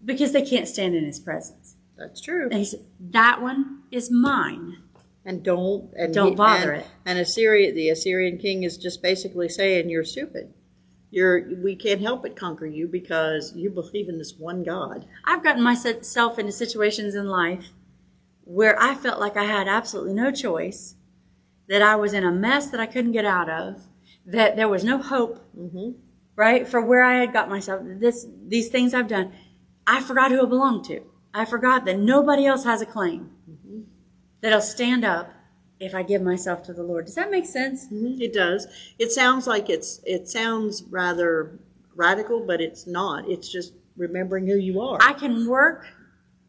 because 0.05 0.33
they 0.33 0.43
can't 0.43 0.69
stand 0.69 0.95
in 0.95 1.05
his 1.05 1.19
presence. 1.19 1.77
That's 1.97 2.21
true. 2.21 2.45
And 2.45 2.59
he 2.59 2.65
said, 2.65 2.81
That 3.01 3.43
one 3.43 3.83
is 3.91 4.11
mine. 4.11 4.79
And 5.25 5.43
don't 5.43 5.91
and 5.97 6.13
Don't 6.13 6.37
bother 6.37 6.73
and, 6.73 6.83
it. 6.83 6.89
And 7.07 7.19
Assyria, 7.19 7.73
the 7.73 7.89
Assyrian 7.89 8.39
king 8.39 8.63
is 8.63 8.77
just 8.77 9.03
basically 9.03 9.49
saying 9.49 9.89
you're 9.89 10.05
stupid. 10.05 10.53
You're 11.11 11.49
we 11.63 11.77
can't 11.77 12.01
help 12.01 12.23
but 12.23 12.37
conquer 12.37 12.67
you 12.67 12.87
because 12.89 13.53
you 13.55 13.71
believe 13.71 14.09
in 14.09 14.19
this 14.19 14.35
one 14.37 14.63
God. 14.63 15.07
I've 15.25 15.43
gotten 15.43 15.63
myself 15.63 16.39
into 16.39 16.53
situations 16.53 17.15
in 17.15 17.29
life 17.29 17.71
where 18.45 18.81
I 18.81 18.95
felt 18.95 19.21
like 19.21 19.37
I 19.37 19.45
had 19.45 19.69
absolutely 19.69 20.15
no 20.15 20.31
choice, 20.31 20.97
that 21.69 21.83
I 21.83 21.97
was 21.97 22.13
in 22.13 22.25
a 22.25 22.31
mess 22.31 22.69
that 22.71 22.81
I 22.81 22.87
couldn't 22.87 23.13
get 23.13 23.25
out 23.25 23.49
of, 23.49 23.85
that 24.27 24.57
there 24.57 24.69
was 24.69 24.85
no 24.85 24.99
hope, 24.99 25.39
mm-hmm. 25.59 25.93
right, 26.37 26.69
for 26.69 26.81
where 26.81 27.03
I 27.03 27.21
had 27.21 27.33
got 27.33 27.49
myself. 27.49 27.83
This, 27.85 28.27
these 28.47 28.69
things 28.69 28.95
I've 28.95 29.09
done, 29.09 29.33
I 29.87 30.01
forgot 30.01 30.31
who 30.31 30.45
I 30.45 30.49
belonged 30.49 30.85
to. 30.87 31.01
I 31.33 31.45
forgot 31.45 31.85
that 31.87 31.99
nobody 31.99 32.47
else 32.47 32.65
has 32.65 32.81
a 32.81 32.87
claim 32.87 33.31
that'll 34.45 34.61
stand 34.61 35.07
up 35.07 35.33
if 35.81 35.95
I 35.95 36.03
give 36.03 36.21
myself 36.21 36.63
to 36.65 36.75
the 36.75 36.83
Lord. 36.83 37.07
Does 37.07 37.15
that 37.15 37.31
make 37.31 37.47
sense? 37.47 37.87
Mm-hmm. 37.87 38.21
It 38.21 38.35
does. 38.35 38.67
It 38.99 39.11
sounds 39.11 39.47
like 39.47 39.71
it's 39.71 40.01
it 40.05 40.29
sounds 40.29 40.83
rather 40.85 41.59
radical, 41.97 42.45
but 42.47 42.61
it's 42.61 42.87
not. 42.87 43.27
It's 43.29 43.49
just 43.49 43.73
remembering 43.97 44.47
who 44.47 44.57
you 44.57 44.83
are. 44.83 44.99
I 45.01 45.15
can 45.15 45.47
work 45.49 45.87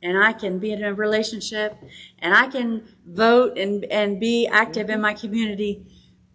and 0.03 0.21
I 0.21 0.33
can 0.33 0.59
be 0.59 0.73
in 0.73 0.83
a 0.83 0.93
relationship 0.93 1.77
and 2.19 2.33
I 2.35 2.47
can 2.47 2.83
vote 3.07 3.57
and, 3.57 3.85
and 3.85 4.19
be 4.19 4.45
active 4.45 4.89
in 4.89 4.95
mm-hmm. 4.95 5.01
my 5.01 5.13
community, 5.13 5.85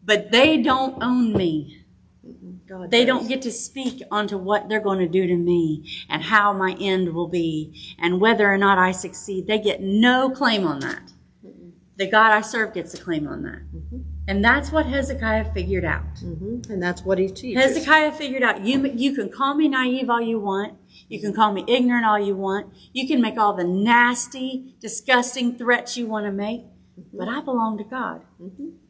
but 0.03 0.31
they 0.31 0.63
don't 0.63 1.03
own 1.03 1.35
me. 1.35 1.85
Mm-hmm. 2.27 2.51
God 2.69 2.91
They 2.91 3.05
does. 3.05 3.19
don't 3.19 3.29
get 3.29 3.43
to 3.43 3.51
speak 3.53 4.03
onto 4.11 4.39
what 4.39 4.69
they're 4.69 4.81
going 4.81 5.01
to 5.01 5.09
do 5.09 5.27
to 5.27 5.37
me 5.37 5.85
and 6.09 6.23
how 6.23 6.55
my 6.55 6.75
end 6.81 7.13
will 7.13 7.29
be 7.29 7.95
and 7.99 8.19
whether 8.19 8.51
or 8.51 8.57
not 8.57 8.79
I 8.79 8.93
succeed. 8.93 9.47
They 9.47 9.59
get 9.59 9.83
no 9.83 10.31
claim 10.31 10.67
on 10.67 10.81
that. 10.81 11.13
The 12.01 12.07
God 12.07 12.33
I 12.33 12.41
serve 12.41 12.73
gets 12.73 12.95
a 12.95 12.99
claim 12.99 13.29
on 13.29 13.43
that. 13.43 13.61
And 14.27 14.43
that's 14.43 14.73
what 14.73 14.87
Hezekiah 14.87 15.53
figured 15.53 15.85
out. 15.85 16.15
Mm-hmm. 16.25 16.73
And 16.73 16.83
that's 16.83 17.03
what 17.03 17.19
he 17.19 17.29
teaches. 17.29 17.63
Hezekiah 17.63 18.13
figured 18.13 18.43
out 18.43 18.65
you 18.65 18.87
you 18.87 19.15
can 19.15 19.29
call 19.29 19.55
me 19.55 19.69
naive 19.69 20.09
all 20.09 20.21
you 20.21 20.41
want. 20.41 20.79
You 21.11 21.21
can 21.21 21.35
call 21.35 21.53
me 21.53 21.63
ignorant 21.69 22.07
all 22.07 22.19
you 22.19 22.35
want. 22.35 22.73
You 22.95 23.07
can 23.07 23.21
make 23.21 23.37
all 23.37 23.53
the 23.53 23.65
nasty, 23.65 24.77
disgusting 24.81 25.59
threats 25.59 25.99
you 25.99 26.07
want 26.07 26.25
to 26.25 26.33
make. 26.33 26.63
But 27.13 27.29
I 27.29 27.43
belong 27.43 27.77
to 27.79 27.85
God, 27.85 28.23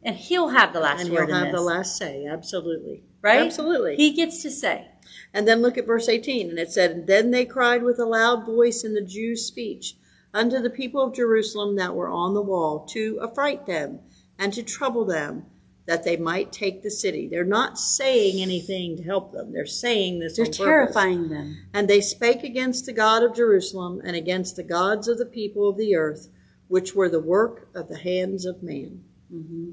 and 0.03 0.15
He'll 0.15 0.49
have 0.49 0.71
the 0.71 0.79
last 0.79 1.05
Mm-hmm. 1.05 1.07
and 1.07 1.15
word 1.15 1.29
he'll 1.29 1.43
have 1.45 1.53
the 1.53 1.61
last 1.61 1.97
say. 1.97 2.25
Absolutely. 2.25 3.03
right? 3.21 3.41
Absolutely. 3.41 3.95
He 3.97 4.13
gets 4.13 4.41
to 4.43 4.51
say. 4.51 4.87
And 5.33 5.45
then 5.47 5.61
look 5.61 5.77
at 5.77 5.85
verse 5.85 6.07
18, 6.07 6.49
and 6.49 6.59
it 6.59 6.71
said, 6.71 7.07
Then 7.07 7.31
they 7.31 7.45
cried 7.45 7.83
with 7.83 7.99
a 7.99 8.05
loud 8.05 8.45
voice 8.45 8.83
in 8.85 8.93
the 8.93 9.01
Jews' 9.01 9.45
speech 9.45 9.95
unto 10.33 10.61
the 10.61 10.69
people 10.69 11.01
of 11.01 11.13
Jerusalem 11.13 11.75
that 11.75 11.95
were 11.95 12.09
on 12.09 12.33
the 12.33 12.41
wall 12.41 12.85
to 12.87 13.19
affright 13.21 13.65
them 13.65 13.99
and 14.39 14.53
to 14.53 14.63
trouble 14.63 15.05
them, 15.05 15.45
that 15.85 16.03
they 16.03 16.15
might 16.15 16.51
take 16.51 16.83
the 16.83 16.91
city. 16.91 17.27
They're 17.27 17.43
not 17.43 17.77
saying 17.77 18.41
anything 18.41 18.97
to 18.97 19.03
help 19.03 19.33
them. 19.33 19.51
They're 19.51 19.65
saying 19.65 20.19
this 20.19 20.37
They're 20.37 20.45
purpose. 20.45 20.57
terrifying 20.57 21.29
them. 21.29 21.57
And 21.73 21.87
they 21.87 22.01
spake 22.01 22.43
against 22.43 22.85
the 22.85 22.93
God 22.93 23.23
of 23.23 23.35
Jerusalem 23.35 24.01
and 24.03 24.15
against 24.15 24.55
the 24.55 24.63
gods 24.63 25.07
of 25.07 25.17
the 25.17 25.25
people 25.25 25.67
of 25.67 25.77
the 25.77 25.95
earth, 25.95 26.29
which 26.67 26.95
were 26.95 27.09
the 27.09 27.19
work 27.19 27.67
of 27.75 27.89
the 27.89 27.97
hands 27.97 28.45
of 28.45 28.63
man. 28.63 29.03
Mm-hmm. 29.33 29.71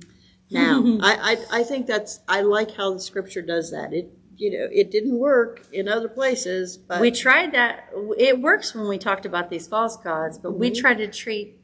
Now, 0.50 0.82
I, 1.02 1.36
I, 1.50 1.60
I 1.60 1.62
think 1.62 1.86
that's, 1.86 2.20
I 2.26 2.40
like 2.40 2.74
how 2.74 2.94
the 2.94 3.00
scripture 3.00 3.42
does 3.42 3.70
that. 3.70 3.92
It, 3.92 4.17
you 4.38 4.50
know, 4.52 4.68
it 4.72 4.90
didn't 4.90 5.18
work 5.18 5.66
in 5.72 5.88
other 5.88 6.08
places, 6.08 6.78
but 6.78 7.00
We 7.00 7.10
tried 7.10 7.52
that. 7.52 7.90
It 8.16 8.40
works 8.40 8.74
when 8.74 8.88
we 8.88 8.96
talked 8.96 9.26
about 9.26 9.50
these 9.50 9.66
false 9.66 9.96
gods, 9.96 10.38
but 10.38 10.52
we 10.52 10.70
try 10.70 10.94
to 10.94 11.08
treat 11.08 11.58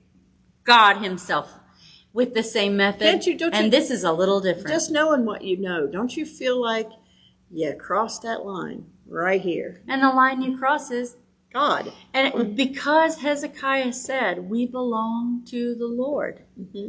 God 0.64 0.98
Himself 0.98 1.54
with 2.12 2.34
the 2.34 2.42
same 2.42 2.76
method. 2.76 3.00
Can't 3.02 3.26
you- 3.26 3.38
don't 3.38 3.54
and 3.54 3.64
you- 3.66 3.70
this 3.70 3.90
is 3.90 4.02
a 4.04 4.12
little 4.12 4.40
different. 4.40 4.68
just 4.68 4.90
knowing 4.90 5.24
what 5.24 5.42
you 5.42 5.56
know, 5.56 5.86
don't 5.86 6.16
you 6.16 6.26
feel 6.26 6.60
like 6.60 6.90
you 7.50 7.72
crossed 7.78 8.22
that 8.22 8.44
line 8.44 8.86
right 9.06 9.40
here? 9.40 9.80
and 9.86 10.02
the 10.02 10.08
line 10.10 10.42
you 10.42 10.58
cross 10.58 10.90
is 10.90 11.16
God. 11.52 11.92
And 12.12 12.56
because 12.56 13.18
Hezekiah 13.18 13.92
said, 13.92 14.50
We 14.50 14.66
belong 14.66 15.42
to 15.46 15.76
the 15.76 15.86
Lord, 15.86 16.40
Mm-hmm. 16.60 16.88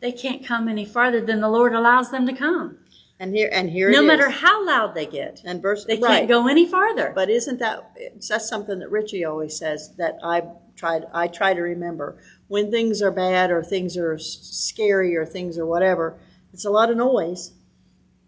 they 0.00 0.12
can't 0.12 0.44
come 0.44 0.68
any 0.68 0.84
farther 0.84 1.22
than 1.22 1.40
the 1.40 1.48
Lord 1.48 1.72
allows 1.72 2.10
them 2.10 2.26
to 2.26 2.34
come. 2.34 2.76
And 3.20 3.36
here, 3.36 3.50
and 3.52 3.68
here 3.68 3.90
No 3.90 4.02
matter 4.02 4.30
how 4.30 4.64
loud 4.64 4.94
they 4.94 5.04
get, 5.04 5.42
And 5.44 5.60
verse, 5.60 5.84
they 5.84 5.98
right. 5.98 6.20
can't 6.20 6.28
go 6.28 6.48
any 6.48 6.66
farther. 6.66 7.12
But 7.14 7.28
isn't 7.28 7.58
that 7.58 7.92
that's 8.26 8.48
something 8.48 8.78
that 8.78 8.90
Richie 8.90 9.26
always 9.26 9.58
says 9.58 9.94
that 9.98 10.18
I 10.24 10.42
tried 10.74 11.04
I 11.12 11.28
try 11.28 11.52
to 11.52 11.60
remember 11.60 12.16
when 12.48 12.70
things 12.70 13.02
are 13.02 13.10
bad 13.10 13.50
or 13.50 13.62
things 13.62 13.98
are 13.98 14.18
scary 14.18 15.14
or 15.16 15.26
things 15.26 15.58
or 15.58 15.66
whatever. 15.66 16.18
It's 16.54 16.64
a 16.64 16.70
lot 16.70 16.90
of 16.90 16.96
noise, 16.96 17.52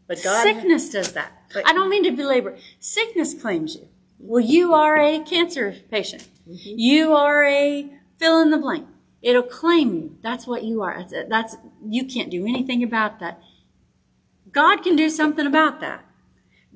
but 0.07 0.23
God 0.23 0.43
Sickness 0.43 0.91
does 0.91 1.13
that. 1.13 1.33
But- 1.55 1.67
I 1.67 1.73
don't 1.73 1.89
mean 1.89 2.05
to 2.05 2.13
belabor. 2.13 2.59
Sickness 2.79 3.33
claims 3.33 3.77
you. 3.77 3.89
Well, 4.19 4.45
you 4.45 4.75
are 4.75 4.99
a 4.99 5.21
cancer 5.21 5.75
patient. 5.91 6.29
Mm-hmm. 6.49 6.75
You 6.77 7.15
are 7.15 7.45
a 7.45 7.91
fill 8.19 8.41
in 8.41 8.51
the 8.51 8.59
blank. 8.59 8.87
It'll 9.23 9.43
claim 9.43 9.95
you. 9.95 10.19
That's 10.23 10.47
what 10.47 10.65
you 10.65 10.83
are. 10.83 10.99
That's, 10.99 11.29
that's 11.29 11.57
you 11.85 12.05
can't 12.05 12.31
do 12.31 12.47
anything 12.47 12.83
about 12.83 13.21
that. 13.21 13.41
God 14.53 14.83
can 14.83 14.97
do 14.97 15.09
something 15.09 15.47
about 15.47 15.81
that. 15.81 16.05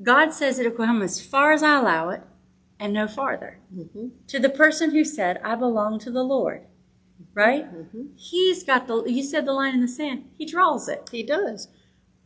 God 0.02 0.32
says 0.32 0.58
it'll 0.58 0.72
come 0.72 1.02
as 1.02 1.20
far 1.24 1.52
as 1.52 1.62
I 1.62 1.76
allow 1.78 2.10
it 2.10 2.22
and 2.78 2.92
no 2.92 3.06
farther. 3.08 3.58
Mm-hmm. 3.74 4.08
To 4.28 4.38
the 4.38 4.48
person 4.50 4.90
who 4.90 5.04
said, 5.04 5.40
I 5.44 5.54
belong 5.54 5.98
to 6.00 6.10
the 6.10 6.22
Lord, 6.22 6.62
right? 7.34 7.64
Mm-hmm. 7.74 8.02
He's 8.16 8.62
got 8.62 8.86
the, 8.86 9.04
you 9.06 9.22
said 9.22 9.46
the 9.46 9.52
line 9.52 9.74
in 9.74 9.80
the 9.80 9.88
sand. 9.88 10.24
He 10.36 10.44
draws 10.46 10.88
it 10.88 11.08
He 11.12 11.22
does 11.22 11.68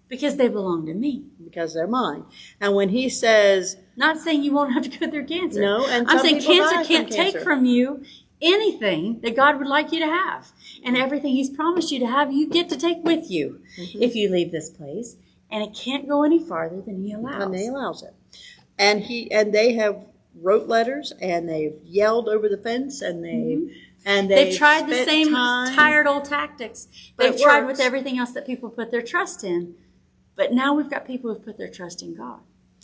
because 0.08 0.36
they 0.36 0.48
belong 0.48 0.86
to 0.86 0.94
me. 0.94 1.26
because 1.44 1.74
they're 1.74 1.86
mine. 1.86 2.24
And 2.60 2.74
when 2.74 2.88
He 2.88 3.08
says, 3.08 3.76
Not 3.96 4.18
saying 4.18 4.42
you 4.42 4.52
won't 4.52 4.72
have 4.74 4.82
to 4.90 4.98
go 4.98 5.08
through 5.10 5.26
cancer. 5.26 5.60
No, 5.60 5.86
and 5.86 6.08
I'm 6.08 6.18
saying 6.18 6.42
cancer 6.42 6.82
can't 6.84 7.08
take 7.10 7.34
cancer. 7.34 7.40
from 7.40 7.64
you 7.64 8.02
anything 8.42 9.20
that 9.20 9.36
God 9.36 9.58
would 9.58 9.66
like 9.68 9.92
you 9.92 10.00
to 10.00 10.06
have. 10.06 10.48
And 10.84 10.96
everything 10.96 11.34
He's 11.34 11.50
promised 11.50 11.92
you 11.92 12.00
to 12.00 12.06
have, 12.06 12.32
you 12.32 12.48
get 12.48 12.68
to 12.70 12.76
take 12.76 13.04
with 13.04 13.30
you 13.30 13.60
Mm-hmm. 13.78 14.02
if 14.02 14.16
you 14.16 14.28
leave 14.28 14.50
this 14.50 14.68
place. 14.70 15.16
And 15.50 15.62
it 15.62 15.74
can't 15.74 16.08
go 16.08 16.22
any 16.22 16.38
farther 16.38 16.80
than 16.80 17.04
He 17.04 17.12
allows. 17.12 17.42
and 17.42 17.54
He 17.54 17.66
allows 17.66 18.02
it, 18.02 18.14
and 18.78 19.00
He 19.00 19.30
and 19.32 19.52
they 19.52 19.74
have 19.74 20.06
wrote 20.40 20.68
letters 20.68 21.12
and 21.20 21.48
they've 21.48 21.74
yelled 21.84 22.28
over 22.28 22.48
the 22.48 22.56
fence 22.56 23.02
and 23.02 23.24
they 23.24 23.30
and 24.06 24.28
Mm-hmm. 24.28 24.28
They've 24.28 24.46
they've 24.48 24.56
tried 24.56 24.88
the 24.88 25.04
same 25.04 25.32
time- 25.34 25.74
tired 25.74 26.06
old 26.06 26.24
tactics. 26.24 26.88
They've 27.18 27.38
tried 27.38 27.64
works. 27.66 27.78
with 27.78 27.86
everything 27.86 28.18
else 28.18 28.32
that 28.32 28.46
people 28.46 28.70
put 28.70 28.90
their 28.90 29.02
trust 29.02 29.44
in. 29.44 29.74
But 30.36 30.52
now 30.54 30.72
we've 30.72 30.88
got 30.88 31.04
people 31.06 31.34
who've 31.34 31.44
put 31.44 31.58
their 31.58 31.68
trust 31.68 32.00
in 32.02 32.14
God. 32.16 32.40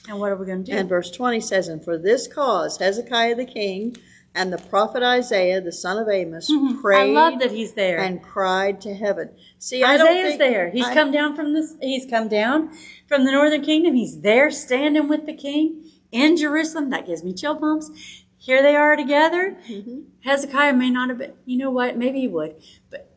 And 0.09 0.19
what 0.21 0.31
are 0.31 0.37
we 0.37 0.45
going 0.45 0.63
to 0.65 0.71
do? 0.73 0.77
And 0.77 0.89
verse 0.89 1.11
20 1.11 1.41
says, 1.41 1.69
And 1.69 1.83
for 1.83 1.97
this 1.97 2.27
cause 2.29 2.77
Hezekiah 2.79 3.35
the 3.37 3.47
king 3.47 3.97
and 4.37 4.53
the 4.53 4.59
prophet 4.59 5.03
Isaiah 5.03 5.61
the 5.61 5.73
son 5.73 5.99
of 5.99 6.07
Amoz 6.09 6.49
I 6.51 6.73
prayed 6.81 7.15
love 7.15 7.39
that 7.41 7.51
he's 7.51 7.73
there. 7.73 7.99
and 7.99 8.23
cried 8.23 8.81
to 8.83 8.95
heaven. 8.95 9.31
See, 9.59 9.83
I 9.83 9.97
don't 9.97 10.07
Isaiah's 10.09 10.27
think, 10.37 10.39
there. 10.39 10.71
He's 10.71 10.85
I- 10.87 10.95
come 10.95 11.11
down 11.11 11.35
from 11.35 11.55
this. 11.55 11.75
He's 11.81 12.07
come 12.09 12.29
down 12.29 12.71
from 13.09 13.25
the 13.25 13.33
northern 13.33 13.63
kingdom. 13.63 13.95
He's 13.95 14.21
there, 14.21 14.51
standing 14.51 15.09
with 15.09 15.27
the 15.27 15.33
king 15.35 15.91
in 16.13 16.37
Jerusalem. 16.37 16.91
That 16.91 17.07
gives 17.07 17.25
me 17.25 17.33
chill 17.33 17.55
bumps. 17.55 17.91
Here 18.39 18.63
they 18.63 18.77
are 18.77 18.95
together. 18.95 19.57
Mm-hmm. 19.69 20.01
Hezekiah 20.21 20.75
may 20.75 20.91
not 20.91 21.09
have 21.09 21.19
been. 21.19 21.33
You 21.47 21.59
know 21.59 21.71
what? 21.71 21.97
Maybe 21.97 22.21
he 22.21 22.29
would, 22.29 22.55
but 22.91 23.11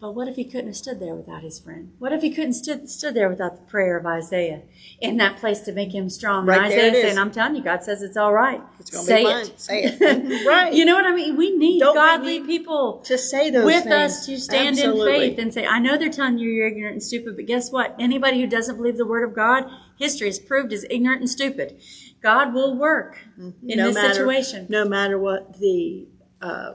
but 0.00 0.12
what 0.14 0.28
if 0.28 0.36
he 0.36 0.44
couldn't 0.44 0.68
have 0.68 0.76
stood 0.76 0.98
there 0.98 1.14
without 1.14 1.42
his 1.42 1.58
friend? 1.60 1.92
What 1.98 2.12
if 2.12 2.22
he 2.22 2.30
couldn't 2.30 2.54
stood 2.54 2.88
stood 2.88 3.12
there 3.14 3.28
without 3.28 3.56
the 3.56 3.62
prayer 3.62 3.98
of 3.98 4.06
Isaiah 4.06 4.62
in 5.00 5.18
that 5.18 5.36
place 5.36 5.60
to 5.60 5.72
make 5.72 5.94
him 5.94 6.08
strong? 6.08 6.46
Right 6.46 6.62
and 6.62 6.70
there 6.72 6.78
it 6.86 6.88
Isaiah 6.90 7.00
is. 7.00 7.06
saying, 7.08 7.18
"I'm 7.18 7.30
telling 7.30 7.56
you, 7.56 7.62
God 7.62 7.82
says 7.84 8.00
it's 8.00 8.16
all 8.16 8.32
right. 8.32 8.62
It's 8.78 8.88
gonna 8.90 9.04
Say 9.04 9.24
be 9.24 9.30
it. 9.30 9.60
Say 9.60 9.82
it. 9.84 10.46
Right. 10.46 10.72
You 10.72 10.86
know 10.86 10.94
what 10.94 11.04
I 11.04 11.14
mean? 11.14 11.36
We 11.36 11.54
need 11.56 11.80
Don't 11.80 11.94
we 11.94 11.98
godly 12.00 12.38
need 12.38 12.46
people 12.46 13.02
to 13.04 13.18
say 13.18 13.50
those 13.50 13.64
with 13.66 13.84
things. 13.84 13.94
us 13.94 14.26
to 14.26 14.38
stand 14.38 14.78
Absolutely. 14.78 15.12
in 15.14 15.20
faith 15.20 15.38
and 15.38 15.52
say, 15.52 15.66
I 15.66 15.78
know 15.78 15.98
they're 15.98 16.08
telling 16.10 16.38
you 16.38 16.48
you're 16.48 16.66
ignorant 16.68 16.94
and 16.94 17.02
stupid, 17.02 17.36
but 17.36 17.44
guess 17.46 17.70
what? 17.70 17.94
Anybody 17.98 18.40
who 18.40 18.46
doesn't 18.46 18.76
believe 18.76 18.96
the 18.96 19.06
word 19.06 19.22
of 19.28 19.34
God, 19.34 19.64
history 19.98 20.28
has 20.28 20.38
proved 20.38 20.72
is 20.72 20.86
ignorant 20.88 21.20
and 21.20 21.28
stupid. 21.30 21.78
God 22.22 22.54
will 22.54 22.74
work 22.76 23.18
in 23.38 23.54
no 23.62 23.86
this 23.88 23.94
matter, 23.96 24.14
situation. 24.14 24.66
No 24.70 24.84
matter 24.86 25.18
what 25.18 25.58
the, 25.58 26.06
uh, 26.40 26.72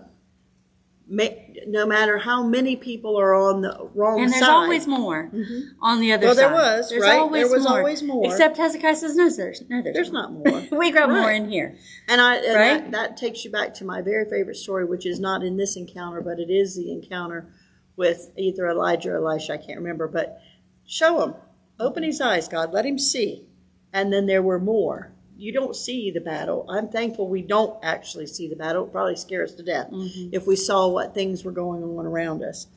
no 1.08 1.86
matter 1.86 2.18
how 2.18 2.44
many 2.44 2.76
people 2.76 3.20
are 3.20 3.36
on 3.36 3.62
the 3.62 3.90
wrong 3.94 4.18
side. 4.18 4.24
and 4.24 4.32
there's 4.34 4.42
side. 4.46 4.50
always 4.50 4.88
more 4.88 5.30
mm-hmm. 5.34 5.60
on 5.82 6.00
the 6.00 6.12
other 6.12 6.28
Well, 6.28 6.36
there 6.36 6.48
side. 6.50 6.54
was, 6.54 6.90
there's 6.90 7.04
right? 7.04 7.20
Always 7.20 7.48
There 7.48 7.58
was 7.58 7.68
more. 7.68 7.78
always 7.78 8.04
more. 8.04 8.26
Except 8.26 8.58
Hezekiah 8.58 8.96
says, 8.96 9.16
no, 9.16 9.30
there's, 9.30 9.62
no, 9.70 9.82
there's, 9.84 9.94
There's 9.96 10.12
not 10.12 10.34
more. 10.34 10.64
we 10.72 10.92
got 10.92 11.10
more 11.10 11.32
in 11.32 11.50
here. 11.50 11.76
And 12.08 12.20
I 12.22 12.36
and 12.38 12.56
Right? 12.56 12.92
that, 12.92 13.10
that 13.10 13.18
takes 13.18 13.46
you 13.46 13.52
back 13.52 13.74
to 13.76 13.86
my 13.86 14.02
very 14.02 14.26
favorite 14.30 14.56
story, 14.58 14.86
which 14.86 15.06
is 15.06 15.20
not 15.20 15.44
in 15.44 15.58
this 15.58 15.76
encounter, 15.76 16.22
but 16.22 16.40
it 16.40 16.50
is 16.50 16.76
the 16.76 16.92
encounter 16.92 17.50
with 17.96 18.32
either 18.38 18.68
Elijah 18.68 19.12
or 19.12 19.18
Elisha. 19.18 19.54
I 19.54 19.58
can't 19.58 19.78
remember, 19.80 20.08
but 20.08 20.40
show 20.86 21.22
him, 21.24 21.36
open 21.80 22.04
his 22.04 22.20
eyes, 22.20 22.48
God, 22.48 22.74
let 22.74 22.86
him 22.86 22.98
see. 22.98 23.46
And 23.94 24.12
then 24.12 24.26
there 24.26 24.42
were 24.44 24.60
more. 24.60 25.12
You 25.38 25.52
don't 25.52 25.76
see 25.76 26.12
the 26.12 26.22
battle. 26.22 26.66
I'm 26.70 26.88
thankful 26.88 27.28
we 27.28 27.42
don't 27.42 27.78
actually 27.84 28.28
see 28.28 28.48
the 28.48 28.56
battle. 28.56 28.84
It 28.84 28.86
would 28.86 28.94
probably 28.94 29.16
scare 29.16 29.44
us 29.44 29.54
to 29.54 29.64
death 29.64 29.90
mm-hmm. 29.92 30.30
if 30.34 30.48
we 30.48 30.56
saw 30.56 30.88
what 30.88 31.14
things 31.14 31.44
were 31.44 31.52
going 31.52 31.84
on 31.84 32.06
around 32.06 32.44
us. 32.44 32.68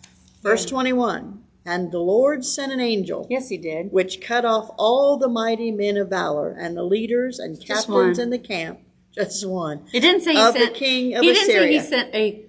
Verse 0.43 0.67
21 0.67 1.43
And 1.65 1.93
the 1.93 1.99
Lord 1.99 2.45
sent 2.45 2.73
an 2.73 2.81
angel 2.81 3.27
Yes, 3.31 3.49
he 3.49 3.59
did. 3.59 3.93
which 3.93 4.21
cut 4.21 4.45
off 4.45 4.71
all 4.77 5.17
the 5.17 5.29
mighty 5.29 5.71
men 5.71 5.97
of 5.97 6.09
valor 6.09 6.51
and 6.51 6.77
the 6.77 6.83
leaders 6.83 7.39
and 7.39 7.65
captains 7.65 8.19
in 8.19 8.31
the 8.31 8.39
camp. 8.39 8.81
Just 9.15 9.47
one. 9.47 9.85
He 9.91 10.01
didn't 10.01 10.23
say 10.23 10.35
he 10.35 10.41
Of 10.41 10.55
the 10.55 10.61
sent, 10.61 10.75
king 10.75 11.15
of 11.15 11.23
he 11.23 11.33
didn't 11.33 11.47
say 11.47 11.73
he 11.73 11.81
sent 11.81 12.15
a 12.15 12.45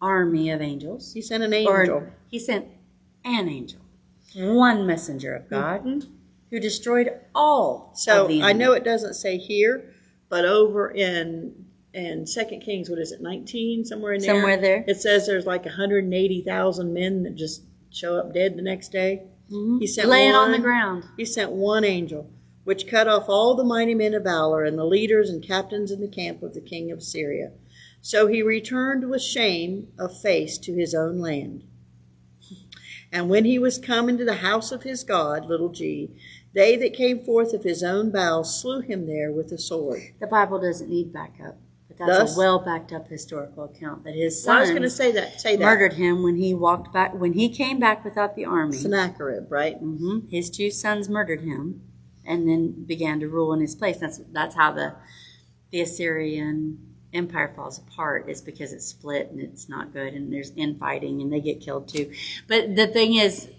army 0.00 0.50
of 0.50 0.60
angels. 0.60 1.12
He 1.12 1.22
sent 1.22 1.42
an 1.42 1.52
angel. 1.52 1.72
Or 1.72 2.12
he 2.28 2.38
sent 2.38 2.66
an 3.24 3.48
angel, 3.48 3.80
one 4.34 4.86
messenger 4.86 5.34
of 5.34 5.48
God, 5.48 5.84
mm-hmm. 5.84 6.10
Who 6.50 6.60
destroyed 6.60 7.10
all. 7.34 7.92
Mm-hmm. 7.94 8.40
so 8.40 8.46
I 8.46 8.52
know 8.52 8.72
it 8.72 8.84
doesn't 8.84 9.14
say 9.14 9.38
here, 9.38 9.92
but 10.28 10.44
over 10.44 10.90
in 10.90 11.66
in 11.92 12.26
Second 12.26 12.60
Kings, 12.60 12.90
what 12.90 12.98
is 12.98 13.10
it, 13.12 13.22
nineteen 13.22 13.84
somewhere 13.84 14.12
in 14.12 14.20
there? 14.20 14.34
Somewhere 14.34 14.56
there. 14.58 14.84
It 14.86 15.00
says 15.00 15.26
there's 15.26 15.46
like 15.46 15.64
180,000 15.64 16.92
men 16.92 17.22
that 17.22 17.36
just 17.36 17.62
show 17.90 18.16
up 18.18 18.34
dead 18.34 18.56
the 18.56 18.62
next 18.62 18.92
day. 18.92 19.22
He 19.48 19.86
sent 19.86 20.04
Mm-hmm. 20.06 20.10
laying 20.10 20.34
on 20.34 20.52
the 20.52 20.58
ground. 20.58 21.04
He 21.16 21.24
sent 21.24 21.52
one 21.52 21.84
angel, 21.84 22.30
which 22.64 22.86
cut 22.88 23.08
off 23.08 23.28
all 23.28 23.54
the 23.54 23.64
mighty 23.64 23.94
men 23.94 24.12
of 24.12 24.24
valor 24.24 24.62
and 24.64 24.76
the 24.76 24.84
leaders 24.84 25.30
and 25.30 25.42
captains 25.42 25.90
in 25.90 26.00
the 26.00 26.08
camp 26.08 26.42
of 26.42 26.52
the 26.52 26.60
king 26.60 26.90
of 26.90 27.02
Syria. 27.02 27.52
So 28.02 28.26
he 28.26 28.42
returned 28.42 29.08
with 29.08 29.22
shame 29.22 29.88
of 29.98 30.20
face 30.20 30.58
to 30.58 30.74
his 30.74 30.94
own 30.94 31.18
land. 31.18 31.64
And 33.12 33.30
when 33.30 33.44
he 33.44 33.58
was 33.58 33.78
come 33.78 34.08
into 34.08 34.24
the 34.24 34.34
house 34.36 34.72
of 34.72 34.82
his 34.82 35.04
God, 35.04 35.46
little 35.46 35.68
g, 35.70 36.10
they 36.56 36.74
that 36.74 36.94
came 36.94 37.22
forth 37.22 37.52
of 37.52 37.62
his 37.62 37.82
own 37.82 38.10
bowels 38.10 38.60
slew 38.60 38.80
him 38.80 39.06
there 39.06 39.30
with 39.30 39.50
the 39.50 39.58
sword. 39.58 40.00
The 40.18 40.26
Bible 40.26 40.58
doesn't 40.58 40.88
need 40.88 41.12
backup. 41.12 41.58
But 41.86 41.98
that's 41.98 42.18
Thus- 42.18 42.36
a 42.36 42.38
well 42.38 42.58
backed 42.58 42.92
up 42.94 43.08
historical 43.08 43.64
account 43.64 44.04
that 44.04 44.14
his 44.14 44.42
Well, 44.46 44.56
I 44.56 44.60
was 44.62 44.70
going 44.70 44.82
to 44.82 44.90
say 44.90 45.12
that. 45.12 45.38
Say 45.38 45.56
that. 45.56 45.62
murdered 45.62 45.92
him 45.92 46.22
when 46.22 46.36
he 46.36 46.54
walked 46.54 46.94
back 46.94 47.14
when 47.14 47.34
he 47.34 47.50
came 47.50 47.78
back 47.78 48.04
without 48.04 48.34
the 48.34 48.46
army. 48.46 48.76
Sennacherib, 48.76 49.52
right? 49.52 49.76
Mm-hmm. 49.76 50.28
His 50.28 50.48
two 50.48 50.70
sons 50.70 51.10
murdered 51.10 51.42
him, 51.42 51.82
and 52.24 52.48
then 52.48 52.84
began 52.86 53.20
to 53.20 53.28
rule 53.28 53.52
in 53.52 53.60
his 53.60 53.74
place. 53.74 53.98
That's 53.98 54.22
that's 54.32 54.56
how 54.56 54.72
the 54.72 54.94
the 55.70 55.82
Assyrian 55.82 56.78
empire 57.12 57.52
falls 57.54 57.78
apart. 57.78 58.30
Is 58.30 58.40
because 58.40 58.72
it's 58.72 58.86
split 58.86 59.30
and 59.30 59.40
it's 59.40 59.68
not 59.68 59.92
good, 59.92 60.14
and 60.14 60.32
there's 60.32 60.52
infighting, 60.56 61.20
and 61.20 61.30
they 61.30 61.40
get 61.40 61.60
killed 61.60 61.86
too. 61.86 62.10
But 62.48 62.76
the 62.76 62.86
thing 62.86 63.14
is 63.14 63.50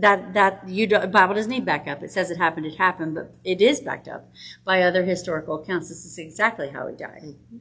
that 0.00 0.34
that 0.34 0.68
you 0.68 0.86
do, 0.86 0.98
Bible 1.06 1.34
doesn't 1.34 1.50
need 1.50 1.64
backup. 1.64 2.02
It 2.02 2.10
says 2.12 2.30
it 2.30 2.38
happened, 2.38 2.66
it 2.66 2.76
happened, 2.76 3.14
but 3.14 3.34
it 3.44 3.60
is 3.60 3.80
backed 3.80 4.08
up 4.08 4.30
by 4.64 4.82
other 4.82 5.04
historical 5.04 5.62
accounts. 5.62 5.88
This 5.88 6.04
is 6.04 6.18
exactly 6.18 6.70
how 6.70 6.86
he 6.88 6.96
died 6.96 7.22
mm-hmm. 7.22 7.58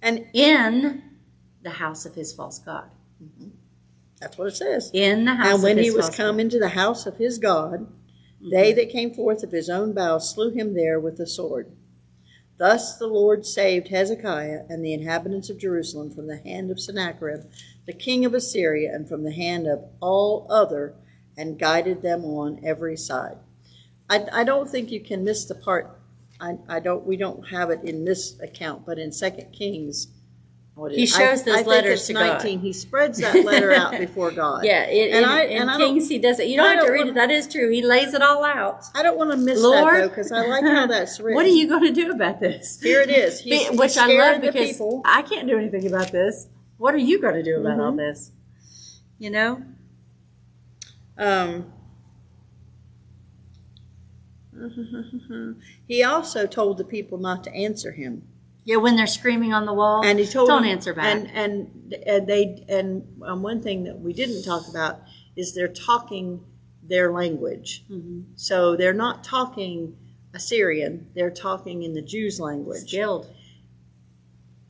And 0.00 0.26
in 0.32 1.02
the 1.62 1.70
house 1.70 2.06
of 2.06 2.14
his 2.14 2.32
false 2.32 2.58
god. 2.58 2.90
Mm-hmm. 3.22 3.48
that's 4.20 4.38
what 4.38 4.46
it 4.48 4.56
says. 4.56 4.90
In 4.94 5.24
the 5.24 5.34
house. 5.34 5.54
And 5.54 5.62
when 5.62 5.78
he 5.78 5.90
was 5.90 6.08
come 6.10 6.36
god. 6.36 6.40
into 6.42 6.58
the 6.58 6.70
house 6.70 7.04
of 7.04 7.16
his 7.16 7.38
God, 7.38 7.80
mm-hmm. 7.80 8.50
they 8.50 8.72
that 8.72 8.90
came 8.90 9.12
forth 9.12 9.42
of 9.42 9.50
his 9.50 9.68
own 9.68 9.92
bowels 9.92 10.32
slew 10.32 10.50
him 10.50 10.74
there 10.74 11.00
with 11.00 11.16
the 11.16 11.26
sword. 11.26 11.72
Thus 12.58 12.96
the 12.96 13.06
Lord 13.06 13.46
saved 13.46 13.88
Hezekiah 13.88 14.64
and 14.68 14.84
the 14.84 14.92
inhabitants 14.92 15.48
of 15.48 15.58
Jerusalem 15.58 16.10
from 16.10 16.26
the 16.26 16.38
hand 16.38 16.70
of 16.70 16.80
Sennacherib, 16.80 17.44
the 17.86 17.92
king 17.92 18.24
of 18.24 18.34
Assyria, 18.34 18.92
and 18.92 19.08
from 19.08 19.22
the 19.22 19.32
hand 19.32 19.66
of 19.68 19.84
all 20.00 20.46
other, 20.50 20.94
and 21.38 21.58
guided 21.58 22.02
them 22.02 22.24
on 22.24 22.60
every 22.62 22.96
side. 22.96 23.38
I, 24.10 24.26
I 24.32 24.44
don't 24.44 24.68
think 24.68 24.90
you 24.90 25.00
can 25.00 25.24
miss 25.24 25.44
the 25.46 25.54
part. 25.54 25.98
I, 26.40 26.56
I 26.68 26.80
don't. 26.80 27.06
We 27.06 27.16
don't 27.16 27.48
have 27.48 27.70
it 27.70 27.80
in 27.84 28.04
this 28.04 28.38
account, 28.40 28.84
but 28.84 28.98
in 28.98 29.10
Second 29.12 29.52
Kings, 29.52 30.08
what 30.74 30.92
He 30.92 31.06
shows 31.06 31.40
I, 31.42 31.44
those 31.44 31.48
I 31.48 31.56
think 31.56 31.66
letters 31.66 31.92
it's 32.00 32.06
to 32.08 32.12
God. 32.14 32.20
nineteen. 32.34 32.60
He 32.60 32.72
spreads 32.72 33.18
that 33.18 33.44
letter 33.44 33.72
out 33.72 33.90
before 33.98 34.30
God. 34.30 34.64
Yeah, 34.64 34.84
it, 34.84 35.10
And 35.12 35.24
in, 35.24 35.28
I- 35.28 35.44
in 35.44 35.68
and 35.68 35.78
Kings 35.80 36.08
he 36.08 36.18
does 36.18 36.38
it. 36.38 36.46
You 36.48 36.56
don't 36.58 36.66
have 36.70 36.80
to 36.80 36.86
don't 36.86 36.92
read 36.92 36.98
wanna- 37.00 37.10
it. 37.10 37.14
That 37.14 37.30
is 37.32 37.48
true. 37.48 37.70
He 37.70 37.82
lays 37.82 38.14
it 38.14 38.22
all 38.22 38.44
out. 38.44 38.84
I 38.94 39.02
don't 39.02 39.18
want 39.18 39.32
to 39.32 39.36
miss 39.36 39.60
Lord, 39.60 39.96
that 39.96 40.00
though 40.02 40.08
because 40.08 40.30
I 40.32 40.46
like 40.46 40.62
how 40.64 40.86
that's 40.86 41.18
written. 41.18 41.34
What 41.36 41.44
are 41.46 41.48
you 41.48 41.66
going 41.68 41.82
to 41.82 41.92
do 41.92 42.10
about 42.12 42.38
this? 42.40 42.80
Here 42.80 43.00
it 43.00 43.10
is. 43.10 43.42
Be- 43.42 43.50
He's, 43.56 43.70
Which 43.72 43.94
he's 43.94 43.98
I 43.98 44.06
love 44.06 44.40
because. 44.40 44.80
I 45.04 45.22
can't 45.22 45.48
do 45.48 45.58
anything 45.58 45.86
about 45.88 46.12
this. 46.12 46.46
What 46.78 46.94
are 46.94 46.98
you 46.98 47.20
going 47.20 47.34
to 47.34 47.42
do 47.42 47.60
about 47.60 47.80
all 47.80 47.88
Mm-hmm. 47.88 47.96
this? 47.98 48.30
You 49.18 49.30
know, 49.30 49.62
Um, 51.18 51.72
he 55.86 56.02
also 56.02 56.46
told 56.46 56.78
the 56.78 56.84
people 56.84 57.18
not 57.18 57.44
to 57.44 57.52
answer 57.52 57.92
him, 57.92 58.22
yeah. 58.68 58.76
When 58.76 58.96
they're 58.96 59.06
screaming 59.06 59.54
on 59.54 59.64
the 59.64 59.72
wall, 59.72 60.04
and 60.04 60.18
he 60.18 60.26
told 60.26 60.48
don't 60.50 60.66
answer 60.66 60.92
back. 60.92 61.06
And 61.06 61.30
and 61.30 61.94
and 62.06 62.26
they 62.26 62.66
and 62.68 63.22
um, 63.24 63.42
one 63.42 63.62
thing 63.62 63.84
that 63.84 63.98
we 63.98 64.12
didn't 64.12 64.42
talk 64.42 64.68
about 64.68 65.00
is 65.36 65.54
they're 65.54 65.68
talking 65.68 66.44
their 66.82 67.10
language. 67.10 67.86
Mm-hmm. 67.90 68.32
So 68.36 68.76
they're 68.76 68.92
not 68.92 69.24
talking 69.24 69.96
Assyrian; 70.34 71.08
they're 71.14 71.30
talking 71.30 71.82
in 71.82 71.94
the 71.94 72.02
Jews' 72.02 72.40
language. 72.40 72.82
Skilled. 72.88 73.34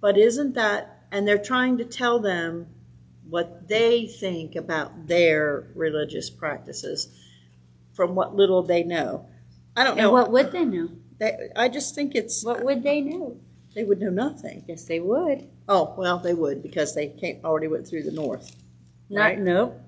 But 0.01 0.17
isn't 0.17 0.55
that, 0.55 1.03
and 1.11 1.27
they're 1.27 1.37
trying 1.37 1.77
to 1.79 1.85
tell 1.85 2.21
them 2.21 2.69
what 3.29 3.69
they 3.69 4.07
think 4.07 4.57
about 4.57 5.07
their 5.07 5.69
religious 5.75 6.31
practices 6.31 7.09
from 7.93 8.15
what 8.15 8.35
little 8.35 8.63
they 8.63 8.83
know. 8.83 9.27
I 9.77 9.85
don't 9.85 9.93
And 9.99 10.07
know. 10.07 10.13
what 10.13 10.31
would 10.33 10.53
they 10.53 10.65
know? 10.65 10.89
They, 11.19 11.51
I 11.57 11.69
just 11.69 11.95
think 11.95 12.15
it's, 12.15 12.45
What 12.45 12.65
would 12.65 12.83
they 12.83 13.01
know? 13.01 13.37
they 13.75 13.85
would 13.85 14.01
know 14.01 14.11
nothing. 14.11 14.65
Yes, 14.67 14.85
they 14.85 15.01
would. 15.01 15.49
Oh, 15.69 15.95
well, 15.97 16.19
they 16.19 16.35
would 16.35 16.63
because 16.63 16.95
they 16.95 17.09
came, 17.09 17.41
already 17.45 17.69
went 17.69 17.87
through 17.87 18.05
the 18.05 18.13
north. 18.13 18.55
Not 19.11 19.23
Right. 19.23 19.39
nope. 19.39 19.81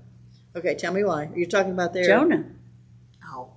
Okay, 0.57 0.75
tell 0.75 0.93
me 0.93 1.05
why. 1.05 1.31
You're 1.35 1.49
talking 1.49 1.73
about 1.73 1.93
their. 1.93 2.05
Jonah. 2.05 2.45
Oh, 3.33 3.51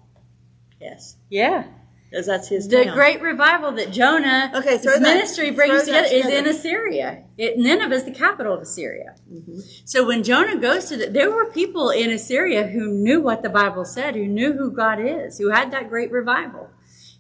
yes. 0.79 1.17
Yeah. 1.29 1.65
Because 2.14 2.28
that's 2.28 2.47
his 2.47 2.68
The 2.68 2.86
town. 2.86 2.93
great 2.93 3.22
revival 3.24 3.72
that 3.72 3.91
Jonah 3.91 4.51
Okay, 4.53 4.74
his 4.74 4.84
that- 4.84 5.01
ministry 5.01 5.49
brings 5.49 5.86
throw 5.86 5.93
that 5.93 6.09
together, 6.11 6.30
is 6.30 6.34
in 6.34 6.45
Assyria. 6.45 7.24
It, 7.39 7.57
Nineveh 7.57 7.95
is 7.95 8.03
the 8.03 8.11
capital 8.11 8.53
of 8.53 8.61
Assyria. 8.61 9.16
Mm-hmm. 9.34 9.59
So 9.84 10.05
when 10.05 10.22
Jonah 10.24 10.57
goes 10.57 10.86
to 10.89 10.97
the, 10.97 11.07
there 11.07 11.32
were 11.32 11.45
people 11.45 11.89
in 11.89 12.11
Assyria 12.11 12.68
who 12.68 12.88
knew 12.88 13.20
what 13.20 13.41
the 13.41 13.49
Bible 13.49 13.84
said, 13.84 14.14
who 14.14 14.28
knew 14.28 14.53
who 14.53 14.70
God 14.70 14.99
is, 15.01 15.39
who 15.39 15.49
had 15.49 15.72
that 15.72 15.89
great 15.89 16.11
revival. 16.11 16.70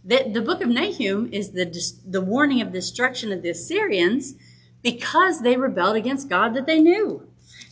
The, 0.05 0.29
the 0.31 0.43
book 0.43 0.61
of 0.61 0.69
Nahum 0.69 1.27
is 1.33 1.53
the 1.53 1.65
the 2.07 2.21
warning 2.21 2.61
of 2.61 2.71
destruction 2.71 3.31
of 3.31 3.41
the 3.41 3.49
Assyrians 3.49 4.35
because 4.83 5.41
they 5.41 5.57
rebelled 5.57 5.95
against 5.95 6.29
God 6.29 6.53
that 6.53 6.67
they 6.67 6.79
knew, 6.79 7.27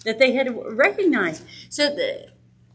that 0.05 0.17
they 0.17 0.31
had 0.31 0.57
recognized. 0.71 1.43
So 1.69 1.87
the, 1.93 2.29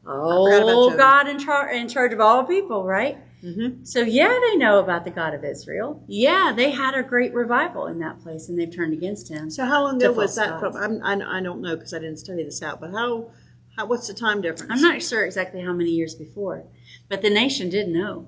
oh, 0.07 0.97
God 0.97 1.27
in, 1.27 1.41
char- 1.41 1.69
in 1.71 1.89
charge 1.89 2.13
of 2.13 2.21
all 2.21 2.45
people, 2.45 2.85
right? 2.85 3.19
Mm-hmm. 3.47 3.85
So 3.85 4.01
yeah, 4.01 4.39
they 4.43 4.57
know 4.57 4.81
about 4.81 5.05
the 5.05 5.11
God 5.11 5.33
of 5.33 5.45
Israel. 5.45 6.03
Yeah, 6.09 6.53
they 6.55 6.73
had 6.73 6.95
a 6.95 7.03
great 7.03 7.33
revival 7.33 7.87
in 7.87 8.01
that 8.01 8.21
place, 8.21 8.49
and 8.49 8.59
they've 8.59 8.75
turned 8.75 8.93
against 8.93 9.31
Him. 9.31 9.51
So 9.51 9.65
how 9.65 9.85
long 9.85 9.97
ago 9.97 10.13
was 10.13 10.35
that 10.35 10.59
from? 10.59 10.75
I'm, 10.77 11.03
I, 11.03 11.39
I 11.39 11.41
don't 11.43 11.61
know 11.63 11.77
because 11.77 11.95
I 11.95 12.01
didn't 12.01 12.19
study 12.19 12.43
this 12.43 12.61
out, 12.63 12.81
but 12.81 12.91
how, 12.91 13.31
how, 13.77 13.87
what's 13.87 14.09
the 14.09 14.15
time 14.15 14.41
difference? 14.41 14.73
I'm 14.73 14.81
not 14.81 15.01
sure 15.03 15.25
exactly 15.25 15.61
how 15.63 15.73
many 15.73 15.91
years 15.91 16.15
before, 16.15 16.65
but 17.09 17.23
the 17.23 17.31
nation 17.31 17.71
did 17.71 17.89
know, 17.89 18.27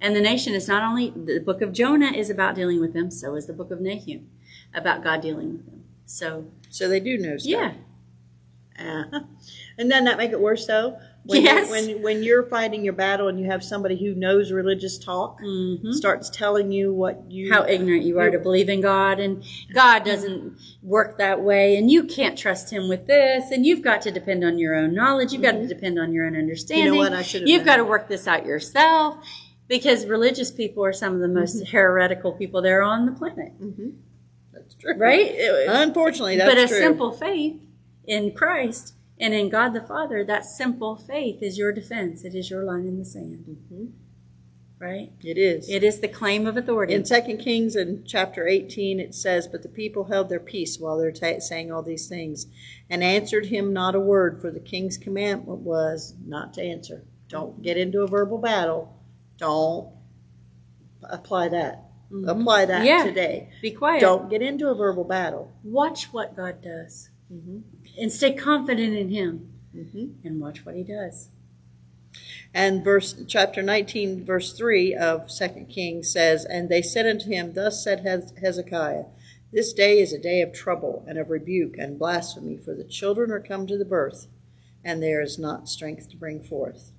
and 0.00 0.16
the 0.16 0.20
nation 0.20 0.52
is 0.54 0.66
not 0.66 0.82
only 0.82 1.10
the 1.10 1.38
book 1.38 1.62
of 1.62 1.72
Jonah 1.72 2.10
is 2.12 2.28
about 2.28 2.56
dealing 2.56 2.80
with 2.80 2.92
them, 2.92 3.10
so 3.10 3.36
is 3.36 3.46
the 3.46 3.52
book 3.52 3.70
of 3.70 3.80
Nahum 3.80 4.26
about 4.74 5.04
God 5.04 5.20
dealing 5.20 5.52
with 5.52 5.66
them. 5.66 5.84
So 6.06 6.50
So 6.70 6.88
they 6.88 7.00
do 7.00 7.16
know 7.18 7.36
stuff. 7.36 7.50
yeah, 7.50 7.72
Uh-huh. 8.78 9.20
And 9.78 9.90
then 9.90 10.04
that 10.04 10.18
make 10.18 10.32
it 10.32 10.40
worse 10.40 10.66
though? 10.66 10.98
When 11.26 11.42
Yes. 11.42 11.68
You, 11.68 11.72
when, 11.96 12.02
when 12.02 12.22
you're 12.22 12.44
fighting 12.44 12.84
your 12.84 12.92
battle 12.92 13.28
and 13.28 13.38
you 13.40 13.46
have 13.46 13.64
somebody 13.64 13.96
who 13.96 14.14
knows 14.14 14.52
religious 14.52 14.96
talk 14.98 15.40
Mhm. 15.40 15.92
starts 15.92 16.30
telling 16.30 16.70
you 16.70 16.92
what 16.92 17.30
you 17.30 17.52
how 17.52 17.64
ignorant 17.66 18.04
you 18.04 18.18
are 18.20 18.30
to 18.30 18.38
believe 18.38 18.68
in 18.68 18.80
God, 18.80 19.18
and 19.18 19.42
God 19.74 20.04
doesn't 20.04 20.56
work 20.82 21.18
that 21.18 21.42
way, 21.42 21.76
and 21.76 21.90
you 21.90 22.04
can't 22.04 22.38
trust 22.38 22.70
Him 22.72 22.88
with 22.88 23.06
this, 23.06 23.50
and 23.50 23.66
you've 23.66 23.82
got 23.82 24.02
to 24.02 24.10
depend 24.10 24.44
on 24.44 24.58
your 24.58 24.74
own 24.74 24.94
knowledge. 24.94 25.32
You've 25.32 25.42
got 25.42 25.52
to 25.52 25.66
depend 25.66 25.98
on 25.98 26.12
your 26.12 26.26
own 26.26 26.36
understanding. 26.36 26.92
Mm-hmm. 26.92 26.98
what? 26.98 27.12
I 27.12 27.22
should 27.22 27.48
You've 27.48 27.60
done 27.60 27.66
got 27.66 27.76
to 27.78 27.84
work 27.84 28.08
this 28.08 28.26
out 28.28 28.46
yourself, 28.46 29.16
because 29.68 30.06
religious 30.06 30.50
people 30.52 30.84
are 30.84 30.92
some 30.92 31.14
of 31.14 31.20
the 31.20 31.28
most 31.28 31.56
Mm-hmm. 31.56 31.76
heretical 31.76 32.32
people 32.32 32.62
there 32.62 32.82
on 32.82 33.04
the 33.06 33.12
planet, 33.12 33.52
That's 34.52 34.74
true. 34.76 34.94
right? 34.96 35.34
Unfortunately, 35.68 36.36
that's 36.36 36.54
but 36.54 36.58
a 36.62 36.68
true. 36.68 36.78
simple 36.78 37.12
faith 37.12 37.60
in 38.06 38.30
Christ 38.32 38.94
and 39.18 39.32
in 39.34 39.48
God 39.48 39.70
the 39.74 39.80
Father, 39.80 40.24
that 40.24 40.44
simple 40.44 40.96
faith 40.96 41.42
is 41.42 41.56
your 41.58 41.72
defense. 41.72 42.24
It 42.24 42.34
is 42.34 42.50
your 42.50 42.62
line 42.64 42.86
in 42.86 42.98
the 42.98 43.04
sand, 43.04 43.44
Mm-hmm. 43.48 43.84
right? 44.78 45.12
it 45.24 45.38
is. 45.38 45.68
It 45.70 45.82
is 45.82 46.00
the 46.00 46.08
claim 46.08 46.46
of 46.46 46.56
authority. 46.56 46.92
in 46.94 47.04
Second 47.04 47.38
Kings 47.38 47.76
in 47.76 48.04
chapter 48.06 48.46
18, 48.46 49.00
it 49.00 49.14
says, 49.14 49.48
But 49.48 49.62
the 49.62 49.68
people 49.68 50.04
held 50.04 50.28
their 50.28 50.40
peace 50.40 50.78
while 50.78 50.98
they're 50.98 51.12
ta- 51.12 51.38
saying 51.40 51.72
all 51.72 51.82
these 51.82 52.08
things, 52.08 52.46
and 52.90 53.02
answered 53.02 53.46
him 53.46 53.72
not 53.72 53.94
a 53.94 54.00
word, 54.00 54.40
for 54.40 54.50
the 54.50 54.60
king's 54.60 54.98
commandment 54.98 55.60
was 55.60 56.14
not 56.26 56.52
to 56.54 56.62
answer. 56.62 57.04
Don't 57.28 57.62
get 57.62 57.76
into 57.76 58.02
a 58.02 58.06
verbal 58.06 58.38
battle. 58.38 58.94
Don't 59.38 59.92
apply 61.02 61.48
that. 61.48 61.82
Apply 62.26 62.64
that 62.66 62.78
Mm-hmm. 62.78 62.86
Yeah. 62.86 63.02
today. 63.04 63.48
Be 63.60 63.72
quiet. 63.72 64.00
Don't 64.00 64.30
get 64.30 64.40
into 64.42 64.68
a 64.68 64.74
verbal 64.74 65.02
battle. 65.04 65.52
watch 65.64 66.12
what 66.12 66.36
God 66.36 66.60
does 66.62 67.10
Mm-hmm. 67.32 67.58
And 67.98 68.12
stay 68.12 68.34
confident 68.34 68.94
in 68.94 69.10
Him 69.10 69.52
mm-hmm. 69.74 70.26
and 70.26 70.40
watch 70.40 70.64
what 70.64 70.74
He 70.74 70.82
does. 70.82 71.28
And 72.54 72.82
verse 72.82 73.14
chapter 73.28 73.62
19, 73.62 74.24
verse 74.24 74.52
3 74.52 74.94
of 74.94 75.30
Second 75.30 75.66
Kings 75.66 76.10
says, 76.10 76.44
And 76.44 76.68
they 76.68 76.80
said 76.80 77.06
unto 77.06 77.28
him, 77.28 77.52
Thus 77.52 77.84
said 77.84 78.00
Hezekiah, 78.40 79.04
This 79.52 79.72
day 79.72 80.00
is 80.00 80.12
a 80.12 80.18
day 80.18 80.40
of 80.40 80.54
trouble 80.54 81.04
and 81.06 81.18
of 81.18 81.28
rebuke 81.28 81.76
and 81.76 81.98
blasphemy, 81.98 82.56
for 82.56 82.74
the 82.74 82.84
children 82.84 83.30
are 83.30 83.40
come 83.40 83.66
to 83.66 83.76
the 83.76 83.84
birth, 83.84 84.28
and 84.82 85.02
there 85.02 85.20
is 85.20 85.38
not 85.38 85.68
strength 85.68 86.08
to 86.10 86.16
bring 86.16 86.42
forth. 86.42 86.92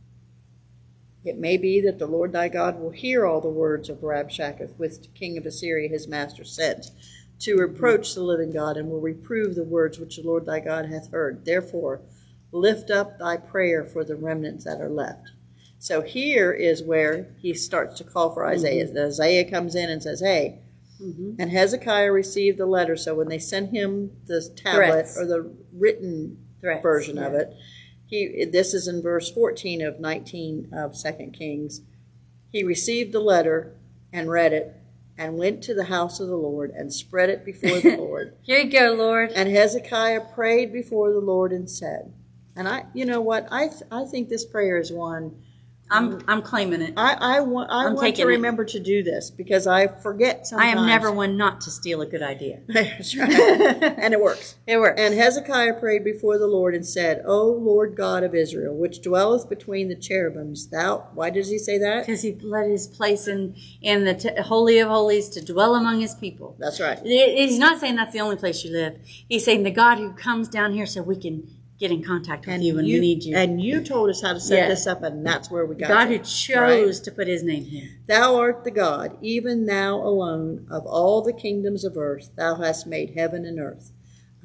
It 1.26 1.38
may 1.38 1.58
be 1.58 1.82
that 1.82 2.00
the 2.00 2.06
Lord 2.06 2.32
thy 2.32 2.48
God 2.48 2.80
will 2.80 2.92
hear 2.92 3.26
all 3.26 3.42
the 3.42 3.50
words 3.50 3.90
of 3.90 4.02
Rabshakeh, 4.02 4.78
which 4.78 5.00
the 5.00 5.08
king 5.08 5.38
of 5.38 5.46
Assyria 5.46 5.90
his 5.90 6.08
master 6.08 6.44
sent, 6.44 6.92
to 7.40 7.56
reproach 7.56 8.14
the 8.16 8.24
living 8.24 8.52
God, 8.52 8.78
and 8.78 8.90
will 8.90 9.02
reprove 9.02 9.56
the 9.56 9.64
words 9.64 10.00
which 10.00 10.18
the 10.18 10.24
Lord 10.24 10.46
thy 10.46 10.60
God 10.60 10.88
hath 10.88 11.12
heard. 11.12 11.46
Therefore, 11.46 12.02
lift 12.52 12.90
up 12.90 13.20
thy 13.20 13.38
prayer 13.38 13.84
for 13.84 14.04
the 14.04 14.16
remnants 14.16 14.66
that 14.66 14.82
are 14.82 14.90
left. 14.90 15.32
So 15.80 16.02
here 16.02 16.52
is 16.52 16.84
where 16.84 17.36
he 17.40 17.54
starts 17.54 17.98
to 17.98 18.04
call 18.04 18.34
for 18.34 18.46
Isaiah. 18.46 18.88
Mm-hmm. 18.88 18.98
Isaiah 18.98 19.50
comes 19.50 19.76
in 19.76 19.90
and 19.90 20.02
says, 20.02 20.22
Hey, 20.22 20.60
mm-hmm. 21.02 21.34
and 21.40 21.52
Hezekiah 21.52 22.12
received 22.12 22.58
the 22.58 22.66
letter. 22.66 22.96
So 22.98 23.16
when 23.16 23.30
they 23.30 23.40
sent 23.40 23.72
him 23.72 24.12
the 24.26 24.42
tablet 24.56 24.88
Threats. 24.88 25.18
or 25.18 25.26
the 25.26 25.56
written 25.72 26.46
Threats, 26.62 26.82
version 26.82 27.18
of 27.18 27.34
it, 27.34 27.54
he 28.08 28.46
this 28.46 28.74
is 28.74 28.88
in 28.88 29.02
verse 29.02 29.30
14 29.30 29.82
of 29.82 30.00
19 30.00 30.70
of 30.74 30.96
Second 30.96 31.34
Kings. 31.34 31.82
He 32.52 32.64
received 32.64 33.12
the 33.12 33.20
letter 33.20 33.76
and 34.12 34.32
read 34.32 34.54
it 34.54 34.74
and 35.18 35.38
went 35.38 35.64
to 35.64 35.74
the 35.74 35.86
house 35.86 36.20
of 36.20 36.28
the 36.28 36.36
Lord 36.36 36.72
and 36.72 36.94
spread 36.94 37.30
it 37.30 37.44
before 37.44 37.80
the 37.82 37.98
Lord. 37.98 38.36
Here 38.42 38.60
you 38.60 38.72
go, 38.72 38.94
Lord. 38.94 39.32
And 39.32 39.50
Hezekiah 39.50 40.22
prayed 40.34 40.72
before 40.72 41.12
the 41.12 41.20
Lord 41.20 41.52
and 41.52 41.70
said, 41.70 42.14
and 42.56 42.68
I, 42.68 42.86
you 42.94 43.06
know 43.06 43.22
what, 43.22 43.48
I, 43.52 43.68
th- 43.68 43.84
I 43.92 44.06
think 44.06 44.30
this 44.30 44.46
prayer 44.46 44.78
is 44.78 44.92
one 44.92 45.42
I'm 45.90 46.22
I'm 46.28 46.42
claiming 46.42 46.82
it. 46.82 46.94
I, 46.98 47.16
I 47.20 47.40
want 47.42 47.72
I 47.72 47.86
I'm 47.86 47.94
want 47.94 48.00
to 48.00 48.06
taking 48.06 48.26
it. 48.26 48.30
remember 48.30 48.66
to 48.66 48.80
do 48.80 49.04
this 49.04 49.32
because 49.32 49.68
I 49.68 49.88
forget 49.88 50.40
I 50.42 50.44
sometimes. 50.44 50.80
am 50.82 50.86
never 50.88 51.12
one 51.12 51.38
not 51.38 51.62
to 51.62 51.72
steal 51.72 52.02
a 52.02 52.06
good 52.06 52.22
idea. 52.22 52.60
That's 52.68 53.16
right. 53.16 53.32
and 53.32 54.14
it 54.14 54.20
works. 54.22 54.56
It 54.68 54.78
works. 54.80 55.00
And 55.00 55.14
Hezekiah 55.14 55.76
prayed 55.80 56.04
before 56.04 56.38
the 56.38 56.46
Lord 56.48 56.76
and 56.76 56.86
said, 56.86 57.24
O 57.26 57.48
Lord 57.50 57.96
God 57.96 58.24
of 58.24 58.36
Israel, 58.36 58.76
which 58.76 59.02
dwelleth 59.02 59.48
between 59.48 59.88
the 59.88 59.96
cherubims, 59.96 60.68
thou. 60.70 61.08
Why 61.14 61.30
does 61.30 61.50
he 61.50 61.58
say 61.58 61.78
that? 61.78 62.06
because 62.06 62.22
he 62.22 62.34
let 62.42 62.70
his 62.70 62.88
place 62.88 63.28
in 63.28 63.56
in 63.82 64.04
the 64.04 64.14
t- 64.14 64.42
holy 64.42 64.80
of 64.80 64.90
holies 64.90 65.30
to 65.30 65.42
dwell 65.44 65.76
among 65.76 66.02
his 66.02 66.16
people. 66.16 66.56
That's 66.60 66.80
right. 66.82 67.00
It- 67.04 67.38
He's 67.48 67.60
not 67.60 67.80
saying 67.80 67.96
that's 67.96 68.14
the 68.14 68.20
only 68.20 68.36
place 68.36 68.64
you 68.66 68.72
live. 68.74 68.98
He's 69.06 69.46
saying 69.46 69.64
the 69.64 69.72
God 69.72 69.98
who 70.00 70.12
comes 70.14 70.50
down 70.50 70.74
here 70.74 70.86
so 70.86 71.02
we 71.02 71.16
can 71.16 71.48
get 71.80 71.92
in 71.92 72.04
contact 72.04 72.48
with 72.48 72.62
you 72.62 72.76
when 72.76 72.86
we 72.86 73.00
need 73.00 73.24
you. 73.24 73.36
And 73.36 73.62
you 73.62 73.84
told 73.84 74.10
us 74.10 74.22
how 74.22 74.34
to 74.34 74.40
set 74.40 74.58
Yeah. 74.58 74.68
this 74.70 74.88
up, 74.88 75.04
and 75.04 75.26
that's 75.26 75.52
where 75.52 75.66
we 75.66 75.76
got 75.76 75.90
God 75.90 76.08
who 76.08 76.16
right? 76.16 76.24
chose 76.24 77.00
to 77.02 77.12
put 77.12 77.28
his 77.28 77.44
name 77.44 77.66
here. 77.66 77.90
Thou 78.08 78.36
art 78.36 78.64
the 78.64 78.72
God, 78.72 79.16
even 79.22 79.66
thou 79.68 79.98
alone, 79.98 80.66
of 80.72 80.86
all 80.88 81.22
the 81.22 81.34
kingdoms 81.34 81.84
of 81.84 81.96
earth. 81.98 82.32
Thou 82.36 82.56
hast 82.56 82.88
made 82.88 83.12
heaven 83.16 83.46
and 83.46 83.60
earth. 83.60 83.92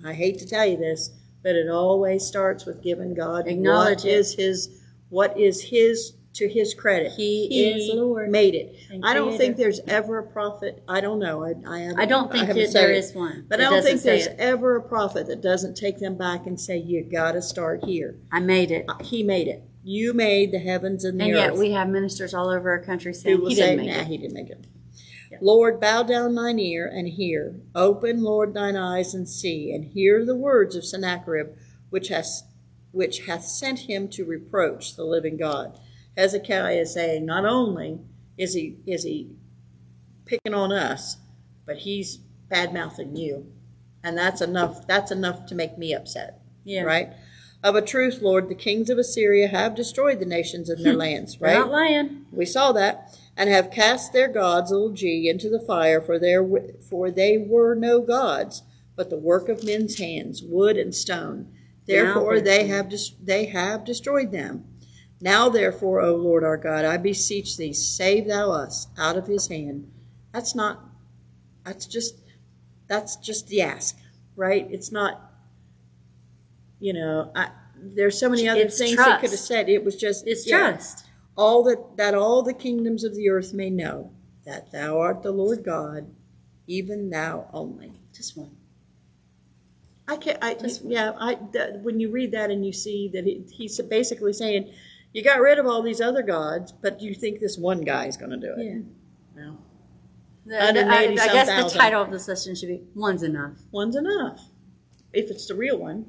I 0.04 0.12
hate 0.12 0.38
to 0.40 0.46
tell 0.46 0.66
you 0.66 0.76
this, 0.76 1.10
but 1.42 1.56
it 1.56 1.68
always 1.68 2.24
starts 2.24 2.66
with 2.66 2.82
giving 2.82 3.14
God 3.14 3.46
Acknowledge 3.48 4.04
what 4.04 4.12
is 4.12 4.34
His, 4.34 4.82
what 5.08 5.38
is 5.38 5.70
His 5.70 6.12
to 6.34 6.48
His 6.48 6.74
credit. 6.74 7.12
He 7.12 7.66
is 7.70 7.94
Lord 7.94 8.30
Made 8.30 8.54
it. 8.54 8.76
and 8.90 9.04
I 9.04 9.12
don't 9.14 9.28
Creator. 9.28 9.38
think 9.44 9.56
there's 9.58 9.80
ever 9.86 10.18
a 10.18 10.26
prophet. 10.26 10.82
I 10.88 11.00
don't 11.00 11.18
know. 11.18 11.44
I, 11.44 11.52
I, 11.66 11.92
I 11.98 12.04
don't 12.06 12.30
think 12.32 12.46
haven't 12.46 12.62
that 12.64 12.72
there 12.72 13.02
studied, 13.02 13.18
one 13.18 13.46
But 13.48 13.60
I 13.60 13.64
don't 13.64 13.82
think 13.82 14.02
there's 14.02 14.26
it. 14.26 14.36
ever 14.38 14.76
a 14.76 14.82
prophet 14.82 15.26
that 15.26 15.40
doesn't 15.42 15.76
take 15.76 15.98
them 15.98 16.16
back 16.16 16.46
and 16.46 16.58
say, 16.60 16.78
"You 16.78 17.02
got 17.04 17.32
to 17.32 17.42
start 17.42 17.84
here." 17.84 18.16
I 18.30 18.40
made 18.40 18.70
it. 18.70 18.86
Uh, 18.88 19.02
he 19.04 19.22
made 19.22 19.48
it. 19.48 19.62
You 19.84 20.14
made 20.14 20.52
the 20.52 20.58
heavens 20.60 21.04
and 21.04 21.18
the 21.20 21.24
And 21.24 21.34
earth. 21.34 21.42
And 21.44 21.52
yet 21.54 21.58
we 21.60 21.72
have 21.72 21.88
ministers 21.88 22.32
all 22.34 22.48
over 22.48 22.70
our 22.70 22.78
country 22.82 23.12
saying 23.12 23.40
he 23.46 23.54
say, 23.56 23.70
didn't 23.76 23.86
make 23.86 23.94
nah, 23.96 24.02
it. 24.02 24.06
he 24.06 24.16
didn't 24.16 24.34
make 24.34 24.48
it. 24.50 24.66
Lord, 25.40 25.80
bow 25.80 26.02
down 26.02 26.34
thine 26.34 26.58
ear 26.58 26.86
and 26.86 27.08
hear. 27.08 27.56
Open, 27.74 28.22
Lord, 28.22 28.54
thine 28.54 28.76
eyes 28.76 29.12
and 29.14 29.28
see, 29.28 29.72
and 29.72 29.84
hear 29.92 30.24
the 30.24 30.36
words 30.36 30.76
of 30.76 30.84
Sennacherib, 30.84 31.48
which 31.90 32.08
has 32.08 32.44
which 32.92 33.20
hath 33.20 33.44
sent 33.46 33.80
him 33.80 34.06
to 34.06 34.24
reproach 34.24 34.94
the 34.96 35.04
living 35.04 35.38
God. 35.38 35.78
Hezekiah 36.16 36.74
is 36.80 36.92
saying, 36.94 37.24
not 37.26 37.44
only 37.44 38.00
is 38.38 38.54
he 38.54 38.76
is 38.86 39.04
he 39.04 39.30
picking 40.24 40.54
on 40.54 40.72
us, 40.72 41.16
but 41.66 41.78
he's 41.78 42.16
bad 42.48 42.72
mouthing 42.74 43.16
you, 43.16 43.46
and 44.04 44.16
that's 44.16 44.40
enough. 44.40 44.86
That's 44.86 45.10
enough 45.10 45.46
to 45.46 45.54
make 45.54 45.78
me 45.78 45.94
upset. 45.94 46.40
Yeah. 46.64 46.82
Right. 46.82 47.10
Of 47.62 47.76
a 47.76 47.82
truth, 47.82 48.20
Lord, 48.22 48.48
the 48.48 48.56
kings 48.56 48.90
of 48.90 48.98
Assyria 48.98 49.46
have 49.48 49.76
destroyed 49.76 50.18
the 50.18 50.26
nations 50.26 50.68
and 50.68 50.84
their 50.84 50.94
lands. 51.06 51.38
We're 51.38 51.52
not 51.54 51.70
Right. 51.70 51.92
lying. 51.92 52.26
We 52.32 52.44
saw 52.44 52.72
that, 52.72 53.16
and 53.36 53.48
have 53.48 53.70
cast 53.70 54.12
their 54.12 54.28
gods, 54.28 54.70
little 54.72 54.90
g, 54.90 55.28
into 55.28 55.48
the 55.48 55.60
fire, 55.60 56.00
for 56.00 56.18
their 56.18 56.44
for 56.88 57.10
they 57.10 57.38
were 57.38 57.74
no 57.74 58.00
gods, 58.00 58.62
but 58.96 59.10
the 59.10 59.16
work 59.18 59.48
of 59.48 59.64
men's 59.64 59.98
hands, 59.98 60.42
wood 60.42 60.76
and 60.76 60.94
stone. 60.94 61.48
Therefore 61.86 62.40
they 62.40 62.66
have 62.66 62.92
they 63.22 63.46
have 63.46 63.84
destroyed 63.84 64.30
them. 64.32 64.64
Now 65.22 65.48
therefore, 65.48 66.00
O 66.00 66.16
Lord 66.16 66.42
our 66.42 66.56
God, 66.56 66.84
I 66.84 66.96
beseech 66.96 67.56
thee, 67.56 67.72
save 67.72 68.26
thou 68.26 68.50
us 68.50 68.88
out 68.98 69.16
of 69.16 69.28
his 69.28 69.46
hand. 69.46 69.88
That's 70.32 70.54
not. 70.54 70.80
That's 71.64 71.86
just. 71.86 72.16
That's 72.88 73.16
just 73.16 73.46
the 73.46 73.62
ask, 73.62 73.96
right? 74.36 74.66
It's 74.70 74.90
not. 74.92 75.30
You 76.80 76.92
know, 76.94 77.30
I, 77.36 77.50
there's 77.76 78.18
so 78.18 78.28
many 78.28 78.48
other 78.48 78.62
It's 78.62 78.76
things 78.76 78.94
trust. 78.96 79.10
he 79.12 79.20
could 79.20 79.30
have 79.30 79.38
said. 79.38 79.68
It 79.68 79.84
was 79.84 79.94
just 79.96 80.26
It's 80.26 80.46
yeah 80.46 80.72
trust. 80.72 81.06
all 81.36 81.62
that 81.64 81.96
that 81.96 82.14
all 82.14 82.42
the 82.42 82.52
kingdoms 82.52 83.04
of 83.04 83.14
the 83.14 83.28
earth 83.30 83.54
may 83.54 83.70
know 83.70 84.10
that 84.44 84.72
thou 84.72 84.98
art 84.98 85.22
the 85.22 85.30
Lord 85.30 85.62
God, 85.62 86.08
even 86.66 87.10
thou 87.10 87.48
only. 87.52 87.92
Just 88.12 88.36
one. 88.36 88.56
I 90.08 90.16
can't. 90.16 90.38
I 90.42 90.54
just 90.54 90.84
yeah 90.84 91.12
I 91.18 91.38
that, 91.52 91.80
when 91.82 92.00
you 92.00 92.10
read 92.10 92.32
that 92.32 92.50
and 92.50 92.66
you 92.66 92.72
see 92.72 93.08
that 93.14 93.24
he, 93.24 93.44
he's 93.50 93.80
basically 93.82 94.32
saying 94.32 94.72
you 95.12 95.22
got 95.22 95.40
rid 95.40 95.58
of 95.58 95.66
all 95.66 95.82
these 95.82 96.00
other 96.00 96.22
gods, 96.22 96.72
but 96.72 97.00
you 97.00 97.14
think 97.14 97.40
this 97.40 97.58
one 97.58 97.82
guy 97.82 98.06
is 98.06 98.16
going 98.16 98.30
to 98.30 98.36
do 98.36 98.54
it? 98.56 98.64
Yeah. 98.64 98.78
No, 99.36 99.58
The- 100.46 100.72
the- 100.72 100.86
I, 100.86 100.98
I 101.02 101.14
guess 101.14 101.72
the 101.72 101.78
title 101.78 102.02
of 102.02 102.10
the 102.10 102.18
session 102.18 102.54
should 102.54 102.68
be 102.68 102.82
"One's 102.94 103.22
Enough." 103.22 103.58
one's 103.70 103.96
enough 103.96 104.40
if 105.12 105.30
it's 105.30 105.46
the 105.46 105.54
real 105.54 105.78
one. 105.78 106.06